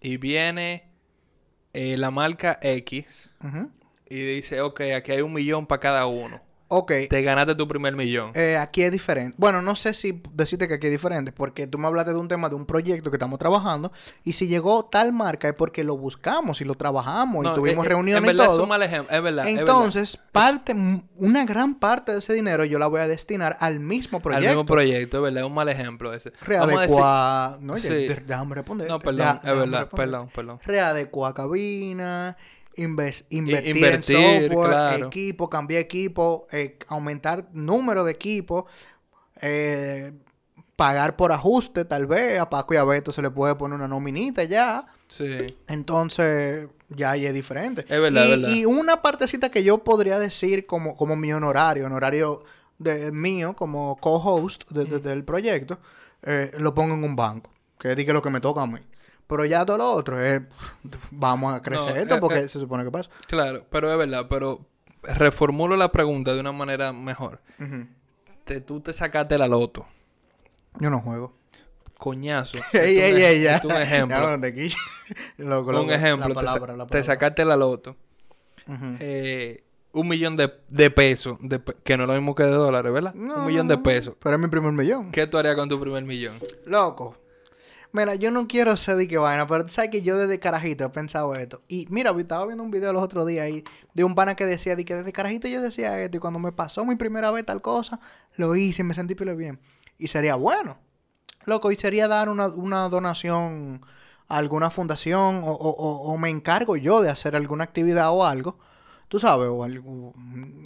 Y 0.00 0.16
viene 0.16 0.89
eh, 1.72 1.96
la 1.96 2.10
marca 2.10 2.58
X 2.62 3.30
y 4.08 4.34
dice, 4.34 4.60
ok, 4.60 4.80
aquí 4.96 5.12
hay 5.12 5.20
un 5.22 5.32
millón 5.32 5.66
para 5.66 5.80
cada 5.80 6.06
uno. 6.06 6.40
Ok, 6.72 6.92
Te 7.10 7.22
ganaste 7.22 7.56
tu 7.56 7.66
primer 7.66 7.96
millón. 7.96 8.30
eh, 8.34 8.56
aquí 8.56 8.82
es 8.82 8.92
diferente. 8.92 9.34
Bueno, 9.38 9.60
no 9.60 9.74
sé 9.74 9.92
si 9.92 10.22
decirte 10.34 10.68
que 10.68 10.74
aquí 10.74 10.86
es 10.86 10.92
diferente, 10.92 11.32
porque 11.32 11.66
tú 11.66 11.78
me 11.78 11.88
hablaste 11.88 12.12
de 12.12 12.18
un 12.20 12.28
tema 12.28 12.48
de 12.48 12.54
un 12.54 12.64
proyecto 12.64 13.10
que 13.10 13.16
estamos 13.16 13.40
trabajando, 13.40 13.90
y 14.22 14.34
si 14.34 14.46
llegó 14.46 14.84
tal 14.84 15.12
marca 15.12 15.48
es 15.48 15.54
porque 15.54 15.82
lo 15.82 15.96
buscamos 15.96 16.60
y 16.60 16.64
lo 16.64 16.76
trabajamos 16.76 17.42
No, 17.44 17.52
y 17.52 17.54
tuvimos 17.56 17.84
eh, 17.84 17.88
eh, 17.88 17.90
reuniones 17.90 18.18
En 18.18 18.24
y 18.24 18.26
verdad 18.28 18.46
es 18.46 18.52
todo. 18.52 18.62
un 18.62 18.68
mal 18.68 18.82
ejemplo. 18.84 19.16
Es 19.16 19.20
verdad. 19.22 19.48
es 19.48 19.54
verdad. 19.56 19.60
Entonces, 19.74 20.16
parte, 20.30 20.76
una 21.16 21.44
gran 21.44 21.74
parte 21.74 22.12
de 22.12 22.18
ese 22.18 22.34
dinero 22.34 22.64
yo 22.64 22.78
la 22.78 22.86
voy 22.86 23.00
a 23.00 23.08
destinar 23.08 23.56
al 23.58 23.80
mismo 23.80 24.18
Al 24.18 24.22
proyecto. 24.22 24.48
mismo 24.48 24.66
proyecto, 24.66 25.16
es 25.16 25.22
verdad. 25.24 25.42
Es 25.42 25.46
un 25.48 25.54
mal 25.54 25.68
ejemplo 25.68 26.14
ese. 26.14 26.30
Vamos 26.30 26.76
a 26.76 26.82
decir- 26.82 26.96
Readecuar. 26.96 27.58
No, 27.62 27.76
ya- 27.78 27.90
Sí. 27.90 28.08
déjame 28.26 28.54
responder. 28.54 28.88
No, 28.88 29.00
perdón. 29.00 29.26
Es 29.38 29.42
verdad. 29.44 29.80
responder. 29.80 29.90
Perdón, 29.96 30.28
perdón. 30.32 30.60
Readecuar 30.64 31.34
cabina, 31.34 32.36
inves- 32.80 33.24
invertir, 33.30 33.76
invertir, 33.76 34.16
en 34.16 34.48
software, 34.48 34.70
claro. 34.70 35.06
equipo, 35.06 35.48
cambiar 35.50 35.80
equipo, 35.82 36.46
eh, 36.52 36.78
aumentar 36.88 37.48
número 37.52 38.04
de 38.04 38.12
equipo, 38.12 38.66
eh, 39.40 40.12
pagar 40.76 41.16
por 41.16 41.32
ajuste, 41.32 41.84
tal 41.84 42.06
vez. 42.06 42.38
A 42.40 42.48
Paco 42.48 42.74
y 42.74 42.76
a 42.78 42.84
Beto 42.84 43.12
se 43.12 43.22
le 43.22 43.30
puede 43.30 43.54
poner 43.54 43.76
una 43.76 43.88
nominita 43.88 44.44
ya. 44.44 44.86
Sí. 45.08 45.56
Entonces, 45.68 46.68
ya 46.88 47.12
ahí 47.12 47.26
es 47.26 47.34
diferente. 47.34 47.82
Es 47.82 48.00
verdad, 48.00 48.24
y, 48.26 48.32
es 48.32 48.40
verdad. 48.40 48.54
y 48.56 48.64
una 48.64 49.02
partecita 49.02 49.50
que 49.50 49.62
yo 49.62 49.78
podría 49.84 50.18
decir 50.18 50.66
como, 50.66 50.96
como 50.96 51.16
mi 51.16 51.32
honorario, 51.32 51.86
honorario 51.86 52.42
de, 52.78 53.12
mío 53.12 53.54
como 53.54 53.96
co-host 54.00 54.70
de- 54.70 54.84
de- 54.86 55.00
del 55.00 55.24
proyecto, 55.24 55.78
eh, 56.22 56.50
lo 56.58 56.74
pongo 56.74 56.94
en 56.94 57.04
un 57.04 57.16
banco. 57.16 57.50
Que 57.78 57.94
diga 57.94 58.12
lo 58.12 58.20
que 58.22 58.30
me 58.30 58.40
toca 58.40 58.62
a 58.62 58.66
mí. 58.66 58.78
Pero 59.30 59.44
ya 59.46 59.64
todo 59.64 59.78
lo 59.78 59.92
otro 59.92 60.22
es, 60.22 60.42
vamos 61.12 61.54
a 61.54 61.62
crecer 61.62 61.94
No, 61.94 62.00
esto 62.02 62.16
eh, 62.16 62.20
porque 62.20 62.38
eh. 62.40 62.48
se 62.48 62.58
supone 62.58 62.84
que 62.84 62.90
pasa. 62.90 63.08
Claro, 63.28 63.64
pero 63.70 63.90
es 63.90 63.96
verdad. 63.96 64.26
Pero 64.28 64.66
reformulo 65.02 65.76
la 65.76 65.90
pregunta 65.92 66.34
de 66.34 66.40
una 66.40 66.52
manera 66.52 66.92
mejor. 66.92 67.40
Ujú. 67.58 67.86
Te, 68.44 68.60
tú 68.60 68.80
te 68.80 68.92
sacaste 68.92 69.38
la 69.38 69.46
loto. 69.46 69.86
Yo 70.80 70.90
no 70.90 71.00
juego. 71.00 71.36
Coñazo. 71.96 72.58
Ey, 72.72 72.98
ey, 72.98 73.22
ey, 73.22 73.42
ya. 73.42 73.60
un 73.64 73.70
ejemplo. 73.72 74.16
Ya, 74.16 74.22
bueno, 74.24 74.40
te 74.40 74.54
quillo. 74.54 74.76
Loco, 75.38 75.80
un 75.80 75.90
ejemplo. 75.92 76.28
La 76.28 76.34
te 76.40 76.46
sa- 76.46 76.52
palabra, 76.54 76.76
la 76.76 76.84
te, 76.86 76.88
palabra. 76.90 77.04
sacaste 77.04 77.44
la 77.44 77.56
loto. 77.56 77.96
Eh, 79.00 79.62
un 79.92 80.08
millón 80.08 80.36
de, 80.36 80.52
de 80.68 80.90
pesos. 80.90 81.36
de 81.40 81.58
pe- 81.58 81.76
que 81.84 81.96
no 81.96 82.04
es 82.04 82.08
lo 82.08 82.14
mismo 82.14 82.34
que 82.34 82.44
de 82.44 82.50
dólares, 82.52 82.92
¿verdad? 82.92 83.14
No, 83.14 83.36
un 83.36 83.46
millón 83.46 83.68
de 83.68 83.78
pesos. 83.78 84.14
Pero 84.22 84.36
es 84.36 84.40
mi 84.42 84.48
primer 84.48 84.72
millón. 84.72 85.10
¿Qué 85.12 85.26
tú 85.26 85.38
harías 85.38 85.56
con 85.56 85.68
tu 85.68 85.78
primer 85.80 86.04
millón? 86.04 86.36
Loco. 86.66 87.16
Mira, 87.92 88.14
yo 88.14 88.30
no 88.30 88.46
quiero 88.46 88.76
ser 88.76 88.96
de 88.96 89.08
qué 89.08 89.18
vaina, 89.18 89.46
pero 89.48 89.64
tú 89.66 89.72
sabes 89.72 89.90
que 89.90 90.02
yo 90.02 90.16
desde 90.16 90.38
carajito 90.38 90.84
he 90.84 90.88
pensado 90.90 91.34
esto. 91.34 91.62
Y 91.66 91.86
mira, 91.90 92.12
estaba 92.16 92.46
viendo 92.46 92.62
un 92.62 92.70
video 92.70 92.92
los 92.92 93.02
otros 93.02 93.26
días 93.26 93.44
ahí 93.46 93.64
de 93.94 94.04
un 94.04 94.14
pana 94.14 94.36
que 94.36 94.46
decía 94.46 94.76
de 94.76 94.84
que 94.84 94.94
desde 94.94 95.12
carajito 95.12 95.48
yo 95.48 95.60
decía 95.60 96.00
esto 96.00 96.16
y 96.16 96.20
cuando 96.20 96.38
me 96.38 96.52
pasó 96.52 96.84
mi 96.84 96.94
primera 96.94 97.32
vez 97.32 97.44
tal 97.46 97.60
cosa, 97.62 97.98
lo 98.36 98.54
hice 98.54 98.82
y 98.82 98.84
me 98.84 98.94
sentí 98.94 99.16
pile 99.16 99.34
bien. 99.34 99.58
Y 99.98 100.06
sería 100.06 100.36
bueno. 100.36 100.78
Loco, 101.46 101.72
y 101.72 101.76
sería 101.76 102.06
dar 102.06 102.28
una, 102.28 102.46
una 102.48 102.88
donación 102.88 103.80
a 104.28 104.36
alguna 104.36 104.70
fundación 104.70 105.40
o, 105.42 105.50
o- 105.52 105.70
o- 105.70 106.12
o 106.12 106.18
me 106.18 106.30
encargo 106.30 106.76
yo 106.76 107.00
de 107.02 107.10
hacer 107.10 107.34
alguna 107.34 107.64
actividad 107.64 108.10
o 108.12 108.24
algo. 108.24 108.58
Tú 109.08 109.18
sabes, 109.18 109.48
o 109.50 109.64
algo, 109.64 110.14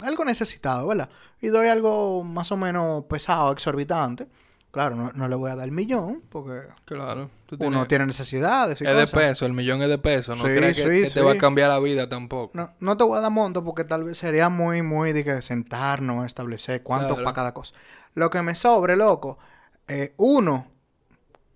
algo 0.03 0.25
necesitado, 0.25 0.85
¿verdad? 0.87 1.09
Y 1.41 1.47
doy 1.47 1.67
algo 1.69 2.23
más 2.23 2.51
o 2.51 2.57
menos 2.57 3.05
pesado, 3.05 3.51
exorbitante. 3.51 4.27
Claro, 4.75 4.93
no, 4.97 5.09
no 5.15 5.29
le 5.29 5.35
voy 5.35 5.49
a 5.51 5.55
dar 5.55 5.65
el 5.69 5.71
millón 5.71 6.21
porque 6.27 6.63
Claro. 6.83 7.29
Tú 7.45 7.55
uno 7.61 7.85
tiene 7.87 8.05
necesidades 8.05 8.81
y 8.81 8.85
es 8.85 8.93
de 8.93 9.07
peso, 9.07 9.45
el 9.45 9.53
millón 9.53 9.81
es 9.81 9.87
de 9.87 9.97
peso. 9.97 10.35
No 10.35 10.43
Sí, 10.43 10.49
crees 10.53 10.75
que, 10.75 10.83
sí, 10.83 11.03
que 11.07 11.11
te 11.11 11.21
va 11.21 11.31
a 11.31 11.37
cambiar 11.37 11.69
la 11.69 11.79
vida 11.79 12.09
tampoco. 12.09 12.51
No, 12.57 12.71
no 12.81 12.97
te 12.97 13.05
voy 13.05 13.17
a 13.17 13.21
dar 13.21 13.31
monto 13.31 13.63
porque 13.63 13.85
tal 13.85 14.03
vez 14.03 14.17
sería 14.17 14.49
muy, 14.49 14.81
muy 14.81 15.13
de 15.13 15.23
que 15.23 15.41
sentarnos, 15.41 16.25
establecer 16.25 16.83
cuánto 16.83 17.13
Claro. 17.13 17.23
para 17.23 17.33
cada 17.35 17.53
cosa. 17.53 17.73
Lo 18.15 18.29
que 18.29 18.41
me 18.41 18.53
sobre, 18.53 18.97
loco, 18.97 19.39
eh, 19.87 20.13
uno, 20.17 20.67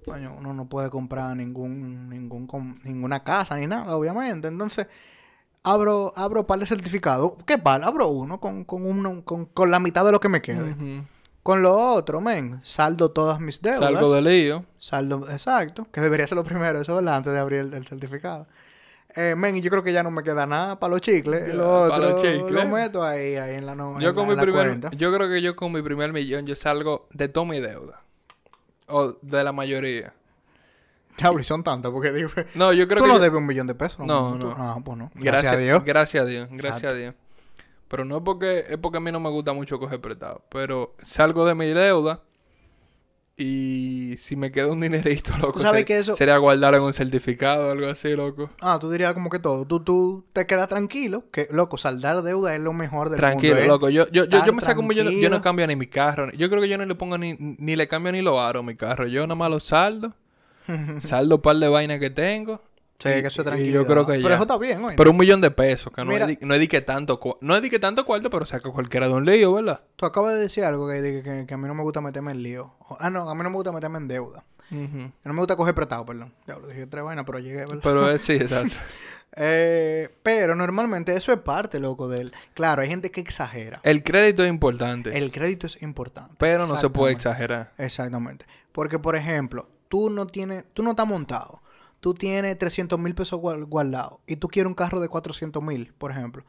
coño, 0.05 0.36
uno 0.39 0.53
no 0.53 0.69
puede 0.69 0.89
comprar 0.89 1.36
ningún, 1.36 2.08
ningún, 2.10 2.47
com- 2.47 2.79
ninguna 2.86 3.21
casa 3.25 3.58
ni 3.58 3.67
nada, 3.67 3.97
obviamente. 3.97 4.47
Entonces, 4.47 4.88
abro, 5.63 6.13
abro 6.15 6.47
par 6.47 6.60
de 6.60 6.65
certificados. 6.65 7.34
¿Qué 7.45 7.58
par? 7.58 7.84
Abro 7.84 8.08
uno 8.08 8.39
con, 8.39 8.63
con, 8.63 8.86
uno, 8.86 9.25
con, 9.25 9.45
con 9.47 9.69
la 9.71 9.79
mitad 9.79 10.05
de 10.05 10.13
lo 10.13 10.21
que 10.21 10.29
me 10.29 10.41
quede. 10.41 10.73
Con 11.43 11.62
lo 11.62 11.73
otro, 11.75 12.21
men, 12.21 12.60
saldo 12.63 13.12
todas 13.12 13.39
mis 13.39 13.62
deudas. 13.62 13.80
Salgo 13.80 14.13
de 14.13 14.21
lío. 14.21 14.65
Saldo, 14.78 15.28
exacto, 15.32 15.88
que 15.91 16.02
debería 16.02 16.28
ser 16.28 16.36
lo 16.38 16.43
primero, 16.43 16.82
eso, 16.82 16.95
¿verdad? 16.95 17.15
Antes 17.15 17.34
de 17.34 17.39
abrir 17.39 17.60
el, 17.60 17.73
el 17.73 17.88
certificado. 17.88 18.45
Eh, 19.15 19.34
men, 19.36 19.56
y 19.58 19.62
yo 19.62 19.71
creo 19.71 19.82
que 19.84 19.91
ya 19.91 20.04
no 20.04 20.12
me 20.12 20.21
queda 20.21 20.45
nada 20.45 20.78
para 20.80 20.91
los 20.91 21.02
chicles. 21.02 21.47
Ya, 21.47 21.54
lo 21.56 21.63
pa' 21.65 21.95
otro 21.95 22.10
los 22.12 22.21
chicles. 22.21 22.52
lo 22.52 22.65
meto 22.67 23.04
ahí, 23.04 23.36
ahí 23.38 23.56
en 23.56 23.65
la, 23.65 23.73
no, 23.73 23.99
Yo 23.99 24.10
en 24.10 24.15
con 24.15 24.28
mi 24.28 24.36
la 24.36 24.41
primer, 24.43 24.67
cuenta. 24.67 24.89
yo 24.95 25.12
creo 25.13 25.28
que 25.28 25.41
yo 25.41 25.56
con 25.56 25.71
mi 25.71 25.82
primer 25.82 26.13
millón 26.13 26.45
yo 26.45 26.56
salgo 26.56 27.08
de 27.12 27.28
toda 27.28 27.45
mi 27.47 27.60
deuda. 27.60 28.02
O 28.88 29.13
de 29.21 29.43
la 29.43 29.52
mayoría. 29.52 30.13
Y 31.39 31.43
son 31.43 31.63
tantas, 31.63 31.91
porque 31.91 32.12
digo, 32.13 32.30
No, 32.56 32.71
yo 32.71 32.88
creo 32.88 32.99
tú 32.99 33.04
que 33.04 33.10
no 33.10 33.15
yo- 33.15 33.19
debes 33.23 33.38
un 33.39 33.45
millón 33.47 33.67
de 33.67 33.75
pesos. 33.75 34.06
No, 34.06 34.32
Tú- 34.34 34.38
no. 34.47 34.56
Ah, 34.58 34.78
pues 34.84 34.97
no. 34.97 35.12
Gracias, 35.15 35.23
Gracias, 35.43 35.54
a 35.54 35.58
Dios. 35.58 35.84
Gracias 35.86 36.23
a 36.23 36.25
Dios, 36.25 36.47
gracias 36.52 36.75
Exacto. 36.84 36.88
a 36.89 36.93
Dios. 36.93 37.15
Pero 37.89 38.06
no 38.06 38.17
es 38.17 38.23
porque 38.23 38.65
es 38.69 38.78
porque 38.78 38.99
a 38.99 39.02
mí 39.02 39.12
no 39.12 39.19
me 39.19 39.30
gusta 39.30 39.52
mucho 39.52 39.78
coger 39.80 39.99
prestado, 39.99 40.41
pero 40.49 40.95
salgo 41.02 41.45
de 41.45 41.56
mi 41.56 41.65
deuda 41.67 42.21
y 43.41 44.15
si 44.17 44.36
me 44.36 44.52
queda 44.52 44.67
un 44.67 44.82
dinerito, 44.82 45.32
loco, 45.41 45.60
sabes 45.60 45.80
ser- 45.80 45.86
que 45.86 45.97
eso- 45.99 46.15
sería 46.15 46.38
guardarlo 46.38 46.78
en 46.78 46.84
un 46.84 46.93
certificado 46.93 47.69
o 47.69 47.71
algo 47.71 47.88
así, 47.88 48.13
loco. 48.15 48.49
Ah, 48.62 48.78
tú 48.82 48.91
dirías 48.91 49.13
como 49.13 49.30
que 49.30 49.39
todo. 49.39 49.65
Tú, 49.65 49.80
tú 49.80 50.25
te 50.34 50.45
quedas 50.45 50.67
tranquilo, 50.67 51.23
que, 51.32 51.47
loco, 51.52 51.78
saldar 51.78 52.21
deuda 52.21 52.54
es 52.54 52.62
lo 52.62 52.73
mejor 52.73 53.10
del 53.10 53.17
Tranquilo, 53.19 53.56
mundo. 53.56 53.63
¿eh? 53.65 53.67
loco. 53.67 53.89
Yo, 53.89 54.08
yo, 54.12 54.25
yo, 54.25 54.45
yo 54.45 54.52
me 54.54 54.62
saco 54.62 54.82
un 54.82 54.88
millón, 54.88 55.06
yo 55.06 55.12
no 55.12 55.19
tranquilo. 55.19 55.41
cambio 55.41 55.67
ni 55.67 55.75
mi 55.78 55.88
carro. 55.88 56.30
Yo 56.34 56.49
creo 56.49 56.62
que 56.62 56.67
yo 56.67 56.78
no 56.78 56.86
le 56.86 56.95
pongo 56.95 57.17
ni, 57.17 57.36
ni 57.39 57.75
le 57.78 57.88
cambio 57.88 58.12
ni 58.12 58.21
lo 58.21 58.41
aro 58.41 58.60
a 58.60 58.63
mi 58.63 58.75
carro. 58.75 59.08
Yo 59.08 59.21
nada 59.25 59.36
más 59.36 59.49
lo 59.49 59.60
saldo. 59.62 60.13
saldo 60.99 61.38
un 61.38 61.41
par 61.41 61.56
de 61.56 61.69
vainas 61.69 61.99
que 61.99 62.10
tengo. 62.10 62.62
Sí, 63.00 63.10
que 63.22 63.28
eso 63.28 63.44
tranquilo. 63.46 63.82
yo 63.82 63.86
creo 63.88 64.06
que 64.06 64.14
Pero 64.14 64.28
ya. 64.30 64.36
eso 64.36 64.44
está 64.44 64.58
bien, 64.58 64.84
oye. 64.84 64.96
Pero 64.98 65.12
un 65.12 65.18
millón 65.18 65.40
de 65.42 65.52
pesos, 65.52 65.92
que 65.94 66.04
no, 66.04 66.12
es, 66.12 66.28
di- 66.28 66.38
no 66.42 66.54
es 66.54 66.60
di 66.60 66.68
que 66.68 66.82
tanto, 66.82 67.20
no 67.42 67.56
es 67.56 67.70
que 67.70 67.80
tanto 67.80 68.06
cuarto, 68.06 68.30
pero 68.30 68.46
saca 68.46 68.70
cualquiera 68.72 69.08
de 69.08 69.14
un 69.14 69.26
lío, 69.26 69.54
¿verdad? 69.54 69.82
Tú 69.96 70.06
acabas 70.06 70.34
de 70.34 70.42
decir 70.42 70.66
algo 70.66 70.88
que, 70.90 71.02
que, 71.02 71.24
que- 71.24 71.46
que 71.48 71.54
a 71.54 71.58
mí 71.58 71.68
no 71.68 71.74
me 71.74 71.84
gusta 71.84 72.02
meterme 72.02 72.32
en 72.32 72.44
lío. 72.44 72.74
Ah, 73.00 73.10
no, 73.10 73.30
a 73.30 73.34
mí 73.36 73.42
no 73.44 73.50
me 73.50 73.56
gusta 73.56 73.72
meterme 73.72 74.00
en 74.00 74.08
deuda. 74.10 74.44
No 74.72 75.34
me 75.34 75.40
gusta 75.40 75.56
coger 75.56 75.74
prestado, 75.74 76.06
perdón. 76.06 76.34
Ya 76.46 76.58
lo 76.60 76.68
dije 76.68 76.86
tres 76.88 77.04
vainas, 77.04 77.26
pero 77.26 77.40
llegué, 77.40 77.60
¿verdad? 77.66 77.80
Pero 77.82 78.10
es, 78.12 78.22
sí, 78.24 78.34
exacto. 78.34 78.76
Eh, 79.36 80.10
pero 80.24 80.56
normalmente 80.56 81.16
eso 81.16 81.32
es 81.32 81.40
parte, 81.40 81.80
loco, 81.80 82.10
del... 82.10 82.34
Claro, 82.56 82.82
hay 82.82 82.88
gente 82.90 83.12
que 83.12 83.22
exagera. 83.22 83.80
El 83.84 84.02
crédito 84.04 84.44
es 84.44 84.50
importante, 84.50 85.16
El 85.18 85.32
crédito 85.32 85.68
es 85.68 85.82
importante. 85.84 86.34
pero 86.40 86.66
no 86.66 86.78
se 86.80 86.90
puede 86.90 87.14
exagerar. 87.14 87.72
Exactamente. 87.78 88.46
Porque, 88.72 88.98
por 89.00 89.16
ejemplo, 89.16 89.70
tú 89.88 90.10
no 90.10 90.26
tienes... 90.28 90.66
Tú 90.74 90.82
no 90.84 90.90
estás 90.92 91.08
montado. 91.08 91.62
Tú 92.00 92.14
tienes 92.14 92.58
300 92.58 92.98
mil 93.00 93.14
pesos 93.16 93.40
guar- 93.40 93.66
guardados 93.66 94.20
y 94.26 94.38
tú 94.38 94.48
quieres 94.48 94.68
un 94.70 94.76
carro 94.76 95.00
de 95.00 95.10
400 95.10 95.62
mil, 95.62 95.94
por 95.98 96.12
ejemplo. 96.12 96.46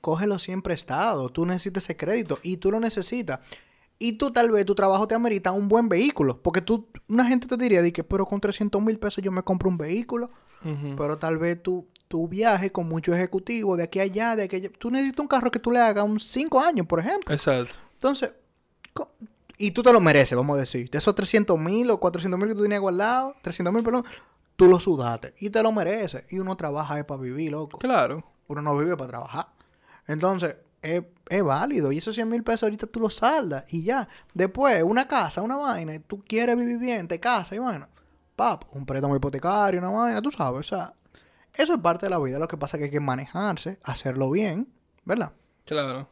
Cógelo 0.00 0.38
siempre 0.38 0.74
estado. 0.74 1.28
Tú 1.28 1.46
necesitas 1.46 1.84
ese 1.84 1.96
crédito 1.96 2.38
y 2.42 2.56
tú 2.56 2.70
lo 2.72 2.80
necesitas. 2.80 3.40
Y 3.98 4.14
tú 4.14 4.32
tal 4.32 4.50
vez 4.50 4.64
tu 4.64 4.74
trabajo 4.74 5.06
te 5.06 5.14
amerita 5.14 5.52
un 5.52 5.68
buen 5.68 5.88
vehículo. 5.88 6.40
Porque 6.40 6.62
tú, 6.62 6.88
una 7.08 7.26
gente 7.26 7.46
te 7.46 7.56
diría, 7.58 7.82
de 7.82 7.92
que, 7.92 8.02
pero 8.02 8.24
con 8.26 8.40
300 8.40 8.80
mil 8.82 8.98
pesos 8.98 9.22
yo 9.22 9.30
me 9.30 9.42
compro 9.42 9.68
un 9.68 9.76
vehículo. 9.76 10.30
Pero 10.96 11.18
tal 11.18 11.38
vez 11.38 11.62
tu, 11.62 11.86
tu 12.08 12.26
viaje 12.28 12.72
con 12.72 12.88
mucho 12.88 13.14
ejecutivo 13.14 13.76
de 13.76 13.84
aquí 13.84 13.98
a 14.00 14.02
allá, 14.04 14.36
de 14.36 14.44
aquí 14.44 14.56
a 14.56 14.58
allá. 14.58 14.70
Tú 14.78 14.90
necesitas 14.90 15.20
un 15.20 15.28
carro 15.28 15.50
que 15.50 15.58
tú 15.58 15.70
le 15.70 15.78
hagas 15.80 16.04
un 16.04 16.18
5 16.18 16.60
años, 16.60 16.86
por 16.86 16.98
ejemplo. 17.00 17.34
Exacto. 17.34 17.74
Entonces, 17.94 18.32
y 19.56 19.70
tú 19.72 19.82
te 19.82 19.92
lo 19.92 20.00
mereces, 20.00 20.36
vamos 20.36 20.56
a 20.56 20.60
decir. 20.60 20.88
De 20.90 20.98
esos 20.98 21.14
300 21.14 21.58
mil 21.60 21.90
o 21.90 22.00
400 22.00 22.38
mil 22.40 22.48
que 22.48 22.54
tú 22.54 22.62
tenías 22.62 22.80
guardados, 22.80 23.36
300 23.42 23.72
mil, 23.74 23.82
perdón, 23.84 24.04
tú 24.60 24.68
lo 24.68 24.78
sudaste 24.78 25.32
y 25.38 25.48
te 25.48 25.62
lo 25.62 25.72
mereces. 25.72 26.24
Y 26.28 26.38
uno 26.38 26.54
trabaja 26.54 26.98
es 26.98 27.06
para 27.06 27.18
vivir, 27.18 27.50
loco. 27.52 27.78
Claro. 27.78 28.22
Uno 28.46 28.60
no 28.60 28.76
vive 28.76 28.94
para 28.94 29.08
trabajar. 29.08 29.46
Entonces, 30.06 30.56
es, 30.82 31.02
es 31.30 31.42
válido. 31.42 31.92
Y 31.92 31.98
esos 31.98 32.14
100 32.14 32.28
mil 32.28 32.42
pesos 32.42 32.64
ahorita 32.64 32.86
tú 32.86 33.00
los 33.00 33.14
saldas 33.14 33.64
y 33.72 33.84
ya. 33.84 34.06
Después, 34.34 34.82
una 34.82 35.08
casa, 35.08 35.40
una 35.40 35.56
vaina, 35.56 35.94
y 35.94 36.00
tú 36.00 36.22
quieres 36.22 36.58
vivir 36.58 36.76
bien, 36.76 37.08
te 37.08 37.18
casas 37.18 37.52
y 37.56 37.58
vaina. 37.58 37.88
Pap, 38.36 38.64
un 38.72 38.84
préstamo 38.84 39.16
hipotecario, 39.16 39.80
una 39.80 39.88
vaina, 39.88 40.20
tú 40.20 40.30
sabes. 40.30 40.60
O 40.60 40.62
sea, 40.62 40.92
eso 41.54 41.72
es 41.72 41.80
parte 41.80 42.04
de 42.04 42.10
la 42.10 42.18
vida. 42.18 42.38
Lo 42.38 42.46
que 42.46 42.58
pasa 42.58 42.76
es 42.76 42.80
que 42.80 42.84
hay 42.84 42.90
que 42.90 43.00
manejarse, 43.00 43.78
hacerlo 43.82 44.30
bien, 44.30 44.68
¿verdad? 45.06 45.32
Claro. 45.64 46.10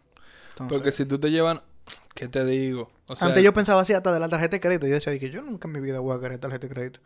Entonces, 0.51 0.75
Porque 0.75 0.93
si 0.93 1.05
tú 1.05 1.19
te 1.19 1.31
llevan... 1.31 1.61
¿Qué 2.15 2.29
te 2.29 2.45
digo? 2.47 2.91
O 3.09 3.17
sea, 3.17 3.29
antes 3.29 3.43
yo 3.43 3.53
pensaba 3.53 3.83
así 3.83 3.93
hasta 3.93 4.13
de 4.13 4.21
la 4.21 4.29
tarjeta 4.29 4.57
de 4.57 4.61
crédito. 4.61 4.87
Yo 4.87 4.95
decía 4.95 5.19
que 5.19 5.31
yo 5.31 5.43
nunca 5.43 5.69
en 5.69 5.73
mi 5.73 5.81
vida 5.81 6.01
voy 6.01 6.17
a 6.17 6.21
querer 6.21 6.39
tarjeta 6.39 6.67
de 6.67 6.75
crédito. 6.75 7.01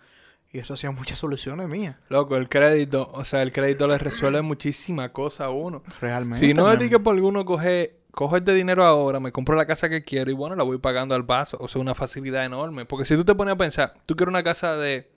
Y 0.52 0.58
eso 0.58 0.74
hacía 0.74 0.90
muchas 0.90 1.18
soluciones 1.18 1.66
mías. 1.66 1.96
Loco, 2.08 2.36
el 2.36 2.48
crédito... 2.50 3.10
O 3.14 3.24
sea, 3.24 3.40
el 3.40 3.52
crédito 3.52 3.88
le 3.88 3.96
resuelve 3.96 4.42
muchísimas 4.42 5.10
cosas 5.10 5.46
a 5.46 5.50
uno. 5.50 5.82
Realmente. 5.98 6.44
Si 6.44 6.52
no 6.52 6.70
es 6.70 6.90
que 6.90 6.98
por 6.98 7.14
alguno 7.14 7.46
coge, 7.46 7.96
cojo 8.10 8.36
este 8.36 8.52
dinero 8.52 8.84
ahora, 8.84 9.18
me 9.18 9.32
compro 9.32 9.56
la 9.56 9.64
casa 9.64 9.88
que 9.88 10.04
quiero 10.04 10.30
y 10.30 10.34
bueno, 10.34 10.54
la 10.54 10.62
voy 10.62 10.76
pagando 10.76 11.14
al 11.14 11.24
paso. 11.24 11.56
O 11.58 11.68
sea, 11.68 11.80
una 11.80 11.94
facilidad 11.94 12.44
enorme. 12.44 12.84
Porque 12.84 13.06
si 13.06 13.16
tú 13.16 13.24
te 13.24 13.34
pones 13.34 13.54
a 13.54 13.56
pensar, 13.56 13.94
tú 14.04 14.14
quieres 14.14 14.30
una 14.30 14.42
casa 14.42 14.76
de, 14.76 15.10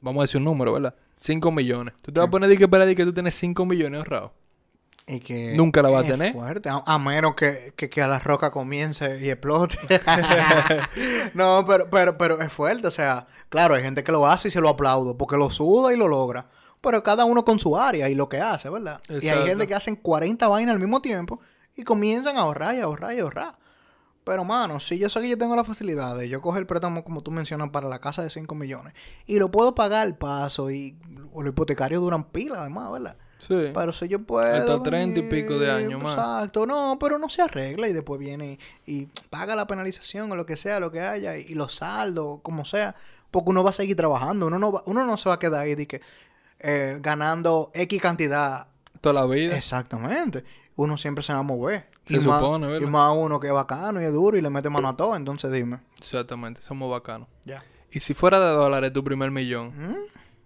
vamos 0.00 0.22
a 0.22 0.24
decir 0.24 0.38
un 0.38 0.44
número, 0.44 0.72
¿verdad? 0.72 0.96
5 1.14 1.52
millones. 1.52 1.94
Tú 2.02 2.10
te 2.10 2.18
vas 2.18 2.26
a 2.26 2.30
poner 2.30 2.48
de 2.48 2.56
que 2.56 2.64
esperar 2.64 2.92
que 2.92 3.04
tú 3.04 3.12
tienes 3.12 3.36
5 3.36 3.64
millones 3.64 3.98
ahorrados. 3.98 4.32
Y 5.06 5.20
que 5.20 5.54
Nunca 5.56 5.82
la 5.82 5.90
va 5.90 6.00
a 6.00 6.04
tener. 6.04 6.32
fuerte, 6.32 6.68
a, 6.68 6.82
a 6.86 6.98
menos 6.98 7.34
que, 7.34 7.72
que, 7.76 7.90
que 7.90 8.02
a 8.02 8.06
la 8.06 8.18
roca 8.18 8.50
comience 8.50 9.18
y 9.20 9.30
explote. 9.30 9.76
no, 11.34 11.64
pero, 11.66 11.90
pero, 11.90 12.16
pero 12.16 12.40
es 12.40 12.52
fuerte. 12.52 12.86
O 12.86 12.90
sea, 12.92 13.26
claro, 13.48 13.74
hay 13.74 13.82
gente 13.82 14.04
que 14.04 14.12
lo 14.12 14.26
hace 14.26 14.48
y 14.48 14.50
se 14.50 14.60
lo 14.60 14.68
aplaudo 14.68 15.16
porque 15.16 15.36
lo 15.36 15.50
suda 15.50 15.92
y 15.92 15.96
lo 15.96 16.08
logra. 16.08 16.46
Pero 16.80 17.02
cada 17.02 17.24
uno 17.24 17.44
con 17.44 17.58
su 17.58 17.76
área 17.76 18.08
y 18.08 18.14
lo 18.14 18.28
que 18.28 18.40
hace, 18.40 18.68
¿verdad? 18.68 19.00
Y 19.08 19.28
hay 19.28 19.46
gente 19.46 19.68
que 19.68 19.74
hacen 19.74 19.96
40 19.96 20.48
vainas 20.48 20.74
al 20.74 20.80
mismo 20.80 21.00
tiempo 21.00 21.40
y 21.76 21.84
comienzan 21.84 22.36
a 22.36 22.40
ahorrar 22.40 22.74
y 22.74 22.80
ahorrar 22.80 23.14
y 23.14 23.20
ahorrar. 23.20 23.58
Pero, 24.24 24.44
mano, 24.44 24.78
si 24.78 24.98
yo 24.98 25.08
sé 25.08 25.20
que 25.20 25.28
yo 25.28 25.38
tengo 25.38 25.56
la 25.56 25.64
facilidad 25.64 26.16
de 26.16 26.28
yo 26.28 26.40
coger 26.40 26.60
el 26.60 26.66
préstamo, 26.66 27.02
como 27.02 27.22
tú 27.22 27.30
mencionas, 27.32 27.70
para 27.70 27.88
la 27.88 28.00
casa 28.00 28.22
de 28.22 28.30
5 28.30 28.54
millones 28.54 28.94
y 29.26 29.38
lo 29.38 29.50
puedo 29.50 29.74
pagar 29.74 30.02
al 30.02 30.16
paso 30.16 30.70
y 30.70 30.96
los 31.34 31.46
hipotecarios 31.46 32.00
duran 32.00 32.24
pila, 32.30 32.60
además, 32.60 32.92
¿verdad? 32.92 33.16
Sí. 33.46 33.70
Pero 33.74 33.92
si 33.92 34.06
yo 34.06 34.20
puedo. 34.20 34.54
Hasta 34.54 34.82
30 34.82 35.18
y 35.20 35.22
pico 35.24 35.58
de 35.58 35.70
años 35.70 36.00
más. 36.00 36.14
Exacto, 36.14 36.64
no, 36.64 36.96
pero 37.00 37.18
no 37.18 37.28
se 37.28 37.42
arregla 37.42 37.88
y 37.88 37.92
después 37.92 38.20
viene 38.20 38.58
y, 38.86 39.06
paga 39.30 39.56
la 39.56 39.66
penalización 39.66 40.30
o 40.30 40.36
lo 40.36 40.46
que 40.46 40.56
sea, 40.56 40.78
lo 40.78 40.92
que 40.92 41.00
haya, 41.00 41.36
y, 41.36 41.46
y 41.48 41.54
los 41.54 41.74
saldos, 41.74 42.38
como 42.42 42.64
sea. 42.64 42.94
Porque 43.32 43.50
uno 43.50 43.64
va 43.64 43.70
a 43.70 43.72
seguir 43.72 43.96
trabajando, 43.96 44.46
uno 44.46 44.58
no, 44.58 44.72
va- 44.72 44.82
uno 44.86 45.04
no 45.04 45.16
se 45.16 45.28
va 45.28 45.36
a 45.36 45.38
quedar 45.38 45.62
ahí 45.62 45.74
de 45.74 45.86
que, 45.88 46.00
eh, 46.60 46.98
ganando 47.00 47.70
X 47.74 48.00
cantidad. 48.00 48.68
Toda 49.00 49.14
la 49.14 49.26
vida. 49.26 49.56
Exactamente. 49.56 50.44
Uno 50.76 50.96
siempre 50.96 51.24
se 51.24 51.32
va 51.32 51.40
a 51.40 51.42
mover. 51.42 51.88
Se 52.06 52.14
y 52.14 52.20
más, 52.20 52.40
supone, 52.40 52.66
¿verdad? 52.66 52.86
Y 52.86 52.90
más 52.90 53.12
uno 53.16 53.40
que 53.40 53.48
es 53.48 53.52
bacano 53.52 54.00
y 54.00 54.04
es 54.04 54.12
duro 54.12 54.36
y 54.36 54.40
le 54.40 54.50
mete 54.50 54.68
mano 54.70 54.88
a 54.88 54.96
todo, 54.96 55.16
entonces 55.16 55.50
dime. 55.50 55.78
Exactamente, 55.98 56.60
somos 56.60 56.90
bacanos. 56.90 57.28
Ya. 57.44 57.64
Y 57.90 58.00
si 58.00 58.14
fuera 58.14 58.38
de 58.40 58.52
dólares 58.52 58.92
tu 58.92 59.02
primer 59.04 59.30
millón, 59.30 59.68
¿Mm? 59.68 59.96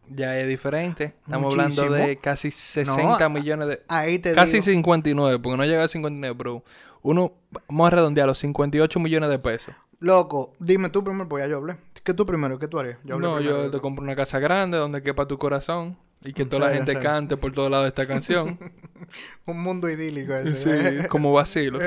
Ya 0.09 0.39
es 0.39 0.49
diferente. 0.49 1.15
Estamos 1.25 1.53
hablando 1.53 1.91
de 1.91 2.17
casi 2.19 2.51
60 2.51 3.25
a- 3.25 3.29
millones 3.29 3.69
de... 3.69 3.83
Ahí 3.89 4.19
te 4.19 4.35
Casi 4.35 4.55
digo. 4.55 4.65
59, 4.65 5.39
porque 5.39 5.57
no 5.57 5.65
llega 5.65 5.85
a 5.85 5.89
59, 5.89 6.35
pero 6.37 6.63
uno, 7.03 7.33
vamos 7.69 7.87
a 7.87 7.91
redondear 7.91 8.27
los 8.27 8.39
58 8.39 9.01
millones 9.01 9.31
de 9.31 9.39
pesos. 9.39 9.75
Loco, 9.99 10.53
dime 10.59 10.91
tú 10.91 11.03
primero, 11.03 11.29
pues 11.29 11.45
ya 11.45 11.49
yo 11.49 11.57
hablé. 11.59 11.77
¿Qué 12.05 12.13
tú 12.15 12.27
primero? 12.27 12.59
¿Qué 12.59 12.69
tú 12.69 12.79
harías? 12.79 12.99
Yo 13.05 13.15
hablé 13.15 13.27
no, 13.27 13.37
primero. 13.37 13.65
yo 13.65 13.71
te 13.71 13.81
compro 13.81 14.05
una 14.05 14.15
casa 14.15 14.39
grande 14.39 14.77
donde 14.79 15.03
quepa 15.03 15.27
tu 15.27 15.39
corazón 15.39 15.97
y 16.23 16.33
que 16.33 16.45
toda 16.45 16.69
la 16.69 16.75
gente 16.75 16.99
cante 16.99 17.37
por 17.37 17.53
todos 17.53 17.71
lados 17.71 17.85
de 17.85 17.89
esta 17.89 18.07
canción. 18.07 18.59
Un 19.47 19.61
mundo 19.63 19.89
idílico 19.89 20.35
ese. 20.35 21.01
sí, 21.03 21.07
como 21.09 21.33
vacilos. 21.33 21.83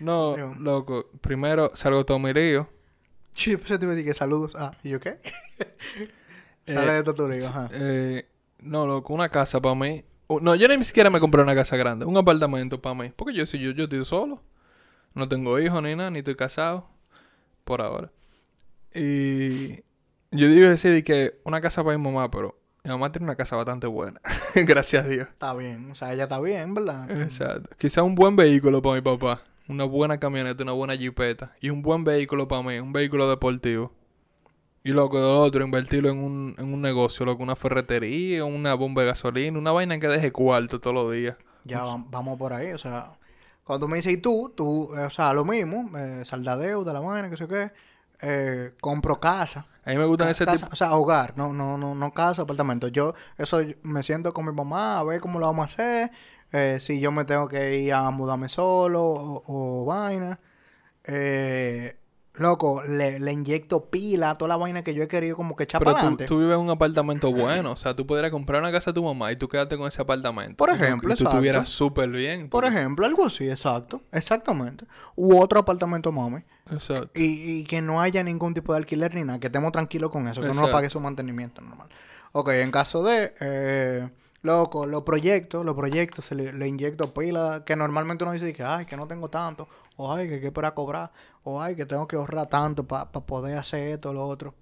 No, 0.00 0.34
Dios. 0.36 0.56
loco, 0.58 1.06
primero 1.20 1.72
salgo 1.74 2.04
todo 2.04 2.18
mi 2.18 2.32
lío. 2.32 2.68
Sí, 3.34 3.56
pues 3.56 3.68
te 3.68 3.84
iba 3.84 3.92
a 3.92 3.96
decir 3.96 4.04
que 4.10 4.14
saludos. 4.14 4.54
Ah, 4.56 4.72
¿y 4.84 4.90
yo 4.90 5.00
qué? 5.00 5.18
Sale 6.66 6.98
Eh, 6.98 7.02
de 7.02 7.28
lío, 7.36 7.48
ajá. 7.48 7.68
Eh, 7.72 8.28
no, 8.60 8.86
loco, 8.86 9.12
una 9.14 9.28
casa 9.28 9.60
para 9.60 9.74
mí. 9.74 10.04
Uh, 10.28 10.40
No, 10.40 10.54
yo 10.54 10.66
ni 10.68 10.84
siquiera 10.84 11.10
me 11.10 11.20
compré 11.20 11.42
una 11.42 11.54
casa 11.54 11.76
grande, 11.76 12.06
un 12.06 12.16
apartamento 12.16 12.80
para 12.80 12.94
mí. 12.94 13.12
Porque 13.14 13.34
yo 13.34 13.46
sí, 13.46 13.58
yo, 13.58 13.72
yo 13.72 13.84
estoy 13.84 14.04
solo. 14.04 14.42
No 15.14 15.28
tengo 15.28 15.58
hijos 15.60 15.82
ni 15.82 15.94
nada, 15.94 16.10
ni 16.10 16.20
estoy 16.20 16.34
casado. 16.36 16.88
Por 17.64 17.82
ahora. 17.82 18.10
Y 18.94 19.76
yo 20.30 20.48
digo 20.48 20.68
decir 20.68 21.02
que 21.04 21.40
una 21.44 21.60
casa 21.60 21.82
para 21.84 21.96
mi 21.96 22.04
mamá, 22.04 22.30
pero 22.30 22.58
mi 22.84 22.90
mamá 22.90 23.10
tiene 23.12 23.24
una 23.24 23.36
casa 23.36 23.56
bastante 23.56 23.86
buena. 23.86 24.20
Gracias 24.54 25.04
a 25.04 25.08
Dios. 25.08 25.28
Está 25.28 25.54
bien, 25.54 25.90
o 25.90 25.94
sea, 25.94 26.12
ella 26.12 26.24
está 26.24 26.40
bien, 26.40 26.74
¿verdad? 26.74 27.10
Exacto. 27.22 27.70
Quizá 27.78 28.02
un 28.02 28.14
buen 28.14 28.36
vehículo 28.36 28.82
para 28.82 28.96
mi 28.96 29.00
papá. 29.02 29.42
Una 29.68 29.84
buena 29.84 30.18
camioneta, 30.18 30.62
una 30.62 30.72
buena 30.72 30.94
jipeta. 30.96 31.52
Y 31.60 31.70
un 31.70 31.82
buen 31.82 32.04
vehículo 32.04 32.46
para 32.48 32.62
mí, 32.62 32.78
un 32.78 32.92
vehículo 32.92 33.28
deportivo. 33.28 33.92
Y 34.84 34.90
loco, 34.92 35.18
lo 35.18 35.40
otro, 35.40 35.64
invertirlo 35.64 36.10
en 36.10 36.18
un, 36.18 36.54
en 36.58 36.72
un 36.72 36.82
negocio, 36.82 37.24
loco, 37.24 37.42
una 37.42 37.56
ferretería, 37.56 38.44
una 38.44 38.74
bomba 38.74 39.02
de 39.02 39.08
gasolina, 39.08 39.58
una 39.58 39.72
vaina 39.72 39.98
que 39.98 40.06
deje 40.08 40.30
cuarto 40.30 40.78
todos 40.78 40.94
los 40.94 41.10
días. 41.12 41.36
Ya 41.64 41.82
va- 41.82 42.04
vamos 42.10 42.38
por 42.38 42.52
ahí, 42.52 42.72
o 42.72 42.78
sea, 42.78 43.12
cuando 43.64 43.88
me 43.88 43.96
dices, 43.96 44.12
¿y 44.12 44.16
tú? 44.18 44.52
Tú, 44.54 44.90
eh, 44.94 45.04
o 45.04 45.10
sea, 45.10 45.32
lo 45.32 45.44
mismo, 45.46 45.90
eh, 45.96 46.22
salda 46.26 46.56
deuda, 46.58 46.92
la 46.92 47.00
vaina, 47.00 47.30
que 47.30 47.36
sé 47.38 47.48
qué, 47.48 47.72
eh, 48.20 48.70
compro 48.80 49.18
casa. 49.18 49.66
A 49.84 49.90
mí 49.90 49.96
me 49.96 50.04
gustan 50.04 50.28
ese 50.28 50.44
casa, 50.44 50.66
tipo. 50.66 50.72
O 50.74 50.76
sea, 50.76 50.94
hogar, 50.94 51.32
no, 51.36 51.52
no, 51.54 51.78
no, 51.78 51.94
no 51.94 52.12
casa, 52.12 52.42
apartamento. 52.42 52.88
Yo, 52.88 53.14
eso 53.38 53.62
yo 53.62 53.74
me 53.82 54.02
siento 54.02 54.34
con 54.34 54.44
mi 54.46 54.52
mamá 54.52 54.98
a 54.98 55.02
ver 55.04 55.20
cómo 55.20 55.38
lo 55.40 55.46
vamos 55.46 55.62
a 55.62 55.64
hacer. 55.82 56.10
eh, 56.52 56.78
si 56.80 57.00
yo 57.00 57.10
me 57.10 57.24
tengo 57.24 57.48
que 57.48 57.78
ir 57.80 57.92
a 57.94 58.10
mudarme 58.10 58.48
solo 58.48 59.02
o, 59.02 59.42
o 59.82 59.84
vaina. 59.86 60.38
Eh, 61.04 61.96
loco, 62.34 62.82
le, 62.82 63.20
le 63.20 63.32
inyecto 63.32 63.90
pila 63.90 64.30
a 64.30 64.34
toda 64.34 64.48
la 64.48 64.56
vaina 64.56 64.82
que 64.82 64.92
yo 64.92 65.02
he 65.02 65.08
querido 65.08 65.36
como 65.36 65.54
que 65.54 65.64
echar 65.64 65.80
Pero 65.80 65.92
para 65.92 66.10
tú, 66.10 66.24
tú 66.26 66.38
vives 66.40 66.54
en 66.54 66.60
un 66.60 66.70
apartamento 66.70 67.30
bueno. 67.32 67.72
O 67.72 67.76
sea, 67.76 67.94
tú 67.94 68.06
podrías 68.06 68.30
comprar 68.30 68.60
una 68.60 68.72
casa 68.72 68.90
a 68.90 68.94
tu 68.94 69.04
mamá 69.04 69.30
y 69.30 69.36
tú 69.36 69.48
quedarte 69.48 69.76
con 69.78 69.86
ese 69.86 70.02
apartamento. 70.02 70.56
Por 70.56 70.70
ejemplo, 70.70 71.12
y 71.12 71.16
tú 71.16 71.22
exacto. 71.22 71.36
estuvieras 71.36 71.68
súper 71.68 72.10
bien. 72.10 72.48
Por 72.48 72.64
ejemplo, 72.64 73.06
algo 73.06 73.24
así, 73.24 73.48
exacto. 73.48 74.02
Exactamente. 74.10 74.86
U 75.14 75.38
otro 75.38 75.60
apartamento, 75.60 76.10
mami. 76.10 76.42
Exacto. 76.70 77.10
Y, 77.14 77.58
y 77.60 77.64
que 77.64 77.80
no 77.80 78.00
haya 78.00 78.22
ningún 78.24 78.52
tipo 78.54 78.72
de 78.72 78.78
alquiler 78.78 79.14
ni 79.14 79.22
nada. 79.22 79.38
Que 79.38 79.46
estemos 79.46 79.70
tranquilos 79.70 80.10
con 80.10 80.26
eso. 80.26 80.40
Que 80.40 80.46
uno 80.46 80.54
Exacto. 80.54 80.72
pague 80.72 80.90
su 80.90 81.00
mantenimiento 81.00 81.60
normal. 81.60 81.88
Ok, 82.32 82.48
en 82.50 82.70
caso 82.72 83.04
de... 83.04 83.32
eh, 83.40 84.08
loco, 84.44 84.86
los 84.86 85.02
proyectos, 85.02 85.64
los 85.64 85.74
proyectos 85.74 86.26
se 86.26 86.34
le, 86.34 86.52
le 86.52 86.68
inyecto 86.68 87.12
pila 87.12 87.64
que 87.64 87.74
normalmente 87.74 88.24
uno 88.24 88.32
dice 88.32 88.52
que, 88.52 88.62
ay, 88.62 88.86
que 88.86 88.96
no 88.96 89.08
tengo 89.08 89.28
tanto. 89.28 89.66
O 89.96 90.12
ay, 90.12 90.28
que 90.28 90.34
hay 90.34 90.40
que 90.40 90.46
esperar 90.46 90.74
cobrar. 90.74 91.10
O 91.42 91.60
ay, 91.60 91.74
que 91.74 91.86
tengo 91.86 92.06
que 92.06 92.16
ahorrar 92.16 92.48
tanto 92.48 92.84
para 92.84 93.10
poder 93.10 93.56
hacer 93.58 93.94
esto 93.94 94.10
o 94.10 94.12
lo 94.12 94.26
otro. 94.26 94.54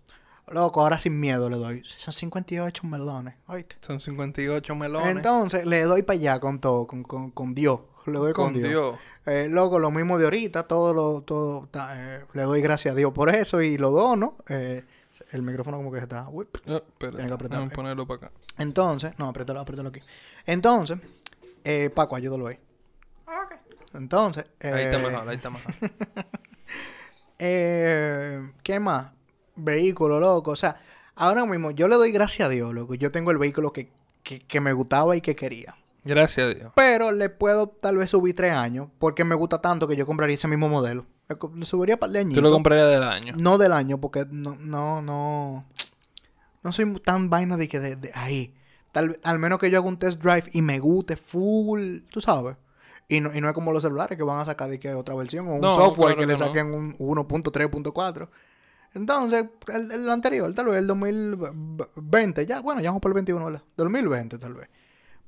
Loco, 0.49 0.81
ahora 0.81 0.99
sin 0.99 1.19
miedo 1.19 1.51
le 1.51 1.57
doy. 1.57 1.83
Son 1.85 2.13
58 2.13 2.87
melones. 2.87 3.35
¿oíste? 3.49 3.77
Son 3.81 4.01
58 4.01 4.75
melones. 4.75 5.17
Entonces, 5.17 5.67
le 5.67 5.83
doy 5.83 6.03
para 6.03 6.19
allá 6.19 6.41
con 6.41 6.61
todo, 6.61 6.87
con, 6.87 7.03
con, 7.03 7.31
con 7.31 7.55
Dios. 7.55 7.81
Le 8.07 8.19
doy 8.19 8.33
con, 8.33 8.47
con 8.47 8.55
Dios. 8.55 8.69
Dios. 8.69 8.95
Eh, 9.27 9.49
loco, 9.49 9.79
lo 9.79 9.91
mismo 9.91 10.19
de 10.19 10.25
ahorita, 10.25 10.65
todo 10.65 10.95
lo, 10.95 11.23
todo, 11.23 11.69
eh, 11.93 12.25
le 12.33 12.43
doy 12.43 12.61
gracias 12.61 12.93
a 12.93 12.97
Dios 12.97 13.13
por 13.13 13.35
eso 13.35 13.63
y 13.63 13.79
lo 13.79 13.91
dono. 13.91 14.37
Eh, 14.49 14.85
el 15.31 15.43
micrófono 15.43 15.77
como 15.77 15.93
que 15.93 15.99
se 15.99 16.05
está. 16.05 16.29
uy. 16.29 16.47
Oh, 16.67 16.81
Tiene 16.99 17.27
que 17.27 17.33
apretar. 17.33 17.59
Vamos 17.59 17.73
a 17.73 17.77
ponerlo 17.77 18.07
para 18.07 18.27
acá. 18.27 18.33
Entonces, 18.59 19.13
no, 19.19 19.29
apriétalo, 19.29 19.61
apriétalo 19.61 19.89
aquí. 19.91 20.01
Entonces, 20.47 20.99
eh, 21.65 21.91
Paco, 21.95 22.17
ayúdalo 22.17 22.47
ahí. 22.47 22.59
Entonces, 23.95 24.47
Ahí 24.61 24.85
está 24.85 24.97
eh, 24.97 25.03
mejor, 25.03 25.29
ahí 25.29 25.37
está 25.37 25.51
mejor. 25.51 25.75
eh, 27.39 28.51
¿qué 28.63 28.81
más? 28.81 29.13
Vehículo, 29.55 30.19
loco. 30.19 30.53
O 30.53 30.57
sea, 30.57 30.81
ahora 31.15 31.45
mismo 31.45 31.71
yo 31.73 31.89
le 31.89 31.97
doy 31.97 32.11
gracias 32.11 32.47
a 32.47 32.49
Dios, 32.49 32.73
loco. 32.73 32.95
Yo 32.95 33.11
tengo 33.13 33.31
el 33.31 33.39
vehículo 33.39 33.73
que, 33.73 33.91
que, 34.23 34.41
que 34.41 34.61
me 34.61 34.73
gustaba 34.73 35.15
y 35.15 35.21
que 35.21 35.37
quería. 35.37 35.77
Gracias 36.05 36.47
a 36.47 36.55
Dios. 36.55 36.73
Pero 36.75 37.13
le 37.13 37.29
puedo 37.29 37.69
tal 37.69 37.99
vez 37.99 38.11
subir 38.11 38.35
tres 38.35 38.53
años 38.53 38.89
porque 38.99 39.25
me 39.25 39.35
gusta 39.35 39.61
tanto 39.61 39.87
que 39.87 39.95
yo 39.95 40.07
compraría 40.07 40.35
ese 40.37 40.49
mismo 40.49 40.69
modelo. 40.69 41.05
Le 41.55 41.65
subiría 41.65 41.97
para 41.99 42.19
el 42.21 42.33
Tú 42.33 42.41
lo 42.41 42.51
comprarías 42.51 42.89
del 42.91 43.03
año. 43.03 43.35
No 43.41 43.59
del 43.59 43.73
año, 43.73 43.99
porque 44.01 44.27
no, 44.31 44.57
no, 44.61 45.03
no. 45.03 45.65
No 46.63 46.73
soy 46.73 46.93
tan 47.01 47.29
vaina 47.31 47.57
de 47.57 47.69
que 47.69 47.81
de, 47.81 47.97
de 47.97 48.13
ahí. 48.15 48.55
Tal, 48.93 49.19
al 49.25 49.39
menos 49.39 49.59
que 49.59 49.71
yo 49.71 49.79
haga 49.79 49.89
un 49.89 49.97
test 49.97 50.23
drive 50.23 50.45
y 50.53 50.63
me 50.63 50.79
guste 50.79 51.17
full, 51.17 52.01
tú 52.11 52.21
sabes. 52.21 52.57
Y 53.09 53.21
no, 53.21 53.35
y 53.35 53.41
no 53.41 53.49
es 53.49 53.55
como 53.55 53.73
los 53.73 53.83
celulares 53.83 54.17
que 54.17 54.23
van 54.25 54.41
a 54.41 54.45
sacar 54.45 54.71
de 54.71 54.79
que 54.79 54.95
otra 54.95 55.15
versión 55.15 55.47
o 55.49 55.55
un 55.55 55.61
No, 55.61 55.75
software 55.75 56.15
claro 56.15 56.21
que 56.21 56.27
le 56.27 56.35
que 56.35 56.41
no. 56.41 56.47
saquen 56.47 56.67
un 56.73 56.97
1.3.4. 56.99 58.29
Entonces, 58.95 59.47
el, 59.73 59.91
el 59.91 60.11
anterior, 60.11 60.53
tal 60.55 60.67
vez 60.67 60.77
el 60.77 60.87
2020, 60.87 62.47
ya, 62.47 62.61
bueno, 62.61 62.81
ya 62.81 62.91
vamos 62.91 63.01
por 63.01 63.11
el 63.11 63.15
21, 63.15 63.45
¿verdad? 63.45 63.63
2020 63.77 64.39
tal 64.39 64.55
vez. 64.55 64.69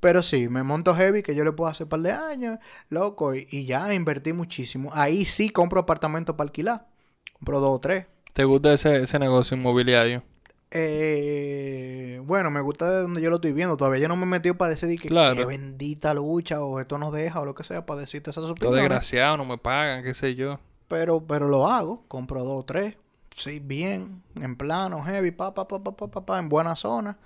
Pero 0.05 0.21
sí, 0.21 0.47
me 0.49 0.61
monto 0.61 0.93
heavy 0.95 1.23
que 1.23 1.33
yo 1.33 1.43
le 1.43 1.51
puedo 1.51 1.67
hacer 1.71 1.85
un 1.85 1.89
par 1.89 1.99
de 2.01 2.11
años, 2.11 2.59
loco, 2.89 3.33
y, 3.33 3.47
y 3.49 3.65
ya 3.65 3.91
invertí 3.91 4.33
muchísimo. 4.33 4.91
Ahí 4.93 5.25
sí 5.25 5.49
compro 5.49 5.79
apartamentos 5.81 6.35
para 6.35 6.47
alquilar. 6.47 6.85
Compro 7.33 7.59
dos 7.59 7.77
o 7.77 7.79
tres. 7.79 8.05
¿Te 8.33 8.43
gusta 8.43 8.71
ese, 8.73 9.01
ese 9.01 9.17
negocio 9.17 9.57
inmobiliario? 9.57 10.21
Eh, 10.69 12.21
bueno, 12.25 12.51
me 12.51 12.61
gusta 12.61 12.89
de 12.91 13.01
donde 13.01 13.21
yo 13.21 13.29
lo 13.29 13.37
estoy 13.37 13.53
viendo. 13.53 13.77
Todavía 13.77 14.01
yo 14.01 14.07
no 14.07 14.15
me 14.15 14.23
he 14.23 14.25
metido 14.27 14.55
para 14.55 14.69
decir 14.71 14.99
que, 15.01 15.07
Claro. 15.07 15.47
bendita 15.47 16.13
lucha 16.13 16.61
o 16.63 16.79
esto 16.79 16.97
nos 16.99 17.11
deja 17.13 17.39
o 17.41 17.45
lo 17.45 17.55
que 17.55 17.63
sea 17.63 17.85
para 17.85 18.01
decirte 18.01 18.29
esas 18.29 18.43
Todo 18.43 18.51
opiniones. 18.53 18.81
desgraciado, 18.81 19.37
no 19.37 19.45
me 19.45 19.57
pagan, 19.57 20.03
qué 20.03 20.13
sé 20.13 20.35
yo. 20.35 20.59
Pero, 20.87 21.25
pero 21.25 21.47
lo 21.47 21.67
hago. 21.67 22.03
Compro 22.07 22.43
dos 22.43 22.59
o 22.61 22.65
tres. 22.65 22.95
Sí, 23.33 23.59
bien. 23.59 24.23
En 24.35 24.55
plano, 24.55 25.03
heavy, 25.03 25.31
pa, 25.31 25.53
pa, 25.53 25.67
pa, 25.67 25.83
pa, 25.83 25.95
pa, 25.95 26.07
pa, 26.07 26.25
pa, 26.25 26.39
en 26.39 26.49
buena 26.49 26.75
zona. 26.75 27.17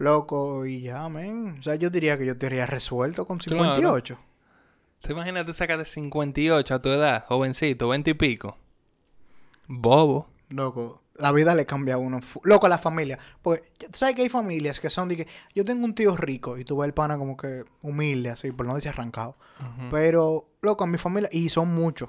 Loco, 0.00 0.64
y 0.64 0.80
ya, 0.80 1.06
men. 1.10 1.56
O 1.58 1.62
sea, 1.62 1.74
yo 1.74 1.90
diría 1.90 2.16
que 2.16 2.24
yo 2.24 2.34
te 2.34 2.46
iría 2.46 2.64
resuelto 2.64 3.26
con 3.26 3.36
Claro. 3.36 3.64
58. 3.64 4.18
¿Te 5.02 5.12
imaginas 5.12 5.44
tú 5.44 5.52
sacas 5.52 5.76
de 5.76 5.84
58 5.84 6.74
a 6.74 6.80
tu 6.80 6.88
edad, 6.88 7.22
jovencito, 7.26 7.86
20 7.86 8.10
y 8.10 8.14
pico? 8.14 8.56
Bobo. 9.68 10.26
Loco, 10.48 11.02
la 11.16 11.32
vida 11.32 11.54
le 11.54 11.66
cambia 11.66 11.96
a 11.96 11.98
uno. 11.98 12.20
Loco, 12.44 12.64
a 12.64 12.70
la 12.70 12.78
familia. 12.78 13.18
Porque 13.42 13.68
tú 13.78 13.98
sabes 13.98 14.14
que 14.16 14.22
hay 14.22 14.30
familias 14.30 14.80
que 14.80 14.88
son 14.88 15.10
de 15.10 15.18
que 15.18 15.28
yo 15.54 15.66
tengo 15.66 15.84
un 15.84 15.94
tío 15.94 16.16
rico 16.16 16.56
y 16.56 16.64
tú 16.64 16.78
ves 16.78 16.86
el 16.86 16.94
pana 16.94 17.18
como 17.18 17.36
que 17.36 17.64
humilde, 17.82 18.30
así, 18.30 18.52
por 18.52 18.64
no 18.64 18.74
decir 18.76 18.88
arrancado. 18.88 19.36
Pero, 19.90 20.48
loco, 20.62 20.86
mi 20.86 20.96
familia, 20.96 21.28
y 21.30 21.50
son 21.50 21.74
muchos. 21.74 22.08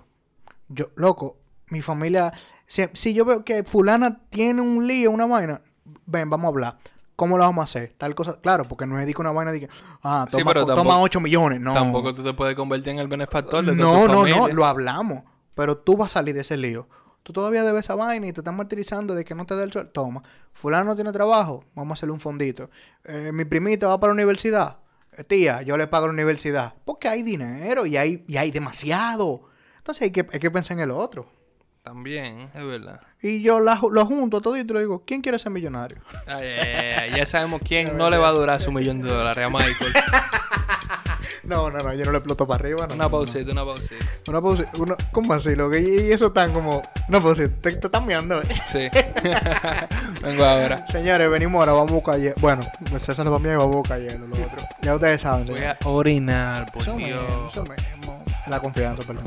Yo, 0.69 0.91
loco, 0.95 1.39
mi 1.67 1.81
familia, 1.81 2.31
si, 2.67 2.85
si 2.93 3.13
yo 3.13 3.25
veo 3.25 3.43
que 3.43 3.65
fulana 3.65 4.21
tiene 4.29 4.61
un 4.61 4.87
lío, 4.87 5.11
una 5.11 5.25
vaina, 5.25 5.61
ven, 6.05 6.29
vamos 6.29 6.45
a 6.45 6.49
hablar. 6.49 6.77
¿Cómo 7.21 7.37
lo 7.37 7.43
vamos 7.43 7.61
a 7.61 7.65
hacer? 7.65 7.93
Tal 7.99 8.15
cosa, 8.15 8.41
claro, 8.41 8.67
porque 8.67 8.87
no 8.87 8.99
es 8.99 9.15
una 9.15 9.31
vaina 9.31 9.51
de 9.51 9.59
que, 9.59 9.69
ah, 10.01 10.25
Sí, 10.27 10.37
toma, 10.39 10.55
tampoco- 10.55 11.01
8 11.01 11.19
millones. 11.19 11.59
No, 11.61 11.71
Tampoco 11.71 12.15
tú 12.15 12.23
te 12.23 12.33
puedes 12.33 12.55
convertir 12.55 12.93
en 12.93 12.97
el 12.97 13.07
benefactor 13.07 13.63
de 13.63 13.75
no, 13.75 13.93
tu 14.07 14.07
no, 14.07 14.15
familia. 14.15 14.37
no, 14.37 14.47
lo 14.47 14.65
hablamos. 14.65 15.21
Pero 15.53 15.77
tú 15.77 15.97
vas 15.97 16.09
a 16.09 16.13
salir 16.15 16.33
de 16.33 16.41
ese 16.41 16.57
lío. 16.57 16.87
Tú 17.21 17.31
todavía 17.31 17.63
debes 17.63 17.85
esa 17.85 17.93
vaina 17.93 18.25
y 18.25 18.33
te 18.33 18.39
están 18.41 18.55
martirizando 18.57 19.13
de 19.13 19.23
que 19.23 19.35
no 19.35 19.45
te 19.45 19.55
dé 19.55 19.65
el 19.65 19.71
sol. 19.71 19.91
Toma, 19.93 20.23
fulano 20.51 20.85
no 20.85 20.95
tiene 20.95 21.11
trabajo, 21.11 21.63
vamos 21.75 21.91
a 21.91 21.93
hacerle 21.99 22.13
un 22.13 22.19
fondito. 22.19 22.71
Eh, 23.03 23.29
mi 23.31 23.45
primita 23.45 23.85
va 23.85 23.99
para 23.99 24.09
la 24.13 24.15
universidad. 24.15 24.77
Eh, 25.15 25.23
tía, 25.23 25.61
yo 25.61 25.77
le 25.77 25.85
pago 25.85 26.07
la 26.07 26.13
universidad. 26.13 26.73
Porque 26.85 27.07
hay 27.07 27.21
dinero 27.21 27.85
y 27.85 27.97
hay, 27.97 28.25
y 28.27 28.37
hay 28.37 28.49
demasiado. 28.49 29.43
Entonces 29.77 30.01
hay 30.01 30.11
que, 30.11 30.25
hay 30.33 30.39
que 30.39 30.49
pensar 30.49 30.75
en 30.77 30.85
el 30.85 30.89
otro. 30.89 31.27
También, 31.83 32.49
es 32.53 32.63
verdad. 32.65 33.01
Y 33.23 33.41
yo 33.41 33.59
la 33.59 33.79
lo 33.91 34.05
junto 34.05 34.39
todo 34.39 34.55
y 34.55 34.63
te 34.65 34.73
lo 34.73 34.79
digo, 34.79 35.03
¿quién 35.05 35.21
quiere 35.21 35.39
ser 35.39 35.51
millonario? 35.51 35.97
Ay, 36.27 36.47
ay, 36.47 36.73
ay, 36.75 36.95
ay, 37.01 37.11
ya 37.17 37.25
sabemos 37.25 37.61
quién 37.67 37.97
no 37.97 38.09
le 38.09 38.17
va 38.17 38.27
a 38.29 38.31
durar 38.33 38.61
su 38.61 38.71
millón 38.71 39.01
de 39.01 39.09
dólares 39.09 39.43
a 39.45 39.49
Michael. 39.49 39.93
No, 41.43 41.69
no, 41.71 41.79
no, 41.79 41.93
yo 41.93 42.05
no 42.05 42.11
le 42.11 42.19
exploto 42.19 42.47
para 42.47 42.61
arriba. 42.63 42.85
No, 42.87 42.93
Una 42.93 43.05
no, 43.05 43.11
pausita, 43.11 43.51
una 43.51 43.65
pausita. 43.65 43.95
Una 44.27 44.41
pausa. 44.41 44.63
Una, 44.79 44.95
¿Cómo 45.11 45.33
así, 45.33 45.55
loco? 45.55 45.75
Y, 45.75 46.07
y 46.07 46.11
eso 46.11 46.31
tan 46.31 46.53
como... 46.53 46.81
No, 47.09 47.19
pausita. 47.19 47.49
Te, 47.61 47.71
te 47.75 47.87
están 47.87 48.05
mirando, 48.05 48.41
¿eh? 48.41 48.47
Sí. 48.71 48.87
Vengo 50.21 50.45
ahora. 50.45 50.87
Señores, 50.87 51.29
venimos 51.29 51.59
ahora, 51.59 51.73
vamos 51.73 51.91
a 51.91 51.93
buscar 51.95 52.19
hielo. 52.19 52.35
Bueno, 52.39 52.61
César 52.97 53.29
va 53.31 53.35
a 53.35 53.39
mí 53.39 53.49
y 53.49 53.55
vamos 53.55 53.73
a 53.73 53.77
buscar 53.77 53.99
hielo, 53.99 54.27
lo 54.27 54.35
otro. 54.35 54.65
Ya 54.81 54.95
ustedes 54.95 55.21
saben, 55.21 55.47
Voy 55.47 55.59
a 55.61 55.77
orinar, 55.83 56.71
por 56.71 56.83
Dios. 56.83 56.95
mismo, 56.95 57.49
eso 57.51 57.63
mismo. 57.63 58.23
La 58.47 58.59
confianza, 58.59 59.03
perdón. 59.03 59.25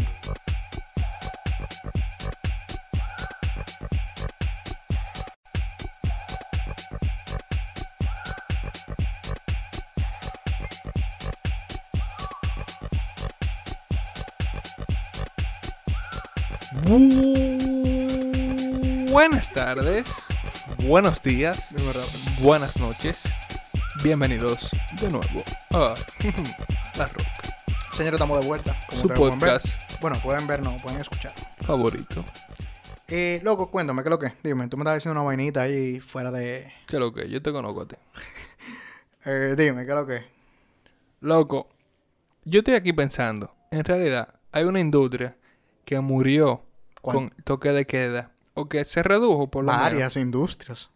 Buenas 19.11 19.51
tardes, 19.55 20.13
buenos 20.85 21.23
días, 21.23 21.75
De 21.75 21.83
verdad. 21.83 22.05
buenas 22.41 22.79
noches. 22.79 23.23
Bienvenidos 24.03 24.69
de 25.01 25.09
nuevo 25.09 25.43
a 25.71 25.95
La 26.99 27.07
Roca, 27.07 27.33
Señores, 27.93 28.15
estamos 28.21 28.39
de 28.43 28.47
vuelta. 28.47 28.79
como 28.91 29.01
su 29.03 29.09
pueden 29.09 29.39
ver. 29.39 29.53
podcast 29.53 30.01
Bueno, 30.03 30.21
pueden 30.23 30.47
ver, 30.47 30.63
no, 30.63 30.77
pueden 30.77 31.01
escuchar. 31.01 31.33
favorito. 31.65 32.23
Eh, 33.09 33.41
loco, 33.43 33.71
cuéntame, 33.71 34.03
¿qué 34.03 34.09
es 34.09 34.11
lo 34.11 34.19
que? 34.19 34.33
Dime, 34.43 34.69
tú 34.69 34.77
me 34.77 34.83
estabas 34.83 34.99
diciendo 34.99 35.19
una 35.19 35.27
vainita 35.27 35.63
ahí 35.63 36.01
fuera 36.01 36.31
de... 36.31 36.71
¿Qué 36.87 36.97
es 36.97 37.01
lo 37.01 37.15
que? 37.15 37.31
Yo 37.31 37.41
te 37.41 37.51
conozco 37.51 37.81
a 37.83 37.89
ti. 37.89 37.97
Eh, 39.27 39.55
dime, 39.57 39.87
¿qué 39.87 39.89
es 39.91 39.97
lo 39.97 40.07
que? 40.07 40.23
Loco, 41.23 41.71
yo 42.45 42.59
estoy 42.59 42.75
aquí 42.75 42.93
pensando, 42.93 43.55
en 43.71 43.83
realidad 43.83 44.35
hay 44.53 44.65
una 44.65 44.81
industria 44.81 45.35
que 45.87 45.99
murió 46.01 46.63
¿Cuál? 47.05 47.17
con 47.17 47.31
toque 47.45 47.71
de 47.73 47.87
queda 47.87 48.31
o 48.55 48.69
que 48.69 48.85
se 48.87 49.03
redujo 49.03 49.51
por 49.51 49.65
lo 49.65 49.71
menos. 49.73 49.85
Varias 49.85 50.17
industrias. 50.17 50.89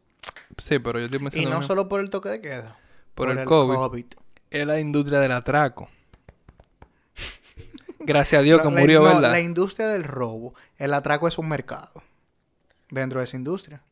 Sí, 0.56 0.78
pero 0.78 0.98
yo 0.98 1.04
estoy 1.04 1.18
pensando 1.20 1.48
Y 1.48 1.52
no 1.52 1.62
solo 1.62 1.86
por 1.88 2.00
el 2.00 2.08
toque 2.10 2.30
de 2.30 2.40
queda. 2.40 2.76
Por 3.14 3.30
el 3.30 3.44
COVID. 3.44 4.04
es 4.50 4.66
la 4.66 4.80
industria 4.80 5.20
del 5.20 5.32
atraco. 5.32 5.88
Gracias 8.00 8.38
a 8.40 8.42
Dios 8.42 8.58
que 8.62 8.64
La- 8.64 8.70
la- 8.74 8.80
murió, 8.80 8.98
no, 9.00 9.04
¿verdad? 9.06 9.30
La 9.32 9.40
industria 9.40 9.88
del 9.88 10.04
robo. 10.04 10.54
El 10.78 10.94
atraco 10.94 11.28
es 11.28 11.36
un 11.38 11.48
mercado. 11.48 12.02
Dentro 12.90 13.18
de 13.20 13.24
esa 13.26 13.36
industria. 13.36 13.82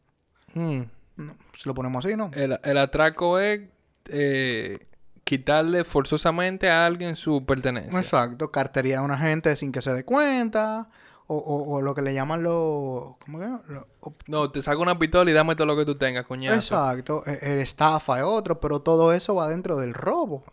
Mm. 0.54 0.80
No, 1.16 1.34
si 1.54 1.62
lo 1.68 1.74
ponemos 1.74 2.04
así, 2.04 2.16
¿no? 2.16 2.30
El, 2.34 2.58
el 2.62 2.78
atraco 2.78 3.38
es 3.38 3.62
eh, 4.08 4.86
quitarle 5.24 5.84
forzosamente 5.84 6.70
a 6.70 6.86
alguien 6.86 7.16
su 7.16 7.44
pertenencia. 7.44 7.98
Exacto, 7.98 8.50
cartería 8.50 9.00
a 9.00 9.02
una 9.02 9.18
gente 9.18 9.54
sin 9.56 9.72
que 9.72 9.82
se 9.82 9.92
dé 9.92 10.04
cuenta. 10.04 10.88
O, 11.28 11.36
o, 11.36 11.74
o 11.74 11.82
lo 11.82 11.92
que 11.94 12.02
le 12.02 12.14
llaman 12.14 12.42
los. 12.44 13.16
¿Cómo 13.24 13.38
que? 13.40 13.46
Lo- 13.72 13.86
No, 14.28 14.50
te 14.52 14.62
saco 14.62 14.80
una 14.82 14.96
pistola 14.98 15.28
y 15.30 15.34
dame 15.34 15.56
todo 15.56 15.66
lo 15.66 15.76
que 15.76 15.84
tú 15.84 15.96
tengas, 15.96 16.24
coñazo. 16.24 16.54
exacto, 16.56 17.22
e- 17.26 17.38
el 17.54 17.58
estafa 17.58 18.18
es 18.18 18.24
otro, 18.24 18.60
pero 18.60 18.80
todo 18.80 19.12
eso 19.12 19.34
va 19.34 19.48
dentro 19.48 19.76
del 19.76 19.92
robo. 19.92 20.44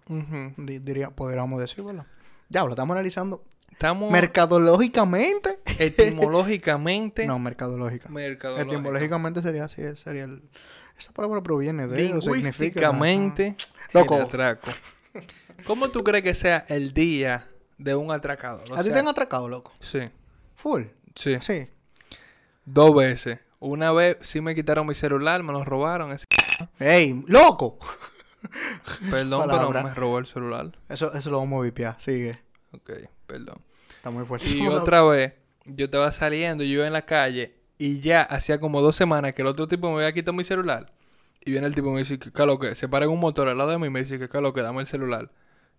Diría, 0.58 1.12
podríamos 1.12 1.60
decir, 1.60 1.84
¿verdad? 1.84 2.08
Ya, 2.50 2.64
lo 2.64 2.72
estamos 2.72 2.94
analizando 2.96 3.44
Estamos 3.72 4.12
mercadológicamente. 4.12 5.60
etimológicamente. 5.80 7.26
no, 7.28 7.40
mercadológica. 7.40 8.10
mercadológico. 8.10 8.74
Etimológicamente 8.74 9.42
sería 9.42 9.66
así, 9.66 9.82
sería 9.96 10.24
el. 10.26 10.44
Esa 10.98 11.12
palabra 11.12 11.42
proviene 11.42 11.88
de. 11.88 12.14
o 12.14 12.22
significa- 12.22 12.32
Lingüísticamente, 12.32 13.56
Loco. 13.94 14.16
el 14.18 14.22
atraco. 14.24 14.70
¿Cómo 15.66 15.90
tú 15.90 16.04
crees 16.04 16.24
que 16.24 16.34
sea 16.34 16.66
el 16.68 16.94
día 16.94 17.48
de 17.78 17.96
un 17.96 18.12
atracador? 18.12 18.72
O 18.72 18.76
¿A 18.76 18.84
ti 18.84 18.92
te 18.92 19.00
han 19.00 19.08
atracado, 19.08 19.48
loco? 19.50 19.72
Sí, 19.80 20.00
Full. 20.64 20.84
sí. 21.16 21.38
Sí. 21.42 21.68
Dos 22.66 22.96
veces. 22.96 23.40
Una 23.60 23.92
vez 23.92 24.18
sí 24.22 24.40
me 24.42 24.56
quitaron 24.56 24.88
mi 24.88 24.94
celular, 24.94 25.44
me 25.44 25.52
lo 25.52 25.64
robaron. 25.66 26.12
ese- 26.14 26.26
¡Ey! 26.80 27.22
¡Loco! 27.28 27.78
Perdón, 29.10 29.48
pero 29.50 29.72
me 29.84 29.94
robó 29.94 30.20
el 30.20 30.26
celular. 30.26 30.72
Eso, 30.90 31.14
eso 31.14 31.30
lo 31.30 31.40
vamos 31.40 31.60
a 31.60 31.64
vipiar. 31.64 31.96
Sigue. 32.00 32.40
Ok, 32.72 32.92
perdón. 33.26 33.58
Está 33.96 34.10
muy 34.10 34.26
fuerte. 34.26 34.48
Y 34.50 34.68
otra 34.68 35.02
vez, 35.04 35.34
yo 35.66 35.86
estaba 35.86 36.12
saliendo, 36.12 36.64
yo 36.64 36.72
iba 36.80 36.88
en 36.88 36.94
la 36.94 37.06
calle 37.06 37.56
y 37.78 38.00
ya 38.00 38.22
hacía 38.22 38.60
como 38.60 38.82
dos 38.82 38.96
semanas 38.96 39.34
que 39.34 39.42
el 39.42 39.48
otro 39.48 39.68
tipo 39.68 39.90
me 39.90 39.96
había 39.98 40.14
quitado 40.14 40.34
mi 40.34 40.44
celular. 40.44 40.92
Y 41.46 41.52
viene 41.52 41.68
el 41.68 41.76
tipo 41.76 41.90
y 41.90 41.92
me 41.92 42.00
dice 42.00 42.18
¿qué 42.20 42.46
lo 42.46 42.58
que? 42.60 42.76
Se 42.76 42.88
para 42.88 43.06
en 43.06 43.12
un 43.12 43.20
motor 43.20 43.50
al 43.50 43.58
lado 43.58 43.72
de 43.72 43.78
mí 43.78 43.88
y 43.88 43.90
me 43.90 44.04
dice 44.04 44.18
¿qué 44.30 44.42
lo 44.42 44.54
que? 44.54 44.62
Dame 44.62 44.80
el 44.82 44.88
celular. 44.88 45.30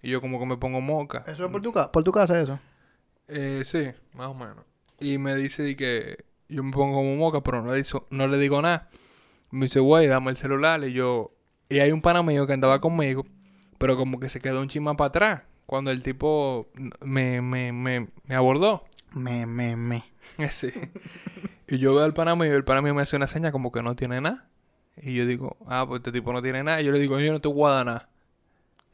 Y 0.03 0.11
yo 0.11 0.20
como 0.20 0.39
que 0.39 0.45
me 0.47 0.57
pongo 0.59 0.80
moca. 0.82 1.24
Eso 1.26 1.47
es 1.47 1.51
por 1.51 1.62
tu, 1.62 1.72
ca- 1.72 1.91
por 1.91 2.05
tu 2.05 2.12
casa, 2.12 2.39
eso. 2.41 2.59
Eh, 3.28 3.62
sí, 3.64 3.87
más 4.12 4.28
o 4.28 4.35
menos. 4.35 4.64
Y 5.01 5.18
me 5.18 5.34
dice 5.36 5.62
de 5.62 5.76
que 5.76 6.24
yo 6.49 6.62
me 6.62 6.72
pongo 6.72 6.97
como 6.97 7.16
moca, 7.16 7.42
pero 7.42 7.62
no 7.62 7.72
le, 7.72 7.82
dizo- 7.82 8.07
no 8.11 8.26
le 8.26 8.38
digo 8.38 8.61
nada. 8.62 8.88
Me 9.51 9.66
dice, 9.66 9.80
güey, 9.80 10.07
dame 10.07 10.30
el 10.30 10.36
celular. 10.36 10.82
Y 10.84 10.92
yo... 10.92 11.32
Y 11.68 11.78
hay 11.80 11.90
un 11.92 12.03
pana 12.03 12.22
mío 12.22 12.47
que 12.47 12.53
andaba 12.53 12.80
conmigo, 12.80 13.24
pero 13.78 13.97
como 13.97 14.20
que 14.20 14.28
se 14.28 14.38
quedó 14.40 14.61
un 14.61 14.68
chisma 14.68 14.97
para 14.97 15.09
atrás. 15.09 15.42
Cuando 15.66 15.90
el 15.90 16.03
tipo 16.03 16.68
me, 17.01 17.40
me, 17.40 17.72
me, 17.72 18.09
me 18.24 18.34
abordó. 18.34 18.84
Me, 19.12 19.47
me, 19.47 19.76
me. 19.76 20.05
Sí. 20.51 20.70
y 21.68 21.78
yo 21.78 21.95
veo 21.95 22.05
al 22.05 22.12
pana 22.14 22.34
mío 22.36 22.47
y 22.53 22.57
el 22.57 22.64
pana 22.64 22.82
mío 22.82 22.95
me 22.95 23.03
hace 23.03 23.16
una 23.16 23.26
seña 23.26 23.51
como 23.53 23.72
que 23.72 23.82
no 23.82 23.97
tiene 23.97 24.20
nada. 24.20 24.49
Y 24.97 25.14
yo 25.14 25.26
digo, 25.26 25.57
ah, 25.68 25.84
pues 25.88 26.01
este 26.01 26.12
tipo 26.12 26.32
no 26.32 26.42
tiene 26.42 26.62
nada. 26.62 26.80
Y 26.80 26.84
yo 26.84 26.92
le 26.92 27.01
digo, 27.01 27.18
yo 27.18 27.32
no 27.32 27.40
te 27.40 27.49
voy 27.49 27.70
a 27.70 27.74
dar 27.74 27.86
nada. 27.86 28.09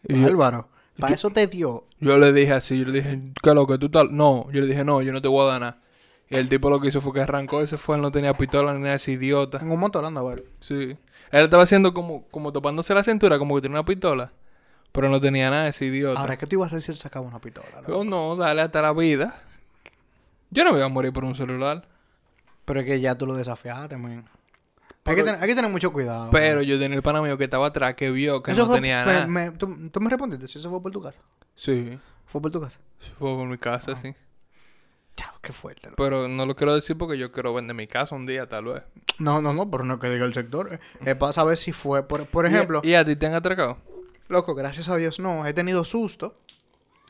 Y 0.08 0.22
Álvaro, 0.24 0.68
para 0.98 1.14
eso 1.14 1.30
te 1.30 1.46
dio. 1.46 1.86
yo 1.98 2.16
le 2.18 2.32
dije 2.32 2.52
así, 2.52 2.78
yo 2.78 2.84
le 2.86 2.92
dije, 2.92 3.20
¿qué 3.42 3.54
lo 3.54 3.66
que 3.66 3.76
tú 3.78 3.90
tal? 3.90 4.14
No, 4.16 4.46
yo 4.52 4.60
le 4.60 4.66
dije, 4.66 4.84
no, 4.84 5.02
yo 5.02 5.12
no 5.12 5.20
te 5.20 5.28
voy 5.28 5.46
a 5.46 5.52
dar 5.52 5.60
nada. 5.60 5.82
Y 6.30 6.36
el 6.38 6.48
tipo 6.48 6.70
lo 6.70 6.80
que 6.80 6.88
hizo 6.88 7.00
fue 7.00 7.12
que 7.12 7.20
arrancó 7.20 7.62
y 7.62 7.66
se 7.66 7.76
fue, 7.76 7.96
él 7.96 8.02
no 8.02 8.12
tenía 8.12 8.32
pistola 8.34 8.72
ni 8.72 8.80
nada, 8.80 8.94
ese 8.94 9.12
idiota. 9.12 9.58
En 9.58 9.70
un 9.70 9.80
motor 9.80 10.04
anda, 10.04 10.22
ver. 10.22 10.44
Sí. 10.60 10.96
Él 11.32 11.44
estaba 11.44 11.64
haciendo 11.64 11.92
como, 11.92 12.24
como 12.30 12.52
topándose 12.52 12.94
la 12.94 13.02
cintura, 13.02 13.36
como 13.38 13.56
que 13.56 13.62
tenía 13.62 13.78
una 13.80 13.84
pistola. 13.84 14.32
Pero 14.92 15.08
no 15.08 15.20
tenía 15.20 15.50
nada, 15.50 15.66
ese 15.68 15.86
idiota. 15.86 16.20
Ahora, 16.20 16.36
¿qué 16.38 16.46
te 16.46 16.54
ibas 16.56 16.72
a 16.72 16.76
decir 16.76 16.96
si 16.96 17.02
sacaba 17.02 17.26
una 17.26 17.40
pistola? 17.40 17.66
loco? 17.80 17.92
Yo 17.92 18.04
no, 18.04 18.36
dale 18.36 18.60
hasta 18.62 18.80
la 18.82 18.92
vida. 18.92 19.34
Yo 20.50 20.64
no 20.64 20.70
me 20.70 20.76
voy 20.78 20.86
a 20.86 20.88
morir 20.88 21.12
por 21.12 21.24
un 21.24 21.34
celular. 21.34 21.84
Pero 22.64 22.80
es 22.80 22.86
que 22.86 23.00
ya 23.00 23.16
tú 23.16 23.26
lo 23.26 23.34
desafiaste, 23.34 23.96
man. 23.96 24.24
Hay 25.04 25.16
que, 25.16 25.22
tener, 25.24 25.40
hay 25.42 25.48
que 25.48 25.54
tener 25.56 25.70
mucho 25.70 25.92
cuidado. 25.92 26.30
Pero 26.30 26.62
yo 26.62 26.78
tenía 26.78 26.96
el 26.96 27.02
pana 27.02 27.20
mío 27.22 27.36
que 27.38 27.44
estaba 27.44 27.66
atrás, 27.68 27.94
que 27.94 28.10
vio 28.12 28.42
que 28.42 28.52
Eso 28.52 28.62
no 28.62 28.66
fue- 28.68 28.76
tenía 28.76 29.04
me- 29.04 29.12
nada. 29.12 29.26
me- 29.26 29.50
¿tú, 29.52 29.88
tú 29.90 30.00
me 30.00 30.10
respondiste 30.10 30.46
si 30.46 30.58
eso 30.58 30.70
fue 30.70 30.80
por 30.80 30.92
tu 30.92 31.00
casa. 31.02 31.20
Sí, 31.56 31.98
Fue 32.26 32.40
por 32.40 32.50
tu 32.52 32.60
casa. 32.60 32.78
fue 33.18 33.34
por 33.34 33.46
mi 33.48 33.58
casa, 33.58 33.92
Ah. 33.92 33.96
sí. 34.00 34.14
Chao, 35.20 35.34
qué 35.42 35.52
fuerte. 35.52 35.88
loco. 35.90 36.02
Pero 36.02 36.28
no 36.28 36.46
lo 36.46 36.56
quiero 36.56 36.74
decir 36.74 36.96
porque 36.96 37.18
yo 37.18 37.30
quiero 37.30 37.52
vender 37.52 37.76
mi 37.76 37.86
casa 37.86 38.14
un 38.14 38.24
día, 38.24 38.48
tal 38.48 38.64
vez. 38.64 38.82
No, 39.18 39.42
no, 39.42 39.52
no, 39.52 39.70
pero 39.70 39.84
no 39.84 39.98
que 39.98 40.08
diga 40.08 40.24
el 40.24 40.32
sector. 40.32 40.72
eh, 40.72 40.80
Es 41.04 41.14
para 41.16 41.34
saber 41.34 41.58
si 41.58 41.72
fue. 41.72 42.08
Por, 42.08 42.24
por 42.26 42.46
ejemplo, 42.46 42.80
¿Y, 42.82 42.90
y 42.90 42.94
a 42.94 43.04
ti 43.04 43.16
te 43.16 43.26
han 43.26 43.34
atracado? 43.34 43.76
loco, 44.28 44.54
gracias 44.54 44.88
a 44.88 44.96
Dios 44.96 45.20
no. 45.20 45.44
He 45.46 45.52
tenido 45.52 45.84
susto 45.84 46.32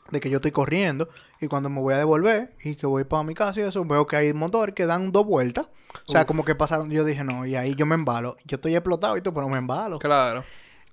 de 0.09 0.19
que 0.19 0.29
yo 0.29 0.37
estoy 0.39 0.51
corriendo 0.51 1.07
y 1.39 1.47
cuando 1.47 1.69
me 1.69 1.79
voy 1.79 1.93
a 1.93 1.97
devolver 1.99 2.53
y 2.63 2.75
que 2.75 2.85
voy 2.85 3.05
para 3.05 3.23
mi 3.23 3.33
casa 3.33 3.61
y 3.61 3.63
eso, 3.63 3.85
veo 3.85 4.05
que 4.07 4.17
hay 4.17 4.33
motores 4.33 4.75
que 4.75 4.85
dan 4.85 5.11
dos 5.13 5.25
vueltas. 5.25 5.67
O 6.07 6.11
sea, 6.11 6.21
Uf. 6.21 6.27
como 6.27 6.43
que 6.43 6.53
pasaron. 6.55 6.89
Yo 6.91 7.05
dije, 7.05 7.23
no, 7.23 7.45
y 7.45 7.55
ahí 7.55 7.75
yo 7.75 7.85
me 7.85 7.95
embalo. 7.95 8.35
Yo 8.45 8.55
estoy 8.55 8.75
explotado 8.75 9.15
y 9.15 9.21
todo, 9.21 9.33
pero 9.35 9.47
me 9.47 9.57
embalo. 9.57 9.99
Claro. 9.99 10.43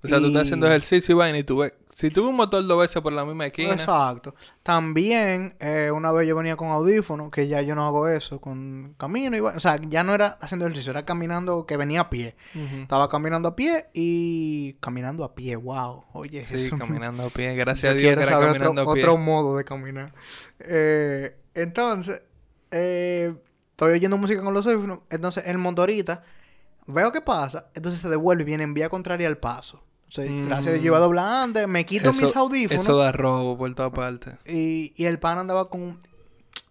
O 0.01 0.07
sea, 0.07 0.19
tú 0.19 0.27
estás 0.27 0.43
haciendo 0.43 0.67
ejercicio 0.67 1.13
y 1.13 1.17
vaina 1.17 1.37
y 1.37 1.43
tú 1.43 1.57
ves... 1.57 1.73
Si 1.99 2.09
tuve 2.11 2.29
un 2.29 2.35
motor 2.37 2.65
dos 2.65 2.79
veces 2.79 3.01
por 3.01 3.11
la 3.11 3.25
misma 3.25 3.47
esquina... 3.47 3.73
Exacto. 3.73 4.33
También, 4.63 5.57
eh, 5.59 5.91
una 5.93 6.13
vez 6.13 6.29
yo 6.29 6.33
venía 6.37 6.55
con 6.55 6.69
audífono, 6.69 7.29
que 7.29 7.49
ya 7.49 7.61
yo 7.61 7.75
no 7.75 7.85
hago 7.85 8.07
eso, 8.07 8.39
con 8.39 8.95
camino 8.97 9.35
y 9.35 9.41
O 9.41 9.59
sea, 9.59 9.77
ya 9.85 10.01
no 10.01 10.13
era 10.13 10.37
haciendo 10.39 10.65
ejercicio, 10.65 10.91
era 10.91 11.03
caminando, 11.03 11.65
que 11.65 11.75
venía 11.75 11.99
a 11.99 12.09
pie. 12.09 12.37
Estaba 12.81 13.09
caminando 13.09 13.49
a 13.49 13.55
pie 13.57 13.87
y 13.93 14.75
caminando 14.79 15.25
a 15.25 15.35
pie, 15.35 15.57
wow. 15.57 16.05
Oye, 16.13 16.45
Sí, 16.45 16.67
eso- 16.67 16.77
caminando 16.77 17.23
a 17.25 17.29
pie. 17.31 17.53
Gracias 17.57 17.91
a 17.91 17.93
Dios 17.93 18.15
que 18.15 18.21
era 18.21 18.31
saber 18.31 18.47
caminando 18.53 18.81
otro, 18.83 18.91
a 18.91 18.93
pie. 18.93 19.03
otro 19.03 19.17
modo 19.17 19.57
de 19.57 19.65
caminar. 19.65 20.13
Eh, 20.59 21.35
entonces, 21.53 22.21
eh, 22.71 23.33
estoy 23.71 23.91
oyendo 23.91 24.17
música 24.17 24.41
con 24.41 24.53
los 24.53 24.65
audífonos. 24.65 24.99
Entonces, 25.09 25.43
el 25.47 25.57
motorista, 25.57 26.23
veo 26.87 27.11
qué 27.11 27.19
pasa. 27.19 27.67
Entonces 27.73 27.99
se 27.99 28.07
devuelve 28.07 28.43
y 28.43 28.45
viene 28.45 28.63
en 28.63 28.73
vía 28.73 28.87
contraria 28.87 29.27
al 29.27 29.37
paso. 29.37 29.83
Sea, 30.09 30.25
Mm. 30.29 30.45
gracias 30.47 30.73
a 30.75 30.77
yo 30.77 30.85
iba 30.85 30.97
a 30.97 31.01
doblar 31.01 31.43
antes, 31.43 31.67
me 31.67 31.85
quito 31.85 32.11
mis 32.13 32.35
audífonos. 32.35 32.83
Eso 32.83 32.97
da 32.97 33.11
robo 33.11 33.57
por 33.57 33.73
todas 33.75 33.91
partes. 33.93 34.33
Y, 34.45 34.93
y 34.95 35.05
el 35.05 35.19
pan 35.19 35.37
andaba 35.37 35.69
con... 35.69 35.99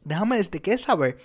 Déjame 0.04 0.36
decirte 0.36 0.60
que 0.60 0.72
esa 0.72 0.94
vez 0.96 1.16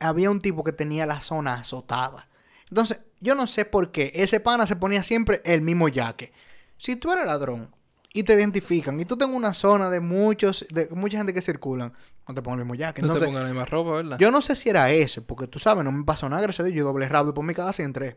había 0.00 0.30
un 0.30 0.40
tipo 0.40 0.64
que 0.64 0.72
tenía 0.72 1.06
la 1.06 1.20
zona 1.20 1.54
azotada. 1.54 2.28
Entonces, 2.68 2.98
yo 3.20 3.34
no 3.34 3.46
sé 3.46 3.64
por 3.64 3.92
qué 3.92 4.10
ese 4.14 4.40
pana 4.40 4.66
se 4.66 4.76
ponía 4.76 5.02
siempre 5.02 5.42
el 5.44 5.60
mismo 5.60 5.88
yaque. 5.88 6.32
Si 6.78 6.96
tú 6.96 7.12
eres 7.12 7.26
ladrón 7.26 7.70
y 8.12 8.24
te 8.24 8.32
identifican 8.34 8.98
y 9.00 9.04
tú 9.04 9.16
tengas 9.16 9.36
una 9.36 9.54
zona 9.54 9.90
de 9.90 10.00
muchos, 10.00 10.66
de 10.70 10.88
mucha 10.90 11.18
gente 11.18 11.32
que 11.34 11.42
circulan, 11.42 11.92
no 12.26 12.34
te 12.34 12.42
pongas 12.42 12.58
el 12.60 12.64
mismo 12.64 12.74
yaque. 12.74 13.00
No 13.02 13.08
te 13.08 13.12
Entonces, 13.12 13.28
pongan 13.28 13.42
la 13.44 13.48
misma 13.50 13.64
ropa, 13.66 13.90
¿verdad? 13.92 14.18
yo 14.18 14.30
no 14.30 14.42
sé 14.42 14.56
si 14.56 14.68
era 14.70 14.90
ese, 14.90 15.20
porque 15.22 15.46
tú 15.46 15.58
sabes, 15.58 15.84
no 15.84 15.92
me 15.92 16.04
pasó 16.04 16.28
nada, 16.28 16.42
gracias 16.42 16.60
a 16.60 16.64
Dios, 16.64 16.76
yo 16.76 16.84
doble 16.84 17.08
rápido 17.08 17.34
por 17.34 17.44
mi 17.44 17.54
casa 17.54 17.82
y 17.82 17.84
entré. 17.84 18.16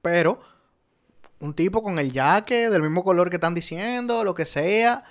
Pero, 0.00 0.38
un 1.40 1.54
tipo 1.54 1.82
con 1.82 1.98
el 1.98 2.12
jaque 2.12 2.70
del 2.70 2.82
mismo 2.82 3.04
color 3.04 3.30
que 3.30 3.36
están 3.36 3.54
diciendo, 3.54 4.24
lo 4.24 4.34
que 4.34 4.46
sea, 4.46 5.04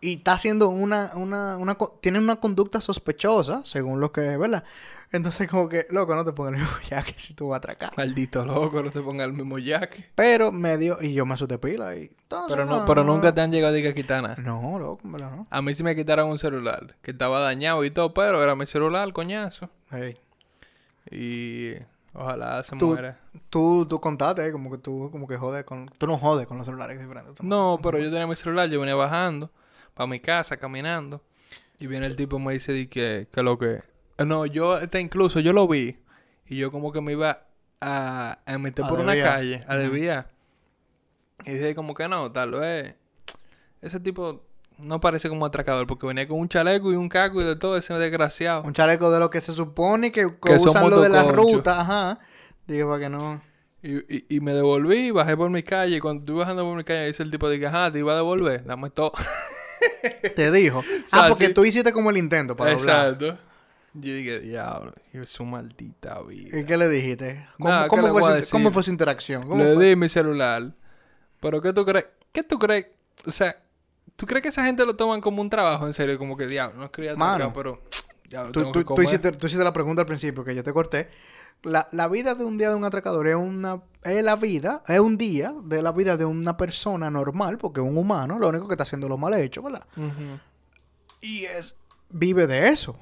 y 0.00 0.14
está 0.14 0.34
haciendo 0.34 0.68
una, 0.68 1.12
una, 1.14 1.56
una, 1.56 1.76
tiene 2.00 2.18
una 2.18 2.36
conducta 2.36 2.80
sospechosa, 2.80 3.62
según 3.64 4.00
lo 4.00 4.12
que, 4.12 4.36
¿verdad? 4.36 4.64
Entonces, 5.12 5.48
como 5.50 5.68
que, 5.68 5.88
loco, 5.90 6.14
no 6.14 6.24
te 6.24 6.32
pongas 6.32 6.54
el 6.54 6.60
mismo 6.60 6.76
jaque 6.88 7.14
si 7.16 7.34
tú 7.34 7.48
vas 7.48 7.56
a 7.56 7.58
atracar. 7.58 7.92
Maldito 7.96 8.44
loco, 8.44 8.82
no 8.82 8.90
te 8.90 9.00
ponga 9.00 9.24
el 9.24 9.32
mismo 9.32 9.56
jaque. 9.62 10.08
Pero 10.14 10.52
me 10.52 10.78
dio, 10.78 10.98
y 11.00 11.12
yo 11.14 11.26
me 11.26 11.34
asusté 11.34 11.58
pila, 11.58 11.96
y 11.96 12.12
entonces, 12.22 12.54
Pero 12.54 12.64
no, 12.64 12.84
pero 12.84 13.02
nunca 13.02 13.34
te 13.34 13.40
han 13.40 13.50
llegado 13.50 13.76
a 13.76 13.92
quitar 13.92 14.22
nada. 14.22 14.36
No, 14.36 14.78
loco, 14.78 15.00
verdad 15.04 15.30
no. 15.32 15.46
A 15.50 15.62
mí 15.62 15.74
sí 15.74 15.82
me 15.82 15.96
quitaron 15.96 16.30
un 16.30 16.38
celular, 16.38 16.96
que 17.02 17.10
estaba 17.10 17.40
dañado 17.40 17.84
y 17.84 17.90
todo, 17.90 18.14
pero 18.14 18.42
era 18.42 18.54
mi 18.54 18.66
celular, 18.66 19.12
coñazo. 19.12 19.68
Hey. 19.90 20.16
Y 21.10 21.74
ojalá 22.12 22.62
se 22.62 22.76
Tú, 22.76 22.88
muera. 22.88 23.18
tú, 23.48 23.86
tú 23.88 24.00
contaste, 24.00 24.46
eh, 24.46 24.52
como 24.52 24.70
que 24.70 24.78
tú, 24.78 25.08
como 25.10 25.26
que 25.28 25.36
jodes 25.36 25.64
con, 25.64 25.88
tú 25.98 26.06
no 26.06 26.18
jodes 26.18 26.46
con 26.46 26.56
los 26.58 26.66
celulares 26.66 27.00
diferentes. 27.00 27.42
No, 27.42 27.78
pero 27.82 27.98
yo 27.98 28.10
tenía 28.10 28.26
mi 28.26 28.36
celular, 28.36 28.68
yo 28.68 28.80
venía 28.80 28.94
bajando 28.94 29.50
para 29.94 30.06
mi 30.06 30.20
casa, 30.20 30.56
caminando. 30.56 31.22
Y 31.78 31.86
viene 31.86 32.06
el 32.06 32.16
tipo 32.16 32.36
y 32.36 32.40
me 32.40 32.52
dice 32.52 32.72
di 32.72 32.86
que, 32.86 33.26
que 33.32 33.42
lo 33.42 33.56
que... 33.58 33.80
No, 34.18 34.44
yo, 34.44 34.78
este, 34.78 35.00
incluso 35.00 35.40
yo 35.40 35.52
lo 35.54 35.66
vi. 35.66 35.98
Y 36.46 36.56
yo 36.56 36.70
como 36.70 36.92
que 36.92 37.00
me 37.00 37.12
iba 37.12 37.46
a, 37.80 38.38
a 38.44 38.58
meter 38.58 38.84
A 38.84 38.88
por 38.88 39.00
una 39.00 39.14
calle, 39.14 39.64
a 39.66 39.76
desviar. 39.76 40.28
Y 41.46 41.52
dije 41.52 41.74
como 41.74 41.94
que 41.94 42.06
no, 42.08 42.30
tal 42.30 42.50
vez... 42.52 42.94
Ese 43.80 43.98
tipo 43.98 44.44
no 44.82 45.00
parece 45.00 45.28
como 45.28 45.46
atracador, 45.46 45.86
porque 45.86 46.06
venía 46.06 46.26
con 46.26 46.38
un 46.38 46.48
chaleco 46.48 46.92
y 46.92 46.96
un 46.96 47.08
caco 47.08 47.40
y 47.40 47.44
de 47.44 47.56
todo, 47.56 47.76
ese 47.76 47.94
desgraciado. 47.94 48.62
Un 48.62 48.72
chaleco 48.72 49.10
de 49.10 49.18
lo 49.18 49.30
que 49.30 49.40
se 49.40 49.52
supone 49.52 50.12
que, 50.12 50.34
Que 50.42 50.54
usan 50.54 50.90
lo 50.90 51.00
de 51.00 51.08
la 51.08 51.24
ruta, 51.24 51.80
ajá. 51.80 52.18
Digo, 52.66 52.88
para 52.88 53.00
que 53.00 53.08
no. 53.08 53.40
Y, 53.82 53.96
y, 54.14 54.26
y 54.28 54.40
me 54.40 54.52
devolví, 54.52 55.10
bajé 55.10 55.36
por 55.36 55.50
mi 55.50 55.62
calle. 55.62 55.96
Y 55.96 56.00
cuando 56.00 56.20
estoy 56.20 56.36
bajando 56.36 56.64
por 56.64 56.76
mi 56.76 56.84
calle, 56.84 57.06
dice 57.06 57.22
el 57.22 57.30
tipo, 57.30 57.48
dije, 57.48 57.66
ajá, 57.66 57.90
te 57.90 57.98
iba 57.98 58.12
a 58.12 58.16
devolver, 58.16 58.64
dame 58.64 58.90
todo. 58.90 59.12
Te 60.36 60.50
dijo. 60.50 60.82
sea, 60.82 61.24
ah, 61.24 61.26
porque 61.28 61.46
sí. 61.46 61.54
tú 61.54 61.64
hiciste 61.64 61.92
como 61.92 62.10
el 62.10 62.16
intento 62.16 62.56
para 62.56 62.72
doblar. 62.72 63.14
Exacto. 63.14 63.38
Yo 63.94 64.14
dije, 64.14 64.38
diablo, 64.40 64.92
es 65.12 65.30
su 65.30 65.44
maldita 65.44 66.20
vida. 66.22 66.58
¿Y 66.58 66.64
qué 66.64 66.76
le 66.76 66.88
dijiste? 66.88 67.48
¿Cómo, 67.56 67.70
Nada, 67.70 67.82
¿qué 67.84 67.88
cómo 67.88 68.08
fue, 68.08 68.42
su, 68.42 68.50
cómo 68.52 68.70
fue 68.70 68.82
su 68.84 68.90
interacción? 68.90 69.42
¿Cómo 69.42 69.64
Le 69.64 69.74
fue? 69.74 69.84
di 69.84 69.96
mi 69.96 70.08
celular. 70.08 70.72
Pero 71.40 71.60
¿qué 71.60 71.72
tú 71.72 71.84
crees? 71.84 72.06
¿Qué 72.32 72.44
tú 72.44 72.58
crees? 72.58 72.86
O 73.26 73.30
sea, 73.32 73.56
¿tú 74.20 74.26
crees 74.26 74.42
que 74.42 74.48
esa 74.50 74.62
gente 74.64 74.84
lo 74.84 74.94
toman 74.94 75.22
como 75.22 75.40
un 75.40 75.48
trabajo? 75.48 75.86
En 75.86 75.94
serio, 75.94 76.18
como 76.18 76.36
que 76.36 76.46
diablo, 76.46 76.78
no 76.78 76.90
quería 76.92 77.16
Mano. 77.16 77.32
atracar, 77.46 77.52
pero 77.54 77.80
diablo, 78.28 78.52
Tú, 78.52 78.60
tengo 78.60 78.72
tú- 78.72 78.78
que 78.80 78.84
tú 78.84 78.88
comer. 78.88 79.04
hiciste, 79.06 79.32
tú 79.32 79.46
hiciste 79.46 79.64
la 79.64 79.72
pregunta 79.72 80.02
al 80.02 80.06
principio 80.06 80.44
que 80.44 80.54
yo 80.54 80.62
te 80.62 80.72
corté. 80.74 81.08
La, 81.62 81.88
la 81.92 82.06
vida 82.08 82.34
de 82.34 82.44
un 82.44 82.56
día 82.58 82.68
de 82.68 82.74
un 82.74 82.84
atracador 82.84 83.26
es 83.28 83.34
una 83.34 83.80
es 84.02 84.22
la 84.24 84.36
vida, 84.36 84.82
es 84.88 84.98
un 85.00 85.16
día 85.18 85.54
de 85.64 85.82
la 85.82 85.92
vida 85.92 86.16
de 86.16 86.24
una 86.26 86.56
persona 86.56 87.10
normal, 87.10 87.56
porque 87.58 87.80
es 87.80 87.86
un 87.86 87.98
humano, 87.98 88.38
lo 88.38 88.48
único 88.48 88.66
que 88.68 88.74
está 88.74 88.82
haciendo 88.84 89.08
lo 89.08 89.16
mal 89.18 89.34
hecho, 89.34 89.62
¿verdad? 89.62 89.84
Y 91.20 91.44
es 91.44 91.74
vive 92.10 92.46
de 92.46 92.68
eso. 92.68 92.96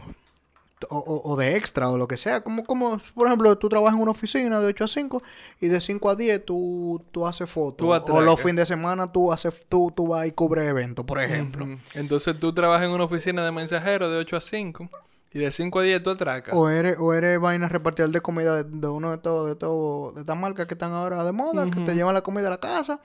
O, 0.91 1.23
o- 1.25 1.37
de 1.37 1.57
extra 1.57 1.91
o 1.91 1.99
lo 1.99 2.07
que 2.07 2.17
sea. 2.17 2.41
Como, 2.43 2.65
como, 2.65 2.99
por 3.15 3.27
ejemplo, 3.27 3.57
tú 3.59 3.69
trabajas 3.69 3.97
en 3.97 4.03
una 4.03 4.13
oficina 4.13 4.61
de 4.61 4.67
8 4.67 4.85
a 4.85 4.89
5 4.89 5.23
y 5.61 5.69
de 5.69 5.81
5 5.81 6.11
a 6.11 6.15
10 6.15 6.45
tú, 6.45 7.05
tú 7.11 7.27
haces 7.27 7.51
fotos. 7.51 7.79
O 8.13 8.21
los 8.25 8.41
fines 8.41 8.57
de 8.57 8.67
semana 8.67 9.11
tú 9.11 9.33
haces 9.33 9.55
tú, 9.69 9.93
tú 9.95 10.09
vas 10.09 10.27
y 10.27 10.33
cubres 10.33 10.69
eventos, 10.69 11.05
por 11.05 11.21
ejemplo. 11.21 11.67
Entonces 11.95 12.39
tú 12.39 12.53
trabajas 12.55 12.87
en 12.87 12.93
una 12.93 13.05
oficina 13.05 13.45
de 13.45 13.51
mensajero 13.53 14.11
de 14.11 14.19
8 14.19 14.37
a 14.37 14.41
5 14.41 14.89
y 15.33 15.39
de 15.41 15.51
5 15.51 15.81
a 15.81 15.83
10 15.83 16.03
tú 16.03 16.11
atracas. 16.11 16.55
O 16.57 16.69
eres, 16.71 16.97
o 16.99 17.13
eres 17.13 17.41
vaina 17.41 17.69
repartidor 17.69 18.11
de 18.11 18.21
comida 18.21 18.63
de, 18.63 18.65
de 18.79 18.87
uno 18.87 19.11
de 19.11 19.19
todos, 19.19 19.49
de 19.49 19.57
todo, 19.57 20.13
de 20.13 20.21
estas 20.21 20.39
marcas 20.39 20.67
que 20.67 20.75
están 20.75 20.93
ahora 20.93 21.25
de 21.25 21.33
moda, 21.33 21.65
que 21.71 21.81
te 21.81 21.95
llevan 21.95 22.15
la 22.15 22.23
comida 22.23 22.47
a 22.47 22.51
la 22.51 22.61
casa. 22.61 23.01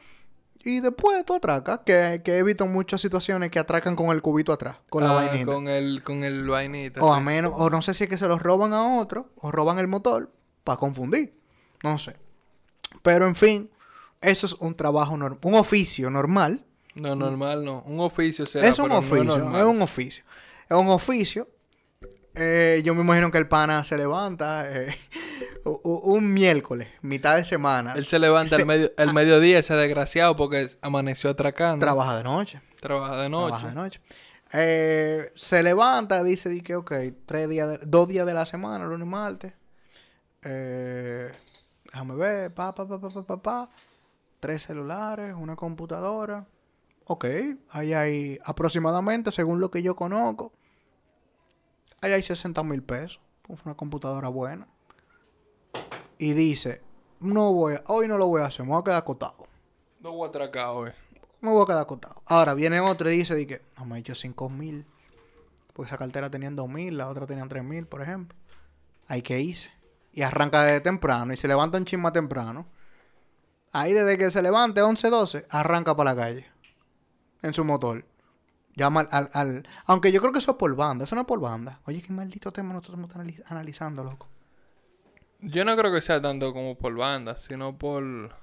Y 0.65 0.79
después 0.79 1.25
tú 1.25 1.33
atracas, 1.35 1.81
que, 1.85 2.21
que 2.23 2.37
he 2.37 2.43
visto 2.43 2.65
muchas 2.65 3.01
situaciones 3.01 3.51
que 3.51 3.59
atracan 3.59 3.95
con 3.97 4.07
el 4.11 4.21
cubito 4.21 4.53
atrás, 4.53 4.77
con 4.89 5.03
la 5.03 5.11
Ah, 5.11 5.13
vainita. 5.15 5.45
Con 5.51 5.67
el, 5.67 6.01
con 6.03 6.23
el 6.23 6.47
vainita. 6.47 7.01
O 7.03 7.13
sí. 7.13 7.19
a 7.19 7.21
menos, 7.21 7.51
o 7.55 7.69
no 7.69 7.81
sé 7.81 7.93
si 7.93 8.05
es 8.05 8.09
que 8.09 8.17
se 8.17 8.27
los 8.27 8.41
roban 8.41 8.73
a 8.73 8.97
otro, 8.99 9.29
o 9.35 9.51
roban 9.51 9.77
el 9.79 9.87
motor 9.89 10.31
para 10.63 10.77
confundir. 10.77 11.33
No 11.83 11.97
sé. 11.97 12.15
Pero 13.01 13.27
en 13.27 13.35
fin, 13.35 13.69
eso 14.21 14.45
es 14.45 14.53
un 14.53 14.73
trabajo 14.75 15.17
normal, 15.17 15.39
un 15.43 15.55
oficio 15.55 16.09
normal. 16.09 16.63
No, 16.95 17.13
normal 17.15 17.65
no. 17.65 17.83
Un 17.85 17.99
oficio 17.99 18.45
será, 18.45 18.67
es 18.67 18.79
un 18.79 18.87
no 18.89 18.99
oficio, 18.99 19.35
es 19.35 19.65
un 19.65 19.81
oficio. 19.81 20.23
Es 20.69 20.77
un 20.77 20.87
oficio. 20.87 21.49
Eh, 22.35 22.81
yo 22.83 22.95
me 22.95 23.01
imagino 23.01 23.29
que 23.31 23.37
el 23.37 23.47
pana 23.47 23.83
se 23.83 23.95
levanta 23.97 24.65
eh, 24.71 24.95
un 25.65 26.33
miércoles, 26.33 26.87
mitad 27.01 27.35
de 27.35 27.45
semana. 27.45 27.93
Él 27.95 28.05
se 28.05 28.17
levanta 28.19 28.55
al 28.55 28.65
medio, 28.65 28.91
al 28.97 29.13
mediodía, 29.13 29.59
ese 29.59 29.75
desgraciado, 29.75 30.35
porque 30.35 30.67
amaneció 30.81 31.29
atracando. 31.29 31.85
Trabaja 31.85 32.17
de 32.17 32.23
noche. 32.23 32.61
Trabaja 32.79 33.17
de 33.17 33.29
noche. 33.29 33.47
Trabaja 33.49 33.67
de 33.69 33.75
noche. 33.75 34.01
Eh, 34.51 35.31
se 35.35 35.63
levanta, 35.63 36.23
dice 36.23 36.49
di 36.49 36.61
que, 36.61 36.75
ok, 36.75 36.91
tres 37.25 37.49
días 37.49 37.69
de- 37.69 37.79
dos 37.85 38.07
días 38.07 38.25
de 38.25 38.33
la 38.33 38.45
semana, 38.45 38.85
lunes 38.85 39.05
y 39.05 39.09
martes. 39.09 39.53
Déjame 40.41 42.15
ver, 42.15 42.53
pa, 42.53 42.73
pa, 42.73 42.87
pa, 42.87 42.99
pa, 42.99 43.09
pa, 43.09 43.23
pa, 43.23 43.41
pa. 43.41 43.69
Tres 44.39 44.63
celulares, 44.63 45.33
una 45.37 45.55
computadora. 45.55 46.45
Ok, 47.05 47.25
ahí 47.69 47.93
hay 47.93 48.39
aproximadamente, 48.43 49.31
según 49.31 49.59
lo 49.59 49.69
que 49.71 49.81
yo 49.81 49.95
conozco, 49.95 50.53
ahí 52.03 52.13
hay 52.13 52.23
60 52.23 52.63
mil 52.63 52.83
pesos. 52.83 53.19
Pues 53.41 53.61
una 53.65 53.75
computadora 53.75 54.29
buena. 54.29 54.67
Y 56.17 56.33
dice, 56.33 56.81
no 57.19 57.51
voy 57.53 57.75
a- 57.75 57.83
hoy 57.87 58.07
no 58.07 58.17
lo 58.17 58.27
voy 58.27 58.41
a 58.41 58.45
hacer, 58.45 58.65
me 58.65 58.71
voy 58.71 58.81
a 58.81 58.83
quedar 58.83 58.99
acostado. 58.99 59.47
No 59.99 60.11
voy 60.13 60.27
a 60.27 60.29
atracar 60.29 60.67
hoy. 60.69 60.91
Me 61.41 61.51
voy 61.51 61.63
a 61.63 61.65
quedar 61.65 61.81
acostado. 61.81 62.21
Ahora 62.25 62.53
viene 62.53 62.79
otro 62.79 63.09
y 63.11 63.17
dice 63.17 63.35
di 63.35 63.45
que 63.45 63.61
"Ah, 63.75 63.83
me 63.85 63.97
he 63.97 63.99
hecho 63.99 64.15
5 64.15 64.49
mil. 64.49 64.85
Porque 65.73 65.87
esa 65.89 65.97
cartera 65.97 66.29
tenía 66.29 66.51
2 66.51 66.69
mil, 66.69 66.97
la 66.97 67.09
otra 67.09 67.25
tenía 67.25 67.45
3 67.47 67.63
mil, 67.63 67.85
por 67.87 68.01
ejemplo. 68.01 68.37
Hay 69.07 69.21
que 69.21 69.39
irse. 69.41 69.71
Y 70.13 70.21
arranca 70.21 70.63
desde 70.63 70.81
temprano 70.81 71.33
y 71.33 71.37
se 71.37 71.47
levanta 71.47 71.77
un 71.77 71.85
chisma 71.85 72.13
temprano. 72.13 72.67
Ahí 73.71 73.91
desde 73.91 74.17
que 74.19 74.29
se 74.29 74.41
levante 74.43 74.81
11, 74.83 75.09
12, 75.09 75.47
arranca 75.49 75.95
para 75.95 76.13
la 76.13 76.21
calle. 76.21 76.45
En 77.41 77.53
su 77.53 77.65
motor. 77.65 78.05
Llama 78.75 79.01
al, 79.01 79.07
al, 79.11 79.29
al- 79.33 79.67
Aunque 79.85 80.11
yo 80.11 80.19
creo 80.19 80.33
que 80.33 80.39
eso 80.39 80.51
es 80.51 80.57
por 80.57 80.75
banda. 80.75 81.03
Eso 81.05 81.15
no 81.15 81.21
es 81.21 81.27
por 81.27 81.39
banda. 81.39 81.79
Oye, 81.85 82.01
qué 82.01 82.11
maldito 82.11 82.51
tema 82.51 82.73
nosotros 82.73 82.99
estamos 82.99 83.15
analiz- 83.27 83.43
analizando, 83.47 84.03
loco. 84.03 84.27
Yo 85.41 85.63
no 85.65 85.75
creo 85.77 85.91
que 85.91 86.01
sea 86.01 86.21
tanto 86.21 86.53
como 86.53 86.75
por 86.75 86.95
bandas, 86.95 87.41
sino 87.41 87.77
por. 87.77 88.35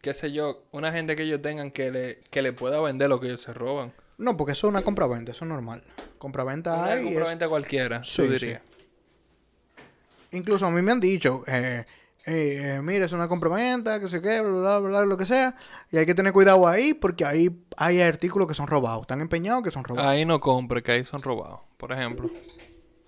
qué 0.00 0.14
sé 0.14 0.32
yo, 0.32 0.64
una 0.72 0.90
gente 0.92 1.14
que 1.16 1.24
ellos 1.24 1.42
tengan 1.42 1.70
que 1.70 1.90
le, 1.90 2.20
que 2.30 2.42
le 2.42 2.52
pueda 2.52 2.80
vender 2.80 3.08
lo 3.08 3.20
que 3.20 3.26
ellos 3.26 3.42
se 3.42 3.52
roban. 3.52 3.92
No, 4.18 4.36
porque 4.36 4.52
eso 4.52 4.68
es 4.68 4.70
una 4.72 4.82
compraventa. 4.82 5.32
Eso 5.32 5.44
es 5.44 5.48
normal. 5.48 5.82
Compraventa 6.18 6.74
Una 6.74 6.84
hay. 6.86 6.98
es- 7.00 7.04
compraventa 7.04 7.48
cualquiera, 7.48 8.02
Sí, 8.04 8.22
yo 8.22 8.28
sí. 8.28 8.32
diría. 8.46 8.62
Incluso 10.32 10.66
a 10.66 10.70
mí 10.70 10.80
me 10.80 10.92
han 10.92 11.00
dicho, 11.00 11.42
eh, 11.46 11.84
eh, 12.26 12.76
eh, 12.76 12.80
mira, 12.82 13.06
es 13.06 13.12
una 13.12 13.28
compraventa, 13.28 13.98
que 14.00 14.08
se 14.08 14.20
qué, 14.20 14.40
bla, 14.40 14.50
bla, 14.50 14.78
bla, 14.78 14.88
bla, 15.00 15.06
lo 15.06 15.16
que 15.16 15.26
sea. 15.26 15.56
Y 15.90 15.96
hay 15.98 16.06
que 16.06 16.14
tener 16.14 16.32
cuidado 16.32 16.66
ahí 16.68 16.94
porque 16.94 17.24
ahí 17.24 17.50
hay 17.76 18.00
artículos 18.00 18.46
que 18.48 18.54
son 18.54 18.66
robados. 18.66 19.02
Están 19.02 19.20
empeñados 19.20 19.62
que 19.64 19.70
son 19.70 19.84
robados. 19.84 20.10
Ahí 20.10 20.24
no 20.24 20.38
compre, 20.40 20.82
que 20.82 20.92
ahí 20.92 21.04
son 21.04 21.22
robados, 21.22 21.60
por 21.76 21.92
ejemplo. 21.92 22.30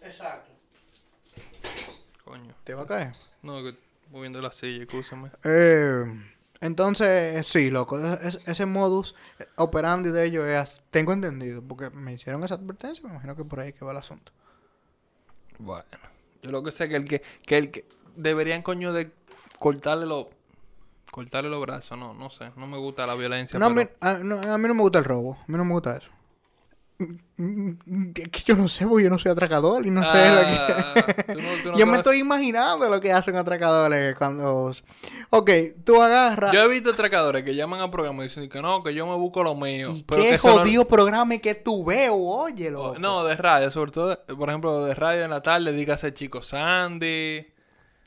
Exacto. 0.02 0.50
Coño. 2.24 2.54
Te 2.64 2.74
va 2.74 2.82
a 2.82 2.86
caer. 2.86 3.12
No, 3.42 3.62
que 3.62 3.76
moviendo 4.10 4.40
la 4.40 4.50
silla, 4.52 4.82
escúchame. 4.82 5.30
Eh, 5.44 6.04
Entonces, 6.60 7.46
sí, 7.46 7.68
loco, 7.70 7.98
es- 7.98 8.48
ese 8.48 8.64
modus 8.64 9.14
operandi 9.56 10.10
de 10.10 10.24
ellos 10.24 10.46
es, 10.46 10.82
tengo 10.90 11.12
entendido, 11.12 11.60
porque 11.60 11.90
me 11.90 12.14
hicieron 12.14 12.42
esa 12.42 12.54
advertencia, 12.54 13.02
me 13.04 13.10
imagino 13.10 13.36
que 13.36 13.44
por 13.44 13.60
ahí 13.60 13.74
que 13.74 13.84
va 13.84 13.92
el 13.92 13.98
asunto. 13.98 14.32
Bueno, 15.58 15.84
yo 16.42 16.50
lo 16.50 16.62
que 16.62 16.72
sé 16.72 16.88
que 16.88 16.96
el 16.96 17.04
que, 17.04 17.22
que 17.46 17.58
el 17.58 17.70
que 17.70 17.84
deberían 18.16 18.62
coño 18.62 18.92
de 18.92 19.10
cortarle 19.58 20.06
los 20.06 20.26
cortarle 21.10 21.48
los 21.48 21.60
brazos, 21.60 21.96
no, 21.96 22.12
no 22.12 22.28
sé, 22.30 22.50
no 22.56 22.66
me 22.66 22.76
gusta 22.76 23.06
la 23.06 23.14
violencia. 23.14 23.56
No, 23.58 23.66
a, 23.66 23.70
mí, 23.70 23.82
pero- 23.84 23.96
a, 24.00 24.14
no, 24.18 24.40
a 24.52 24.58
mí 24.58 24.66
no 24.68 24.74
me 24.74 24.82
gusta 24.82 24.98
el 24.98 25.04
robo, 25.04 25.34
a 25.40 25.44
mí 25.46 25.56
no 25.56 25.64
me 25.64 25.72
gusta 25.74 25.96
eso. 25.96 26.08
Es 26.98 28.28
que 28.30 28.42
yo 28.46 28.54
no 28.54 28.68
sé, 28.68 28.86
porque 28.86 29.04
yo 29.04 29.10
no 29.10 29.18
soy 29.18 29.32
atracador 29.32 29.84
y 29.84 29.90
no 29.90 30.02
sé 30.04 30.30
lo 30.32 30.40
que... 30.40 30.46
Ah, 30.46 30.94
tú 31.26 31.40
no- 31.40 31.62
tú 31.62 31.70
no 31.72 31.78
yo 31.78 31.86
me 31.86 31.96
estoy 31.98 32.18
imaginando 32.20 32.88
lo 32.88 33.00
que 33.00 33.12
hacen 33.12 33.36
atracadores 33.36 34.14
cuando... 34.16 34.70
Ok, 35.30 35.50
tú 35.84 36.00
agarras... 36.00 36.52
Yo 36.52 36.62
he 36.62 36.68
visto 36.68 36.90
atracadores 36.90 37.42
que 37.42 37.54
llaman 37.54 37.80
a 37.80 37.90
programa 37.90 38.22
y 38.24 38.28
dicen 38.28 38.48
que 38.48 38.62
no, 38.62 38.82
que 38.84 38.94
yo 38.94 39.06
me 39.06 39.16
busco 39.16 39.42
lo 39.42 39.54
mío. 39.56 39.90
¿Y 39.92 40.02
pero 40.04 40.22
qué 40.22 40.28
que 40.30 40.34
eso 40.36 40.48
no- 40.48 40.58
jodido 40.58 40.86
programa 40.86 41.36
que 41.38 41.54
tú 41.56 41.84
veo? 41.84 42.14
Oye, 42.16 42.70
loco. 42.70 42.98
No, 43.00 43.24
de 43.24 43.36
radio, 43.36 43.70
sobre 43.72 43.90
todo, 43.90 44.20
por 44.38 44.48
ejemplo, 44.48 44.84
de 44.84 44.94
radio 44.94 45.24
en 45.24 45.30
la 45.30 45.42
tarde, 45.42 45.72
dígase 45.72 46.14
Chico 46.14 46.42
Sandy. 46.42 47.46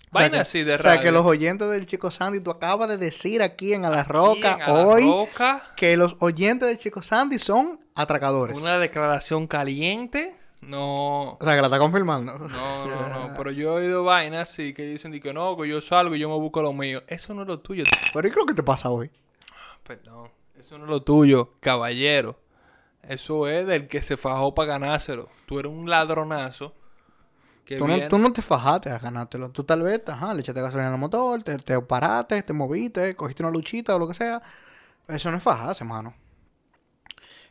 O 0.09 0.13
Vaina 0.13 0.41
así 0.41 0.63
de 0.63 0.75
O 0.75 0.77
radio. 0.77 0.91
sea, 0.95 1.01
que 1.03 1.11
los 1.11 1.25
oyentes 1.25 1.69
del 1.69 1.85
Chico 1.85 2.09
Sandy, 2.11 2.39
tú 2.39 2.49
acabas 2.51 2.87
de 2.89 2.97
decir 2.97 3.41
aquí 3.41 3.73
en 3.73 3.83
A 3.85 3.89
la 3.89 4.01
Aquí 4.01 4.11
Roca 4.13 4.53
en 4.53 4.61
A 4.61 4.67
la 4.67 4.87
hoy 4.87 5.05
Roca, 5.07 5.73
que 5.75 5.97
los 5.97 6.15
oyentes 6.19 6.67
del 6.67 6.77
Chico 6.77 7.01
Sandy 7.01 7.39
son 7.39 7.79
atracadores. 7.95 8.57
una 8.57 8.77
declaración 8.77 9.47
caliente. 9.47 10.35
No, 10.61 11.33
O 11.33 11.37
sea, 11.43 11.53
que 11.55 11.61
la 11.61 11.67
está 11.67 11.77
confirmando. 11.77 12.37
no, 12.39 12.47
no, 12.47 13.09
no. 13.27 13.33
Pero 13.37 13.51
yo 13.51 13.77
he 13.79 13.83
oído 13.83 14.03
vainas 14.03 14.49
así 14.49 14.73
que 14.73 14.83
dicen 14.83 15.19
que 15.19 15.31
no, 15.33 15.55
que 15.55 15.67
yo 15.67 15.81
salgo 15.81 16.15
y 16.15 16.19
yo 16.19 16.29
me 16.29 16.35
busco 16.35 16.61
lo 16.63 16.73
mío. 16.73 17.03
Eso 17.07 17.33
no 17.35 17.43
es 17.43 17.47
lo 17.47 17.59
tuyo. 17.59 17.83
Pero 18.13 18.27
¿y 18.27 18.31
qué 18.31 18.33
es 18.33 18.37
lo 18.39 18.45
que 18.47 18.53
te 18.55 18.63
pasa 18.63 18.89
hoy? 18.89 19.11
Perdón. 19.83 20.29
Eso 20.59 20.77
no 20.79 20.85
es 20.85 20.89
lo 20.89 21.03
tuyo, 21.03 21.51
caballero. 21.59 22.39
Eso 23.03 23.47
es 23.47 23.67
del 23.67 23.87
que 23.87 24.01
se 24.01 24.17
fajó 24.17 24.55
para 24.55 24.73
ganárselo. 24.73 25.29
Tú 25.45 25.59
eres 25.59 25.71
un 25.71 25.89
ladronazo. 25.89 26.73
Tú 27.77 27.85
no, 27.87 27.93
tú 28.09 28.17
no 28.17 28.31
te 28.31 28.41
fajaste 28.41 28.89
a 28.89 28.97
ganártelo. 28.99 29.49
Tú 29.49 29.63
tal 29.63 29.81
vez, 29.83 30.01
ajá, 30.07 30.33
le 30.33 30.41
echaste 30.41 30.61
gasolina 30.61 30.91
al 30.93 30.97
motor, 30.99 31.43
te, 31.43 31.57
te 31.57 31.79
paraste, 31.81 32.41
te 32.43 32.53
moviste, 32.53 33.15
cogiste 33.15 33.43
una 33.43 33.51
luchita 33.51 33.95
o 33.95 33.99
lo 33.99 34.07
que 34.07 34.13
sea. 34.13 34.41
Eso 35.07 35.31
no 35.31 35.37
es 35.37 35.43
fajarse, 35.43 35.83
mano. 35.83 36.13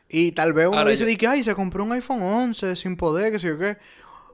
Y 0.09 0.33
tal 0.33 0.53
vez 0.53 0.69
uno 0.69 0.79
Ahora 0.79 0.91
dice, 0.91 1.11
yo- 1.11 1.19
que, 1.19 1.27
ay, 1.27 1.43
se 1.43 1.55
compró 1.55 1.83
un 1.85 1.93
iPhone 1.93 2.23
11 2.23 2.77
sin 2.77 2.97
poder, 2.97 3.33
que 3.33 3.39
sé 3.39 3.49
yo 3.49 3.59
qué. 3.59 3.77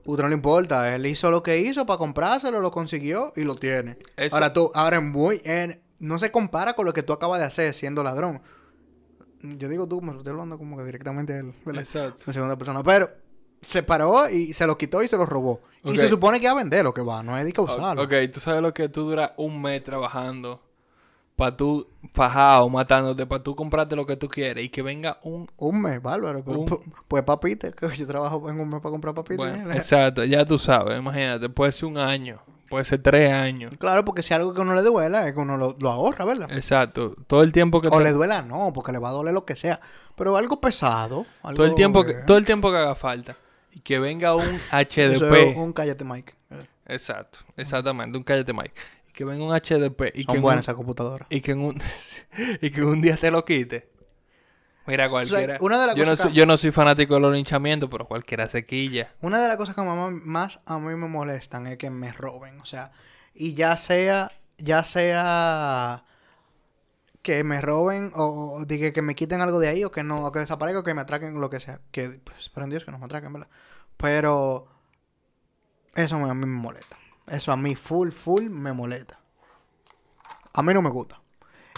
Puta, 0.04 0.22
no 0.22 0.28
le 0.28 0.34
importa. 0.34 0.94
Él 0.94 1.06
hizo 1.06 1.30
lo 1.30 1.42
que 1.42 1.58
hizo 1.60 1.86
para 1.86 1.98
comprárselo, 1.98 2.60
lo 2.60 2.70
consiguió 2.70 3.32
y 3.36 3.44
lo 3.44 3.54
tiene. 3.54 3.96
Eso- 4.16 4.36
Ahora 4.36 4.52
tú, 4.52 4.70
ahora 4.74 4.96
en 4.98 5.10
muy, 5.10 5.40
en- 5.44 5.80
no 5.98 6.18
se 6.18 6.30
compara 6.32 6.74
con 6.74 6.84
lo 6.84 6.92
que 6.92 7.02
tú 7.02 7.12
acabas 7.12 7.38
de 7.38 7.46
hacer 7.46 7.72
siendo 7.74 8.02
ladrón. 8.02 8.42
Yo 9.42 9.68
digo 9.68 9.88
tú, 9.88 10.00
me 10.00 10.12
lo 10.12 10.18
estoy 10.18 10.32
hablando 10.32 10.58
como 10.58 10.76
que 10.76 10.84
directamente 10.84 11.32
a 11.32 11.38
él, 11.38 11.54
¿verdad? 11.64 11.82
Exacto. 11.82 12.22
en 12.26 12.34
segunda 12.34 12.56
persona. 12.56 12.82
Pero 12.82 13.10
se 13.62 13.82
paró 13.82 14.28
y 14.28 14.52
se 14.52 14.66
lo 14.66 14.76
quitó 14.76 15.02
y 15.02 15.08
se 15.08 15.16
lo 15.16 15.24
robó. 15.24 15.60
Y 15.84 15.96
se 15.96 16.08
supone 16.08 16.40
que 16.40 16.46
a 16.48 16.54
vender 16.54 16.84
lo 16.84 16.92
que 16.94 17.00
va, 17.02 17.22
no 17.22 17.36
es 17.38 17.44
de 17.44 17.52
que 17.52 17.60
O- 17.60 17.64
usarlo. 17.64 18.02
Ok, 18.02 18.12
tú 18.32 18.38
sabes 18.40 18.60
lo 18.62 18.74
que 18.74 18.88
tú 18.88 19.02
duras 19.04 19.32
un 19.36 19.60
mes 19.62 19.82
trabajando 19.82 20.60
para 21.34 21.56
tú 21.56 21.88
fajado, 22.12 22.68
matándote, 22.68 23.26
para 23.26 23.42
tú 23.42 23.56
comprarte 23.56 23.96
lo 23.96 24.06
que 24.06 24.16
tú 24.16 24.28
quieres 24.28 24.64
y 24.64 24.68
que 24.68 24.82
venga 24.82 25.18
un... 25.22 25.50
Un 25.56 25.80
mes, 25.80 26.00
bárbaro. 26.00 26.42
Pero, 26.44 26.60
Un- 26.60 26.66
pu- 26.68 26.82
Pues 27.08 27.24
papita, 27.24 27.72
que 27.72 27.88
yo 27.96 28.06
trabajo 28.06 28.48
en 28.50 28.60
un 28.60 28.68
mes 28.68 28.80
para 28.80 28.90
comprar 28.92 29.14
papita. 29.14 29.36
Bueno, 29.42 29.58
mira. 29.64 29.74
exacto, 29.74 30.22
ya 30.24 30.44
tú 30.44 30.58
sabes, 30.58 30.98
imagínate, 30.98 31.48
puede 31.48 31.72
ser 31.72 31.86
un 31.86 31.98
año, 31.98 32.38
puede 32.68 32.84
ser 32.84 33.02
tres 33.02 33.32
años. 33.32 33.72
Claro, 33.78 34.04
porque 34.04 34.22
si 34.22 34.34
algo 34.34 34.52
que 34.54 34.60
uno 34.60 34.74
le 34.74 34.82
duela 34.82 35.26
es 35.26 35.34
que 35.34 35.40
uno 35.40 35.56
lo, 35.56 35.74
lo 35.80 35.90
ahorra, 35.90 36.24
¿verdad? 36.26 36.52
Exacto, 36.52 37.16
todo 37.26 37.42
el 37.42 37.50
tiempo 37.50 37.80
que... 37.80 37.88
O 37.88 37.98
te- 37.98 38.04
le 38.04 38.12
duela 38.12 38.42
no, 38.42 38.72
porque 38.72 38.92
le 38.92 38.98
va 38.98 39.08
a 39.08 39.12
doler 39.12 39.32
lo 39.34 39.44
que 39.44 39.56
sea. 39.56 39.80
Pero 40.14 40.36
algo 40.36 40.60
pesado. 40.60 41.24
Algo, 41.42 41.56
todo, 41.56 41.66
el 41.66 41.74
tiempo 41.74 42.04
que, 42.04 42.12
eh, 42.12 42.16
todo 42.26 42.36
el 42.36 42.44
tiempo 42.44 42.70
que 42.70 42.76
haga 42.76 42.94
falta. 42.94 43.34
Y 43.72 43.80
que 43.80 43.98
venga 43.98 44.34
un 44.34 44.58
HDP. 44.70 45.32
es 45.32 45.56
un 45.56 45.72
cállate, 45.72 46.04
Mike. 46.04 46.34
Exacto, 46.86 47.38
exactamente, 47.56 48.16
un 48.18 48.24
cállate 48.24 48.52
Mike. 48.52 48.72
Y 49.08 49.12
que 49.12 49.24
venga 49.24 49.44
un 49.44 49.52
HDP 49.54 50.02
y 50.14 50.24
que, 50.24 50.32
Son 50.32 50.42
buenas 50.42 50.58
un, 50.58 50.60
esas 50.60 50.74
computadoras. 50.74 51.26
y 51.30 51.40
que 51.40 51.52
en 51.52 51.60
un 51.60 51.80
y 52.60 52.70
que 52.70 52.82
un 52.82 53.00
día 53.00 53.16
te 53.16 53.30
lo 53.30 53.44
quite. 53.44 53.90
Mira, 54.86 55.08
cualquiera. 55.08 55.58
una 55.60 55.80
de 55.80 55.86
las 55.86 55.96
yo, 55.96 56.04
no 56.04 56.16
soy, 56.16 56.30
que- 56.32 56.36
yo 56.36 56.44
no 56.44 56.56
soy 56.56 56.72
fanático 56.72 57.14
de 57.14 57.20
los 57.20 57.32
linchamientos, 57.32 57.88
pero 57.88 58.06
cualquiera 58.06 58.48
se 58.48 58.64
quilla. 58.66 59.12
Una 59.20 59.40
de 59.40 59.46
las 59.46 59.56
cosas 59.56 59.76
que 59.76 59.82
más 59.82 60.60
a 60.66 60.78
mí 60.80 60.94
me 60.96 61.06
molestan 61.08 61.68
es 61.68 61.78
que 61.78 61.88
me 61.88 62.10
roben. 62.12 62.60
O 62.60 62.64
sea, 62.64 62.90
y 63.32 63.54
ya 63.54 63.76
sea, 63.76 64.28
ya 64.58 64.82
sea 64.82 66.04
que 67.22 67.44
me 67.44 67.60
roben 67.60 68.12
o, 68.14 68.54
o 68.54 68.64
diga 68.64 68.92
que 68.92 69.02
me 69.02 69.14
quiten 69.14 69.40
algo 69.40 69.60
de 69.60 69.68
ahí 69.68 69.84
o 69.84 69.90
que 69.90 70.02
no, 70.02 70.26
o 70.26 70.32
que 70.32 70.40
desaparezca 70.40 70.80
o 70.80 70.84
que 70.84 70.94
me 70.94 71.02
atraquen, 71.02 71.40
lo 71.40 71.50
que 71.50 71.60
sea. 71.60 71.80
Que, 71.90 72.20
pues, 72.24 72.38
espero 72.38 72.64
en 72.64 72.70
Dios 72.70 72.84
que 72.84 72.90
no 72.90 72.98
me 72.98 73.06
atraquen, 73.06 73.32
¿verdad? 73.32 73.48
Pero 73.96 74.66
eso 75.94 76.16
a 76.16 76.34
mí 76.34 76.46
me 76.46 76.46
molesta. 76.46 76.96
Eso 77.26 77.52
a 77.52 77.56
mí 77.56 77.74
full, 77.74 78.10
full 78.10 78.48
me 78.48 78.72
molesta. 78.72 79.18
A 80.52 80.62
mí 80.62 80.74
no 80.74 80.82
me 80.82 80.90
gusta. 80.90 81.20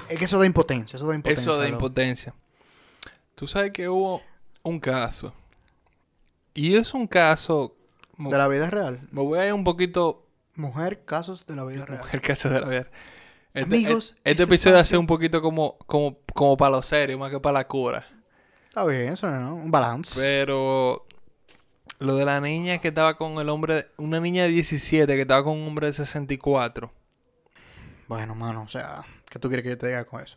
Es 0.09 0.19
que 0.19 0.25
eso 0.25 0.39
da 0.39 0.47
impotencia, 0.47 0.97
eso 0.97 1.07
da 1.07 1.15
impotencia. 1.15 1.43
Eso 1.43 1.57
loco. 1.57 1.69
impotencia. 1.69 2.35
Tú 3.35 3.47
sabes 3.47 3.73
que 3.73 3.89
hubo 3.89 4.23
un 4.63 4.81
caso. 4.81 5.33
Y 6.55 6.77
es 6.77 6.95
un 6.95 7.07
caso. 7.07 7.77
De 8.17 8.39
la 8.39 8.47
vida 8.47 8.71
real. 8.71 9.09
me 9.11 9.23
voy 9.23 9.39
a 9.39 9.47
ir 9.47 9.53
un 9.53 9.65
poquito. 9.65 10.27
Mujer, 10.57 11.05
casos 11.05 11.47
de 11.47 11.57
la 11.57 11.65
vida 11.65 11.85
real. 11.85 12.05
El 12.13 12.21
caso 12.21 12.49
de 12.49 12.61
la 12.61 12.69
vida. 12.69 12.87
Este, 13.55 13.73
Amigos, 13.73 14.15
este, 14.17 14.31
este 14.33 14.43
episodio 14.43 14.83
ser 14.83 14.99
un 14.99 15.07
poquito 15.07 15.41
como, 15.41 15.79
como, 15.87 16.19
como 16.35 16.57
para 16.57 16.73
lo 16.73 16.83
serio, 16.83 17.17
más 17.17 17.31
que 17.31 17.39
para 17.39 17.61
la 17.61 17.69
cura. 17.69 18.05
Está 18.69 18.85
bien, 18.85 19.13
eso 19.13 19.31
no, 19.31 19.55
un 19.55 19.71
balance. 19.71 20.19
Pero 20.21 21.07
lo 22.01 22.17
de 22.17 22.25
la 22.25 22.41
niña 22.41 22.79
que 22.79 22.89
estaba 22.89 23.17
con 23.17 23.39
el 23.39 23.49
hombre, 23.49 23.87
una 23.97 24.19
niña 24.19 24.43
de 24.43 24.49
17 24.49 25.15
que 25.15 25.21
estaba 25.21 25.45
con 25.45 25.53
un 25.53 25.69
hombre 25.69 25.87
de 25.87 25.93
64. 25.93 26.91
Bueno, 28.09 28.35
mano, 28.35 28.63
o 28.63 28.69
sea, 28.69 29.05
¿qué 29.31 29.39
tú 29.39 29.47
quieres 29.47 29.63
que 29.63 29.71
yo 29.71 29.79
te 29.79 29.87
diga 29.87 30.05
con 30.05 30.21
eso? 30.21 30.37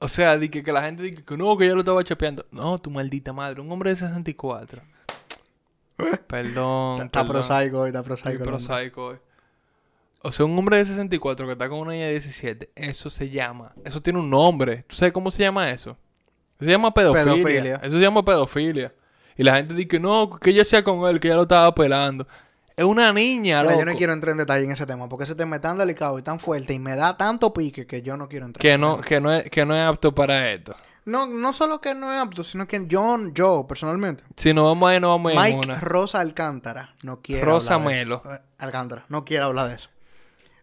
O 0.00 0.08
sea, 0.08 0.36
di 0.36 0.48
que, 0.48 0.64
que 0.64 0.72
la 0.72 0.82
gente 0.82 1.04
dice 1.04 1.24
que 1.24 1.36
no, 1.36 1.56
que 1.56 1.68
ya 1.68 1.74
lo 1.74 1.80
estaba 1.80 2.02
chapeando. 2.02 2.44
No, 2.50 2.76
tu 2.80 2.90
maldita 2.90 3.32
madre, 3.32 3.60
un 3.60 3.70
hombre 3.70 3.90
de 3.90 3.96
64. 3.96 4.82
Perdón. 6.26 6.94
Está, 6.94 7.04
está 7.04 7.20
perdón. 7.20 7.34
prosaico 7.34 7.80
hoy, 7.82 7.90
está 7.90 8.02
prosaico. 8.02 8.42
hombre. 8.42 8.50
prosaico 8.50 9.06
hoy. 9.06 9.18
O 10.24 10.30
sea, 10.32 10.46
un 10.46 10.56
hombre 10.58 10.78
de 10.78 10.84
64 10.84 11.46
que 11.46 11.52
está 11.52 11.68
con 11.68 11.80
una 11.80 11.92
niña 11.92 12.06
de 12.06 12.12
17, 12.12 12.70
eso 12.76 13.10
se 13.10 13.28
llama, 13.28 13.72
eso 13.84 14.00
tiene 14.00 14.18
un 14.20 14.30
nombre. 14.30 14.84
¿Tú 14.86 14.94
sabes 14.96 15.12
cómo 15.12 15.30
se 15.30 15.42
llama 15.42 15.68
eso? 15.70 15.96
Eso 16.58 16.66
se 16.66 16.70
llama 16.70 16.94
pedofilia. 16.94 17.34
Pedofilia. 17.34 17.76
Eso 17.82 17.96
se 17.96 18.00
llama 18.02 18.24
pedofilia. 18.24 18.94
Y 19.36 19.42
la 19.42 19.56
gente 19.56 19.74
dice 19.74 19.88
que 19.88 19.98
no, 20.00 20.30
que 20.38 20.50
ella 20.50 20.64
sea 20.64 20.84
con 20.84 21.08
él, 21.08 21.18
que 21.18 21.28
ella 21.28 21.36
lo 21.36 21.42
estaba 21.42 21.74
pelando. 21.74 22.26
Es 22.76 22.84
una 22.84 23.12
niña, 23.12 23.58
Mira, 23.62 23.74
loco. 23.74 23.78
yo 23.80 23.84
no 23.84 23.96
quiero 23.98 24.12
entrar 24.12 24.32
en 24.32 24.38
detalle 24.38 24.64
en 24.64 24.70
ese 24.70 24.86
tema, 24.86 25.08
porque 25.08 25.24
ese 25.24 25.34
tema 25.34 25.56
es 25.56 25.62
tan 25.62 25.76
delicado 25.76 26.18
y 26.18 26.22
tan 26.22 26.38
fuerte 26.38 26.72
y 26.72 26.78
me 26.78 26.94
da 26.96 27.16
tanto 27.16 27.52
pique 27.52 27.86
que 27.86 28.00
yo 28.02 28.16
no 28.16 28.28
quiero 28.28 28.46
entrar. 28.46 28.60
que 28.62 28.72
en 28.72 28.80
no, 28.80 29.00
que 29.00 29.20
no 29.20 29.32
es, 29.32 29.50
que 29.50 29.66
no 29.66 29.74
es 29.74 29.82
apto 29.82 30.14
para 30.14 30.50
esto. 30.52 30.74
no, 31.04 31.26
no 31.26 31.52
solo 31.52 31.80
que 31.80 31.94
no 31.94 32.10
es 32.12 32.18
apto, 32.18 32.44
sino 32.44 32.66
que 32.66 32.84
yo, 32.86 33.18
yo 33.34 33.66
personalmente, 33.68 34.22
Si 34.36 34.54
no 34.54 34.64
vamos 34.64 34.88
a 34.88 34.94
ir, 34.94 35.00
no 35.02 35.08
vamos 35.10 35.36
a 35.36 35.48
ir 35.50 35.56
Mike. 35.56 35.74
Rosa 35.80 36.20
Alcántara, 36.20 36.94
no 37.02 37.20
quiero 37.20 37.44
Rosa 37.44 37.74
hablar 37.74 37.88
de 37.88 37.94
eso. 37.94 38.04
Melo. 38.04 38.22
Eh, 38.34 38.40
Alcántara, 38.58 39.04
no 39.08 39.24
quiero 39.24 39.46
hablar 39.46 39.68
de 39.68 39.74
eso. 39.74 39.90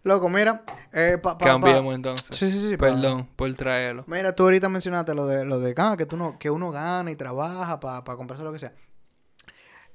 Loco, 0.03 0.29
mira, 0.29 0.63
eh, 0.93 1.17
pa, 1.21 1.33
pa- 1.33 1.39
pa- 1.39 1.45
Cambiemos 1.45 1.93
entonces. 1.93 2.37
Sí, 2.37 2.49
sí, 2.49 2.69
sí. 2.69 2.77
pa- 2.77 2.85
Perdón 2.87 3.27
por 3.35 3.53
traerlo. 3.55 4.03
Mira, 4.07 4.33
tú 4.33 4.43
ahorita 4.43 4.69
mencionaste 4.69 5.13
lo 5.13 5.25
de, 5.27 5.43
lo 5.45 5.59
de 5.59 5.73
ah, 5.77 5.95
que, 5.97 6.05
tú 6.05 6.15
no, 6.15 6.37
que 6.39 6.49
uno 6.49 6.71
gana 6.71 7.11
y 7.11 7.15
trabaja 7.15 7.79
para 7.79 8.03
comprarse 8.15 8.43
lo 8.43 8.53
que 8.53 8.59
sea. 8.59 8.73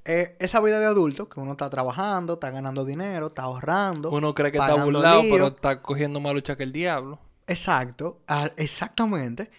Eh, 0.05 0.37
esa 0.39 0.61
vida 0.61 0.79
de 0.79 0.85
adulto, 0.87 1.31
que 1.31 1.41
uno 1.41 1.53
está 1.53 1.71
trabajando, 1.71 2.35
está 2.35 2.51
ganando 2.51 2.85
dinero, 2.85 3.29
está 3.29 3.43
ahorrando. 3.45 4.11
Uno 4.11 4.35
cree 4.35 4.53
que 4.53 4.59
está 4.59 4.75
burlado, 4.85 5.23
lío. 5.23 5.33
pero 5.33 5.47
está 5.47 5.81
cogiendo 5.81 6.21
más 6.21 6.35
lucha 6.35 6.57
que 6.57 6.63
el 6.65 6.73
diablo. 6.73 7.19
Exacto, 7.47 8.21
ah, 8.29 8.51
exactamente. 8.59 9.51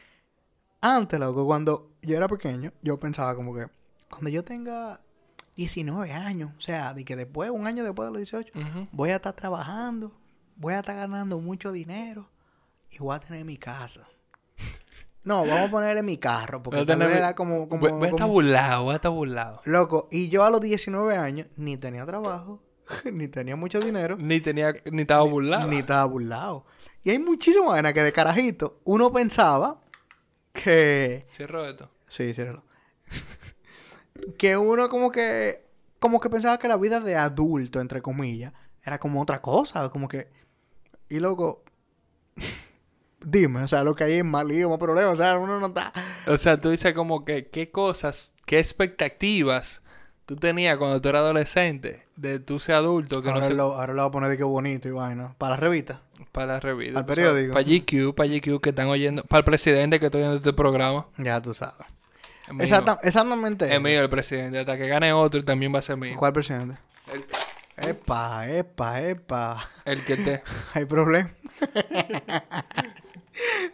Antes, 0.82 1.20
loco, 1.20 1.48
cuando 1.48 1.90
yo 2.04 2.16
era 2.18 2.28
pequeño, 2.28 2.72
yo 2.84 3.00
pensaba 3.00 3.36
como 3.36 3.56
que 3.56 3.66
cuando 4.12 4.30
yo 4.30 4.44
tenga 4.44 5.00
19 5.56 6.12
años, 6.14 6.52
o 6.56 6.62
sea, 6.62 6.94
de 6.94 7.04
que 7.04 7.16
después, 7.16 7.50
un 7.50 7.66
año 7.66 7.84
después 7.84 8.06
de 8.08 8.12
los 8.12 8.20
18, 8.20 8.52
Ujú. 8.56 8.88
voy 8.92 9.10
a 9.10 9.16
estar 9.16 9.34
trabajando, 9.34 10.12
voy 10.56 10.74
a 10.74 10.80
estar 10.80 10.96
ganando 10.96 11.40
mucho 11.40 11.72
dinero 11.72 12.30
y 12.90 12.98
voy 13.00 13.16
a 13.16 13.20
tener 13.20 13.44
mi 13.46 13.58
casa. 13.58 14.08
No, 15.24 15.40
vamos 15.46 15.70
a 15.70 15.72
ponerle 15.72 16.04
mi 16.04 16.18
carro, 16.18 16.62
porque 16.62 16.78
Voy 16.78 16.84
a 16.84 16.86
tal 16.86 16.96
tener 17.00 17.08
vez 17.08 17.16
mi- 17.16 17.20
era 17.26 17.34
como... 17.36 17.68
como, 17.68 17.82
Voy 17.82 17.92
voy 17.94 18.02
a 18.04 18.06
estar 18.06 18.22
como- 18.22 18.34
burlado, 18.34 18.84
voy 18.84 18.94
a 18.94 18.96
estar 18.98 19.12
burlado. 19.12 19.62
Loco, 19.66 20.08
y 20.12 20.30
yo 20.30 20.44
a 20.44 20.52
los 20.52 20.62
19 20.62 21.18
años 21.18 21.48
ni 21.58 21.78
tenía 21.78 22.06
trabajo, 22.06 22.62
ni 23.12 23.28
tenía 23.28 23.56
mucho 23.56 23.80
dinero, 23.80 24.18
Ni 24.18 24.40
tenía, 24.40 24.74
ni 24.92 25.02
estaba 25.02 25.24
burlado. 25.24 25.68
ni 25.68 25.78
estaba 25.78 26.06
burlado. 26.06 26.66
Y 27.04 27.10
hay 27.10 27.18
muchísimas 27.18 27.70
vainas 27.70 27.94
que 27.94 28.04
de 28.04 28.12
carajito 28.14 28.80
uno 28.84 29.12
pensaba 29.12 29.82
que... 30.54 31.26
Cierro 31.32 31.66
esto. 31.68 31.90
Sí, 32.08 32.32
ciérralo. 32.34 32.64
que 34.38 34.58
uno 34.58 34.90
como 34.90 35.12
que... 35.12 35.66
Como 36.00 36.20
que 36.20 36.30
pensaba 36.30 36.60
que 36.60 36.68
la 36.68 36.78
vida 36.78 37.00
de 37.00 37.16
adulto, 37.16 37.82
entre 37.82 38.02
comillas, 38.02 38.54
era 38.84 39.00
como 39.00 39.22
otra 39.22 39.42
cosa. 39.42 39.90
Como 39.90 40.08
que... 40.08 40.30
Y 41.10 41.20
loco... 41.20 41.64
dime, 43.26 43.64
o 43.64 43.68
sea, 43.68 43.84
lo 43.84 43.96
que 43.96 44.04
hay 44.04 44.14
es 44.16 44.26
más 44.26 44.46
lío, 44.46 44.70
más 44.70 44.80
problemas, 44.80 45.14
o 45.14 45.18
sea, 45.18 45.38
uno 45.38 45.60
no 45.60 45.68
está... 45.68 45.92
O 46.28 46.38
sea, 46.38 46.58
tú 46.58 46.70
dices 46.70 46.94
como 46.94 47.26
que 47.26 47.48
qué 47.48 47.72
cosas, 47.72 48.34
qué 48.46 48.60
expectativas 48.60 49.82
tú 50.26 50.36
tenías 50.36 50.78
cuando 50.78 51.02
tú 51.02 51.10
eras 51.10 51.22
adolescente 51.22 52.06
de 52.16 52.40
tú 52.40 52.60
ser 52.60 52.76
adulto 52.76 53.22
que 53.22 53.30
ahora, 53.30 53.42
no 53.42 53.48
se... 53.48 53.54
lo, 53.54 53.64
ahora 53.74 53.94
lo 53.94 54.02
voy 54.02 54.10
a 54.10 54.12
poner 54.12 54.30
de 54.30 54.38
que 54.38 54.44
bonito 54.44 54.88
y 54.88 54.92
vaina. 54.92 55.36
Para 55.38 55.52
la 55.52 55.58
revista. 55.58 56.02
Para 56.32 56.54
la 56.54 56.60
revista. 56.60 57.00
Al 57.00 57.06
periódico. 57.06 57.54
Para 57.54 57.66
GQ, 57.66 58.16
para 58.16 58.30
GQ 58.30 58.62
que 58.62 58.70
están 58.70 58.88
oyendo. 58.88 59.24
Para 59.24 59.40
el 59.40 59.46
presidente 59.46 60.00
que 60.00 60.08
está 60.08 60.18
oyendo 60.18 60.38
este 60.38 60.54
programa. 60.54 61.08
Ya 61.18 61.42
tú 61.42 61.54
sabes. 61.54 61.88
Exactamente. 63.02 63.74
Es 63.74 63.82
mío 63.82 64.02
el 64.02 64.10
presidente. 64.10 64.60
Hasta 64.60 64.78
que 64.78 64.88
gane 64.88 65.14
otro 65.14 65.44
también 65.44 65.74
va 65.74 65.80
a 65.80 65.82
ser 65.82 65.98
mío. 65.98 66.16
¿Cuál 66.18 66.34
presidente? 66.34 66.78
El, 67.14 67.24
Epa, 67.78 68.50
epa, 68.50 69.02
epa. 69.02 69.70
el 69.84 70.06
que 70.06 70.18
te... 70.18 70.44
Hay 70.74 70.86
problema. 70.86 71.32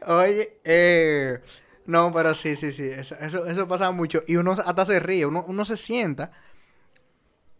Oye, 0.07 0.57
eh, 0.63 1.39
no, 1.85 2.11
pero 2.11 2.33
sí, 2.33 2.55
sí, 2.55 2.71
sí. 2.71 2.83
Eso, 2.83 3.15
eso, 3.19 3.45
eso 3.45 3.67
pasa 3.67 3.91
mucho. 3.91 4.23
Y 4.27 4.37
uno 4.37 4.53
hasta 4.53 4.85
se 4.85 4.99
ríe. 4.99 5.25
Uno, 5.25 5.43
uno 5.47 5.65
se 5.65 5.77
sienta 5.77 6.31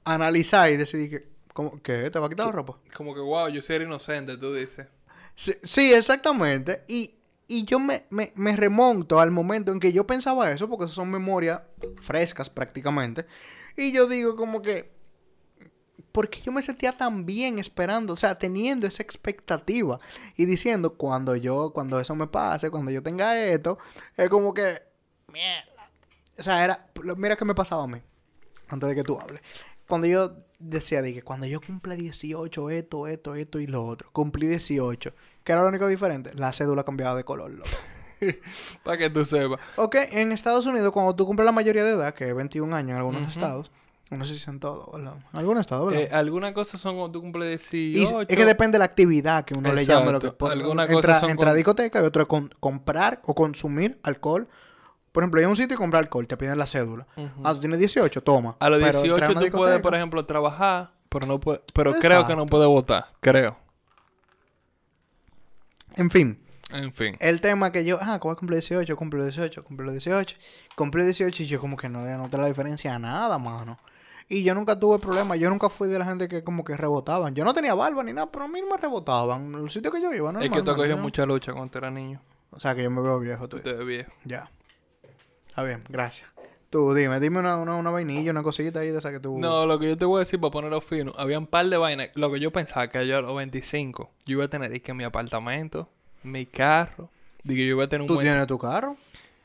a 0.04 0.16
analizar 0.16 0.72
y 0.72 0.78
decidir 0.78 1.10
que, 1.10 1.28
¿cómo, 1.54 1.82
¿qué? 1.82 2.10
¿Te 2.10 2.20
va 2.20 2.26
a 2.26 2.30
quitar 2.30 2.48
la 2.48 2.52
ropa? 2.52 2.80
Como 2.96 3.14
que, 3.14 3.22
wow, 3.22 3.50
yo 3.50 3.62
soy 3.62 3.78
inocente, 3.78 4.38
tú 4.38 4.54
dices. 4.54 4.88
Sí, 5.36 5.54
sí, 5.64 5.94
exactamente. 5.94 6.84
Y, 6.88 7.16
y 7.48 7.66
yo 7.66 7.80
me, 7.80 8.06
me, 8.10 8.32
me 8.36 8.56
remonto 8.56 9.20
al 9.20 9.30
momento 9.30 9.72
en 9.72 9.80
que 9.80 9.94
yo 9.94 10.08
pensaba 10.08 10.52
eso, 10.52 10.68
porque 10.68 10.88
son 10.88 11.12
memorias 11.12 11.62
frescas 12.02 12.50
prácticamente. 12.50 13.28
Y 13.78 13.92
yo 13.92 14.08
digo 14.08 14.36
como 14.36 14.62
que, 14.62 14.92
¿por 16.12 16.30
qué 16.30 16.42
yo 16.42 16.52
me 16.52 16.62
sentía 16.62 16.98
tan 16.98 17.26
bien 17.26 17.60
esperando? 17.60 18.14
O 18.14 18.18
sea, 18.18 18.38
teniendo 18.38 18.88
esa 18.88 19.04
expectativa 19.04 20.00
y 20.36 20.46
diciendo, 20.46 20.96
cuando 20.96 21.36
yo, 21.36 21.72
cuando 21.74 22.00
eso 22.00 22.16
me 22.16 22.28
pase, 22.28 22.70
cuando 22.70 22.92
yo 22.92 23.04
tenga 23.04 23.38
esto, 23.44 23.78
es 24.18 24.30
como 24.30 24.54
que, 24.54 24.82
mierda. 25.28 25.90
O 26.38 26.44
sea, 26.44 26.64
era, 26.64 26.90
mira 27.18 27.36
qué 27.36 27.46
me 27.46 27.56
pasaba 27.56 27.84
a 27.84 27.88
mí, 27.88 28.02
antes 28.68 28.90
de 28.90 28.96
que 28.96 29.04
tú 29.04 29.20
hables. 29.20 29.42
Cuando 29.88 30.08
yo 30.08 30.36
decía, 30.60 31.02
dije, 31.02 31.22
cuando 31.22 31.46
yo 31.48 31.60
cumple 31.60 31.96
18, 31.96 32.70
esto, 32.70 33.08
esto, 33.08 33.36
esto 33.36 33.60
y 33.60 33.68
lo 33.68 33.86
otro. 33.86 34.10
Cumplí 34.14 34.48
18. 34.48 35.14
¿Qué 35.44 35.52
era 35.52 35.64
lo 35.64 35.68
único 35.68 35.88
diferente? 35.88 36.34
La 36.34 36.54
cédula 36.54 36.84
cambiaba 36.84 37.16
de 37.16 37.24
color, 37.24 37.52
loco. 37.52 37.70
Para 38.84 38.98
que 38.98 39.10
tú 39.10 39.26
sepas. 39.26 39.60
Ok, 39.76 39.96
en 40.12 40.32
Estados 40.32 40.66
Unidos, 40.66 40.92
cuando 40.92 41.16
tú 41.16 41.26
cumples 41.26 41.46
la 41.46 41.52
mayoría 41.52 41.84
de 41.84 41.92
edad, 41.92 42.14
que 42.14 42.30
es 42.30 42.36
21 42.36 42.74
años 42.76 42.92
en 42.92 42.98
algunos 42.98 43.30
estados, 43.30 43.72
no 44.18 44.26
sé 44.26 44.34
si 44.34 44.40
son 44.40 44.60
todos, 44.60 44.92
¿verdad? 44.92 45.16
Algunos 45.34 45.66
¿verdad? 45.68 45.94
Eh, 45.94 46.10
algunas 46.12 46.52
cosas 46.52 46.82
son 46.82 46.96
cuando 46.98 47.12
tú 47.14 47.22
cumples 47.22 47.74
Y 47.74 47.94
18. 47.94 48.26
es 48.30 48.38
que 48.38 48.46
depende 48.46 48.76
de 48.76 48.80
la 48.80 48.86
actividad 48.86 49.46
que 49.46 49.54
uno 49.58 49.74
le 49.74 49.86
llame. 49.86 50.12
Lo 50.12 50.20
que, 50.20 50.32
por- 50.32 50.52
entra, 50.54 50.88
cosas 50.88 51.20
son 51.22 51.30
entra 51.32 51.46
con- 51.46 51.52
a 51.52 51.54
discoteca 51.54 52.02
y 52.02 52.06
otro 52.06 52.22
es 52.24 52.28
con, 52.28 52.54
comprar 52.60 53.22
o 53.26 53.34
consumir 53.34 54.00
alcohol. 54.04 54.48
Por 55.12 55.24
ejemplo, 55.24 55.40
hay 55.40 55.46
un 55.46 55.56
sitio 55.58 55.76
y 55.76 55.78
comprar 55.78 56.04
alcohol, 56.04 56.28
te 56.28 56.38
piden 56.38 56.58
la 56.58 56.66
cédula. 56.68 57.08
Ah, 57.44 57.54
tú 57.54 57.62
tienes 57.62 57.80
18, 57.80 58.22
toma. 58.22 58.56
A 58.60 58.70
los 58.70 58.80
Pero 58.80 58.92
18 58.92 59.14
entrar 59.16 59.30
a 59.30 59.32
una 59.32 59.42
tú 59.50 59.58
puedes, 59.58 59.80
por 59.82 59.96
ejemplo, 59.96 60.26
trabajar, 60.26 60.92
pero 61.10 61.26
no 61.26 61.40
puede, 61.40 61.62
pero 61.74 61.92
Exacto. 61.92 62.08
creo 62.08 62.28
que 62.28 62.36
no 62.36 62.46
puedes 62.46 62.68
votar. 62.68 63.08
Creo. 63.20 63.58
En 65.96 66.10
fin, 66.10 66.40
En 66.72 66.94
fin. 66.94 67.18
el 67.20 67.42
tema 67.42 67.72
que 67.72 67.84
yo, 67.84 67.98
ah, 68.02 68.14
a 68.14 68.20
cumplir 68.20 68.60
18, 68.62 68.96
cumplo 68.96 69.24
18, 69.24 69.64
cumplo 69.64 69.92
18, 69.92 70.38
cumplí 70.76 71.04
18 71.04 71.44
y 71.44 71.46
yo 71.48 71.60
como 71.60 71.76
que 71.76 71.90
no 71.90 72.06
le 72.06 72.16
noté 72.18 72.38
la 72.38 72.48
diferencia 72.48 72.96
a 72.96 73.00
nada, 73.00 73.38
mano. 73.38 73.78
Y 74.34 74.44
yo 74.44 74.56
nunca 74.56 74.80
tuve 74.80 74.98
problemas, 74.98 75.38
yo 75.38 75.50
nunca 75.50 75.68
fui 75.68 75.90
de 75.90 76.00
la 76.00 76.06
gente 76.06 76.30
que 76.30 76.42
como 76.42 76.64
que 76.64 76.78
rebotaban. 76.78 77.36
Yo 77.36 77.44
no 77.44 77.54
tenía 77.54 77.74
barba 77.74 78.02
ni 78.02 78.14
nada, 78.14 78.32
pero 78.32 78.46
a 78.46 78.48
mí 78.48 78.62
no 78.62 78.70
me 78.70 78.78
rebotaban. 78.78 79.52
Los 79.52 79.74
sitios 79.74 79.94
que 79.94 80.02
yo 80.02 80.14
iba, 80.14 80.32
¿no? 80.32 80.40
es 80.40 80.50
que 80.50 80.62
tú 80.62 80.74
cogió 80.74 80.98
mucha 80.98 81.26
lucha 81.26 81.52
cuando 81.52 81.78
eras 81.78 81.92
niño. 81.92 82.22
O 82.52 82.60
sea, 82.60 82.74
que 82.74 82.82
yo 82.82 82.90
me 82.90 83.02
veo 83.02 83.20
viejo, 83.20 83.50
tú 83.50 83.58
Tú 83.58 83.64
te 83.64 83.74
ves 83.74 83.86
viejo. 83.86 84.12
Ya. 84.24 84.50
Está 85.48 85.64
bien, 85.64 85.84
gracias. 85.90 86.30
Tú 86.70 86.94
dime, 86.94 87.20
dime 87.20 87.40
una, 87.40 87.58
una, 87.58 87.76
una 87.76 87.90
vainilla, 87.90 88.32
una 88.32 88.42
cosita 88.42 88.80
ahí 88.80 88.92
de 88.92 89.00
esa 89.00 89.12
que 89.12 89.20
tú... 89.20 89.38
No, 89.38 89.66
lo 89.66 89.78
que 89.78 89.90
yo 89.90 89.98
te 89.98 90.06
voy 90.06 90.16
a 90.16 90.20
decir 90.20 90.40
para 90.40 90.52
ponerlo 90.52 90.80
fino, 90.80 91.12
había 91.18 91.38
un 91.38 91.48
par 91.48 91.66
de 91.66 91.76
vainas. 91.76 92.12
Lo 92.16 92.32
que 92.32 92.40
yo 92.40 92.52
pensaba 92.52 92.88
que 92.88 93.06
yo 93.06 93.18
a 93.18 93.22
los 93.22 93.36
25, 93.36 94.10
yo 94.26 94.34
iba 94.38 94.46
a 94.46 94.48
tener 94.48 94.82
que 94.82 94.94
mi 94.94 95.04
apartamento, 95.04 95.90
mi 96.24 96.46
carro, 96.46 97.10
que 97.46 97.54
yo 97.54 97.64
iba 97.64 97.84
a 97.84 97.88
tener 97.90 98.04
un 98.04 98.08
Tú 98.08 98.14
buen- 98.14 98.26
tienes 98.26 98.48
tu 98.48 98.58
carro. 98.58 98.96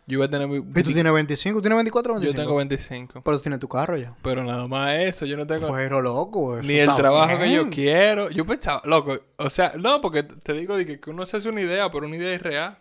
Yo 0.08 0.14
iba 0.18 0.26
a 0.26 0.28
tener 0.28 0.46
mi... 0.46 0.58
Y 0.58 0.82
tú 0.84 0.92
tienes 0.92 1.12
25, 1.12 1.58
¿tú 1.58 1.62
tienes 1.62 1.76
24 1.76 2.12
o 2.12 2.16
Yo 2.16 2.20
25? 2.20 2.42
tengo 2.42 2.56
25. 2.56 3.22
Pero 3.22 3.36
tú 3.38 3.42
tienes 3.42 3.58
tu 3.58 3.68
carro 3.68 3.96
ya. 3.96 4.14
Pero 4.22 4.44
nada 4.44 4.68
más 4.68 4.94
eso, 4.94 5.26
yo 5.26 5.36
no 5.36 5.48
tengo... 5.48 5.72
Pero 5.72 6.00
loco, 6.00 6.58
eso 6.58 6.66
Ni 6.66 6.74
el 6.74 6.94
trabajo 6.94 7.36
que 7.38 7.52
yo 7.52 7.68
quiero. 7.68 8.30
Yo 8.30 8.46
pensaba, 8.46 8.82
loco, 8.84 9.18
o 9.36 9.50
sea, 9.50 9.72
no, 9.76 10.00
porque 10.00 10.22
te 10.22 10.52
digo 10.52 10.76
de 10.76 11.00
que, 11.00 11.10
uno 11.10 11.26
se 11.26 11.38
hace 11.38 11.48
una 11.48 11.60
idea, 11.60 11.90
pero 11.90 12.06
una 12.06 12.14
idea 12.14 12.32
es 12.32 12.40
real. 12.40 12.78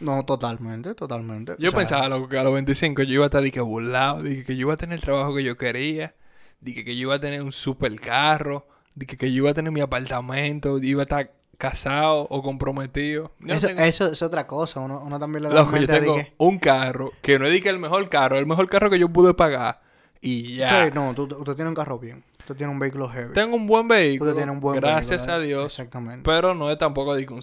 No, 0.00 0.26
totalmente, 0.26 0.94
totalmente. 0.94 1.56
Yo 1.58 1.68
O 1.68 1.70
sea, 1.70 1.78
pensaba, 1.78 2.08
loco, 2.10 2.28
que 2.28 2.38
a 2.38 2.44
los 2.44 2.52
25 2.52 3.04
yo 3.04 3.14
iba 3.14 3.24
a 3.24 3.28
estar 3.28 3.50
que 3.50 3.60
burlado, 3.60 4.22
de 4.22 4.44
que, 4.44 4.54
yo 4.54 4.60
iba 4.66 4.74
a 4.74 4.76
tener 4.76 4.96
el 4.96 5.02
trabajo 5.02 5.34
que 5.34 5.44
yo 5.44 5.56
quería, 5.56 6.14
de 6.60 6.74
que, 6.84 6.94
yo 6.94 7.02
iba 7.02 7.14
a 7.14 7.20
tener 7.20 7.42
un 7.42 7.52
super 7.52 7.98
carro, 7.98 8.68
que, 8.98 9.16
que 9.16 9.32
yo 9.32 9.38
iba 9.38 9.50
a 9.52 9.54
tener 9.54 9.72
mi 9.72 9.80
apartamento, 9.80 10.78
iba 10.78 11.00
a 11.00 11.04
estar 11.04 11.35
casado 11.58 12.26
o 12.30 12.42
comprometido. 12.42 13.32
Yo 13.40 13.46
no 13.46 13.54
Eso, 13.54 13.66
tengo- 13.68 13.80
eso 13.82 14.06
es 14.06 14.22
otra 14.22 14.46
cosa. 14.46 14.80
Uno, 14.80 15.00
uno 15.04 15.18
también 15.18 15.44
le 15.44 15.48
da 15.48 15.54
loco, 15.56 15.76
yo 15.76 15.86
tengo 15.86 16.14
que... 16.16 16.32
un 16.38 16.58
carro 16.58 17.12
que 17.22 17.38
no 17.38 17.46
es 17.46 17.62
que 17.62 17.68
el 17.68 17.78
mejor 17.78 18.08
carro, 18.08 18.38
el 18.38 18.46
mejor 18.46 18.68
carro 18.68 18.90
que 18.90 18.98
yo 18.98 19.08
pude 19.08 19.34
pagar. 19.34 19.80
Y 20.20 20.56
ya. 20.56 20.84
Sí, 20.86 20.90
no, 20.94 21.14
tú, 21.14 21.26
tú 21.28 21.44
tienes 21.54 21.66
un 21.68 21.74
carro 21.74 21.98
bien. 21.98 22.24
Tú 22.46 22.54
tienes 22.54 22.72
un 22.72 22.78
vehículo 22.78 23.08
heavy. 23.08 23.32
Tengo 23.32 23.56
un 23.56 23.66
buen 23.66 23.88
vehículo. 23.88 24.30
Tú 24.30 24.36
tienes 24.36 24.52
un 24.54 24.60
buen 24.60 24.76
gracias 24.80 25.26
vehículo, 25.26 25.34
a. 25.34 25.38
Dios. 25.40 25.64
Exactamente. 25.66 26.22
Pero 26.24 26.54
no 26.54 26.70
es 26.70 26.78
tampoco 26.78 27.14
de 27.14 27.26
un... 27.28 27.38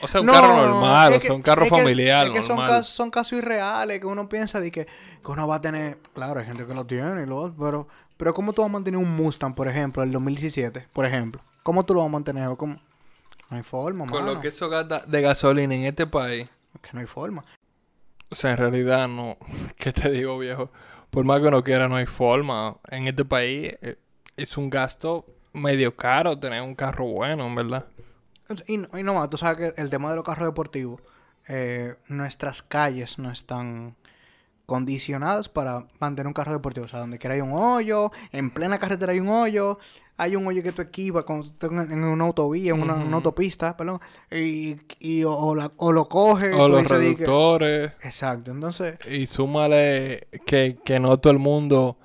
O 0.00 0.08
sea, 0.08 0.20
un 0.20 0.26
No, 0.26 0.32
carro 0.32 0.56
normal, 0.56 1.12
o 1.14 1.20
sea, 1.20 1.34
un 1.34 1.42
carro 1.42 1.64
es 1.64 1.70
que- 1.72 1.76
familiar 1.78 2.32
que 2.32 2.42
son, 2.42 2.56
casos, 2.58 2.86
son 2.88 3.10
casos 3.10 3.38
irreales 3.38 4.00
que 4.00 4.06
uno 4.06 4.28
piensa 4.28 4.60
de 4.60 4.70
que, 4.70 4.86
que 4.86 5.30
uno 5.32 5.46
va 5.46 5.56
a 5.56 5.60
tener... 5.60 5.98
Claro, 6.14 6.40
hay 6.40 6.46
gente 6.46 6.66
que 6.66 6.72
lo 6.74 6.86
tiene 6.86 7.22
y 7.22 7.26
lo 7.26 7.36
otro, 7.38 7.54
pero... 7.58 7.88
Pero 8.16 8.32
¿cómo 8.32 8.54
tú 8.54 8.62
vas 8.62 8.70
a 8.70 8.72
mantener 8.72 8.98
un 8.98 9.14
Mustang, 9.14 9.54
por 9.54 9.68
ejemplo, 9.68 10.02
el 10.02 10.10
2017? 10.10 10.88
Por 10.90 11.04
ejemplo. 11.04 11.42
¿Cómo 11.62 11.84
tú 11.84 11.92
lo 11.92 12.00
vas 12.00 12.08
a 12.08 12.12
mantener? 12.12 12.46
¿O 12.48 12.56
cómo? 12.56 12.76
No 13.50 13.56
hay 13.56 13.62
forma, 13.62 14.04
Con 14.06 14.22
mano. 14.24 14.34
lo 14.34 14.40
que 14.40 14.48
eso 14.48 14.68
gasta 14.68 15.00
de 15.06 15.20
gasolina 15.22 15.74
en 15.74 15.84
este 15.84 16.06
país. 16.06 16.48
Que 16.82 16.90
no 16.92 17.00
hay 17.00 17.06
forma. 17.06 17.44
O 18.28 18.34
sea, 18.34 18.52
en 18.52 18.56
realidad 18.58 19.08
no. 19.08 19.36
¿Qué 19.76 19.92
te 19.92 20.10
digo, 20.10 20.38
viejo? 20.38 20.70
Por 21.10 21.24
más 21.24 21.40
que 21.40 21.46
uno 21.46 21.62
quiera, 21.62 21.88
no 21.88 21.96
hay 21.96 22.06
forma. 22.06 22.76
En 22.90 23.06
este 23.06 23.24
país 23.24 23.74
eh, 23.82 23.96
es 24.36 24.56
un 24.56 24.68
gasto 24.70 25.24
medio 25.52 25.96
caro 25.96 26.38
tener 26.38 26.60
un 26.62 26.74
carro 26.74 27.06
bueno, 27.06 27.46
en 27.46 27.54
verdad. 27.54 27.86
Y, 28.66 28.78
no- 28.78 28.88
y 28.98 29.02
no 29.02 29.14
más, 29.14 29.30
tú 29.30 29.38
sabes 29.38 29.72
que 29.74 29.80
el 29.80 29.90
tema 29.90 30.10
de 30.10 30.16
los 30.16 30.24
carros 30.24 30.46
deportivos, 30.46 31.00
eh, 31.48 31.94
nuestras 32.08 32.62
calles 32.62 33.18
no 33.18 33.30
están 33.30 33.96
condicionadas 34.66 35.48
para 35.48 35.86
mantener 36.00 36.26
un 36.26 36.32
carro 36.34 36.52
deportivo. 36.52 36.86
O 36.86 36.88
sea, 36.88 37.00
donde 37.00 37.18
quiera 37.18 37.34
hay 37.34 37.40
un 37.40 37.52
hoyo, 37.52 38.10
en 38.32 38.50
plena 38.50 38.78
carretera 38.78 39.12
hay 39.12 39.20
un 39.20 39.28
hoyo, 39.28 39.78
hay 40.18 40.34
un 40.34 40.46
hoyo 40.46 40.62
que 40.62 40.72
tú 40.72 40.82
esquivas 40.82 41.24
cuando 41.24 41.46
estás 41.46 41.70
en, 41.70 42.02
una 42.04 42.24
autovía, 42.24 42.72
en 42.74 42.80
una, 42.82 42.94
autopista, 43.16 43.76
perdón, 43.76 44.00
y, 44.30 44.76
y 44.98 45.22
o, 45.24 45.32
o 45.32 45.54
la- 45.54 45.70
o 45.76 45.92
lo 45.92 46.04
coge. 46.06 46.52
O 46.52 46.68
los 46.68 46.82
que- 46.82 46.88
reductores. 46.94 47.92
Exacto, 48.02 48.50
entonces, 48.50 48.98
Y 49.08 49.26
súmale 49.26 50.28
que, 50.46 50.78
que 50.84 50.98
no 51.00 51.18
todo 51.18 51.32
el 51.32 51.38
mundo. 51.38 51.98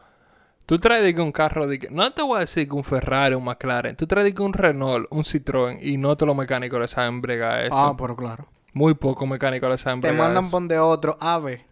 Tú 0.66 0.78
traes 0.80 1.04
de 1.04 1.14
que 1.14 1.20
un 1.22 1.32
carro 1.34 1.68
de 1.68 1.80
que. 1.80 1.90
No 1.90 2.14
te 2.14 2.22
voy 2.22 2.38
a 2.38 2.40
decir 2.42 2.68
que 2.70 2.76
un 2.76 2.84
Ferrari, 2.84 3.36
un 3.36 3.44
McLaren. 3.44 3.96
Tú 3.98 4.08
traes 4.08 4.24
de 4.26 4.34
que 4.34 4.42
un 4.42 4.54
Renault, 4.54 5.06
un 5.10 5.24
Citroën. 5.24 5.80
Y 5.82 5.98
no 5.98 6.16
todos 6.16 6.28
los 6.28 6.36
mecánicos 6.38 6.80
le 6.80 6.88
saben 6.88 7.20
bregar 7.22 7.66
eso. 7.66 7.74
ah, 7.76 7.96
pero 7.98 8.16
claro. 8.16 8.46
Muy 8.74 8.94
pocos 8.94 9.28
mecánicos 9.28 9.70
le 9.70 9.78
saben 9.78 10.00
Te 10.00 10.08
bregar 10.10 10.28
mandan 10.28 10.44
eso. 10.46 10.52
pon 10.52 10.68
de 10.70 10.80
otro, 10.80 11.18
a 11.20 11.40
ver, 11.40 11.66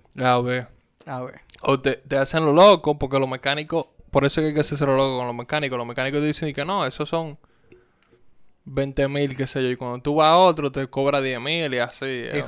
A 1.10 1.22
ver. 1.22 1.42
O 1.62 1.80
te, 1.80 1.96
te 1.98 2.18
hacen 2.18 2.46
lo 2.46 2.54
loco 2.54 2.98
porque 3.00 3.20
los 3.20 3.28
mecánicos. 3.28 3.88
Por 4.12 4.26
eso 4.26 4.40
es 4.40 4.46
que 4.46 4.48
hay 4.50 4.54
que 4.54 4.60
hacerse 4.62 4.86
lo 4.86 4.96
loco 4.96 5.18
con 5.18 5.28
los 5.28 5.36
mecánicos. 5.36 5.78
Los 5.78 5.88
mecánicos 5.88 6.22
te 6.22 6.28
dicen 6.28 6.54
que 6.54 6.64
no, 6.66 6.86
esos 6.86 7.10
son 7.10 7.38
20 8.66 9.08
mil, 9.08 9.36
qué 9.36 9.48
sé 9.48 9.62
yo. 9.64 9.70
Y 9.70 9.76
cuando 9.76 10.00
tú 10.02 10.16
vas 10.16 10.30
a 10.30 10.38
otro, 10.38 10.72
te 10.72 10.88
cobra 10.88 11.22
10 11.22 11.40
mil 11.42 11.74
y 11.74 11.78
así. 11.80 12.06
eh. 12.06 12.46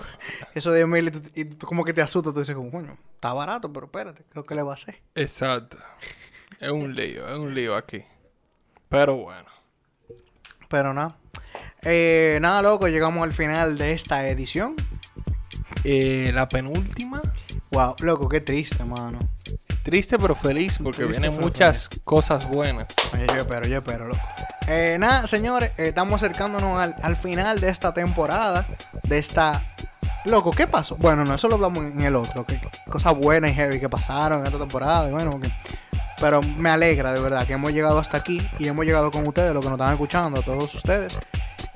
Eso 0.54 0.72
de 0.72 0.86
mil 0.86 1.08
y 1.08 1.12
tú, 1.12 1.20
y 1.36 1.46
tú 1.46 1.66
como 1.66 1.84
que 1.84 1.94
te 1.94 2.02
asusta, 2.02 2.32
tú 2.34 2.40
dices 2.40 2.56
como, 2.56 2.72
coño, 2.72 2.98
está 3.16 3.34
barato, 3.34 3.72
pero 3.74 3.88
espérate, 3.88 4.24
creo 4.30 4.46
que 4.46 4.56
le 4.56 4.62
va 4.64 4.72
a 4.72 4.76
hacer. 4.76 5.02
Exacto. 5.16 5.78
Es 6.60 6.72
un 6.72 6.94
lío, 6.96 7.28
es 7.28 7.38
un 7.38 7.54
lío 7.56 7.76
aquí. 7.76 8.04
Pero 8.90 9.16
bueno. 9.16 9.50
Pero 10.70 10.94
nada. 10.94 11.18
Eh, 11.82 12.38
nada, 12.42 12.62
loco, 12.62 12.88
llegamos 12.88 13.24
al 13.24 13.34
final 13.34 13.78
de 13.78 13.94
esta 13.94 14.28
edición. 14.28 14.76
Eh, 15.84 16.32
la 16.34 16.48
penúltima. 16.48 17.22
Wow, 17.72 17.96
loco, 18.02 18.28
qué 18.28 18.42
triste, 18.42 18.84
mano. 18.84 19.18
Triste 19.84 20.20
pero 20.20 20.36
feliz 20.36 20.78
porque 20.78 21.04
Triste, 21.06 21.20
vienen 21.20 21.40
muchas 21.40 21.90
cosas 22.04 22.48
buenas. 22.50 22.88
Oye, 23.14 23.26
yo 23.28 23.36
espero, 23.36 23.66
yo 23.66 23.78
espero, 23.80 24.08
loco. 24.08 24.20
Eh, 24.68 24.98
nada, 25.00 25.26
señores, 25.28 25.72
eh, 25.78 25.88
estamos 25.88 26.22
acercándonos 26.22 26.80
al, 26.80 26.96
al 27.02 27.16
final 27.18 27.60
de 27.62 27.70
esta 27.70 27.94
temporada. 27.94 28.68
De 29.04 29.18
esta. 29.18 29.66
Loco, 30.26 30.52
¿qué 30.52 30.68
pasó? 30.68 30.98
Bueno, 30.98 31.24
no, 31.24 31.34
eso 31.34 31.48
lo 31.48 31.56
hablamos 31.56 31.80
en 31.80 32.02
el 32.02 32.16
otro. 32.16 32.46
Que, 32.46 32.62
cosas 32.90 33.16
buenas 33.18 33.52
y 33.52 33.54
heavy 33.56 33.80
que 33.80 33.90
pasaron 33.90 34.42
en 34.42 34.46
esta 34.48 34.60
temporada. 34.60 35.08
Y 35.10 35.12
bueno, 35.12 35.40
que- 35.40 35.52
pero 36.20 36.42
me 36.44 36.70
alegra 36.70 37.14
de 37.14 37.20
verdad 37.20 37.48
que 37.48 37.54
hemos 37.54 37.72
llegado 37.74 37.98
hasta 37.98 38.18
aquí 38.18 38.48
y 38.60 38.68
hemos 38.68 38.86
llegado 38.86 39.10
con 39.10 39.26
ustedes, 39.26 39.54
los 39.56 39.64
que 39.66 39.72
nos 39.72 39.80
están 39.80 39.94
escuchando, 39.94 40.42
a 40.42 40.44
todos 40.44 40.76
ustedes. 40.76 41.18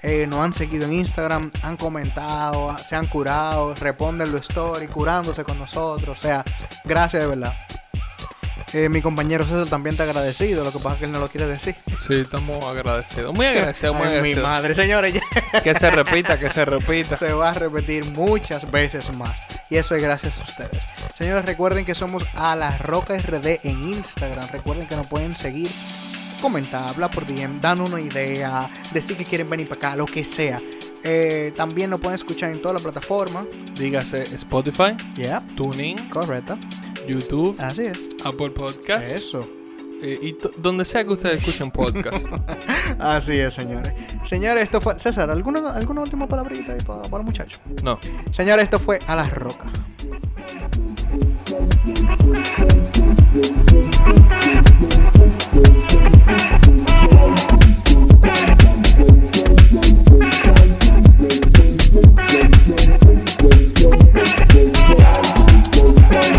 Eh, 0.02 0.26
nos 0.28 0.40
han 0.40 0.54
seguido 0.54 0.86
en 0.86 0.94
Instagram, 0.94 1.52
han 1.62 1.78
comentado, 1.78 2.78
se 2.78 2.96
han 2.96 3.08
curado, 3.08 3.74
responden 3.76 4.32
los 4.32 4.42
stories, 4.50 4.90
curándose 4.92 5.44
con 5.44 5.58
nosotros. 5.58 6.18
O 6.18 6.22
sea, 6.22 6.44
gracias 6.84 7.24
de 7.24 7.30
verdad. 7.30 7.54
Eh, 8.74 8.90
mi 8.90 9.02
compañero 9.02 9.46
César 9.46 9.70
también 9.70 9.96
te 9.96 10.04
ha 10.04 10.06
agradecido, 10.06 10.64
lo 10.66 10.72
que 10.72 10.80
pasa 10.80 10.96
es 10.96 11.00
que 11.00 11.06
él 11.06 11.12
no 11.14 11.20
lo 11.20 11.30
quiere 11.30 11.48
decir. 11.48 11.76
Sí, 12.06 12.16
estamos 12.16 12.64
agradecidos. 12.66 13.34
Muy 13.34 13.46
agradecidos, 13.46 13.96
muy 13.96 14.04
Ay, 14.08 14.10
mi 14.10 14.16
agradecidos. 14.18 14.44
madre, 14.50 14.76
señores, 14.76 15.14
ya 15.14 15.62
Que 15.62 15.76
se 15.76 15.90
repita, 15.92 16.38
que 16.38 16.50
se 16.50 16.66
repita. 16.66 17.16
se 17.18 17.32
va 17.32 17.50
a 17.50 17.54
repetir 17.54 18.12
muchas 18.12 18.70
veces 18.70 19.14
más. 19.14 19.40
Y 19.70 19.78
eso 19.78 19.96
es 19.96 20.04
gracias 20.04 20.40
a 20.40 20.44
ustedes. 20.44 20.84
Señores, 21.18 21.46
recuerden 21.46 21.86
que 21.86 21.96
somos 21.96 22.26
a 22.36 22.56
la 22.58 22.78
Roca 22.78 23.18
RD 23.18 23.62
en 23.64 23.84
Instagram. 23.86 24.46
Recuerden 24.52 24.88
que 24.88 24.98
nos 24.98 25.08
pueden 25.08 25.36
seguir, 25.38 25.72
comentar, 26.42 26.88
hablar 26.90 27.12
por 27.12 27.26
DM, 27.26 27.60
dar 27.62 27.80
una 27.80 28.00
idea, 28.00 28.70
decir 28.94 29.18
que 29.18 29.24
quieren 29.26 29.50
venir 29.50 29.68
para 29.68 29.90
acá, 29.90 29.96
lo 29.98 30.06
que 30.06 30.24
sea. 30.24 30.62
Eh, 31.04 31.54
también 31.56 31.90
nos 31.90 32.00
pueden 32.00 32.16
escuchar 32.16 32.52
en 32.52 32.62
toda 32.62 32.74
la 32.76 32.80
plataforma. 32.80 33.46
Dígase 33.78 34.24
Spotify, 34.36 34.96
Yeah, 35.16 35.44
Tuning, 35.56 36.10
correcto. 36.10 36.58
YouTube, 37.08 37.56
Así 37.60 37.84
es. 37.84 38.00
Apple 38.24 38.50
Podcast. 38.50 39.12
Eso. 39.12 39.48
Eh, 40.02 40.20
y 40.22 40.38
donde 40.58 40.86
sea 40.86 41.04
que 41.04 41.14
ustedes 41.14 41.40
escuchen 41.40 41.72
podcast. 41.72 42.26
Así 43.00 43.40
es, 43.40 43.54
señores. 43.54 43.94
Señores, 44.24 44.64
esto 44.64 44.82
fue. 44.82 45.00
César, 45.00 45.30
¿alguna, 45.30 45.72
alguna 45.72 46.02
última 46.02 46.28
palabrita 46.28 46.74
ahí 46.74 46.82
para, 46.82 47.02
para 47.04 47.24
muchachos? 47.24 47.62
No. 47.84 48.00
Señores, 48.32 48.64
esto 48.66 48.80
fue 48.80 49.00
A 49.08 49.16
las 49.16 49.32
Rocas. 49.32 49.72
Thank. 66.12 66.35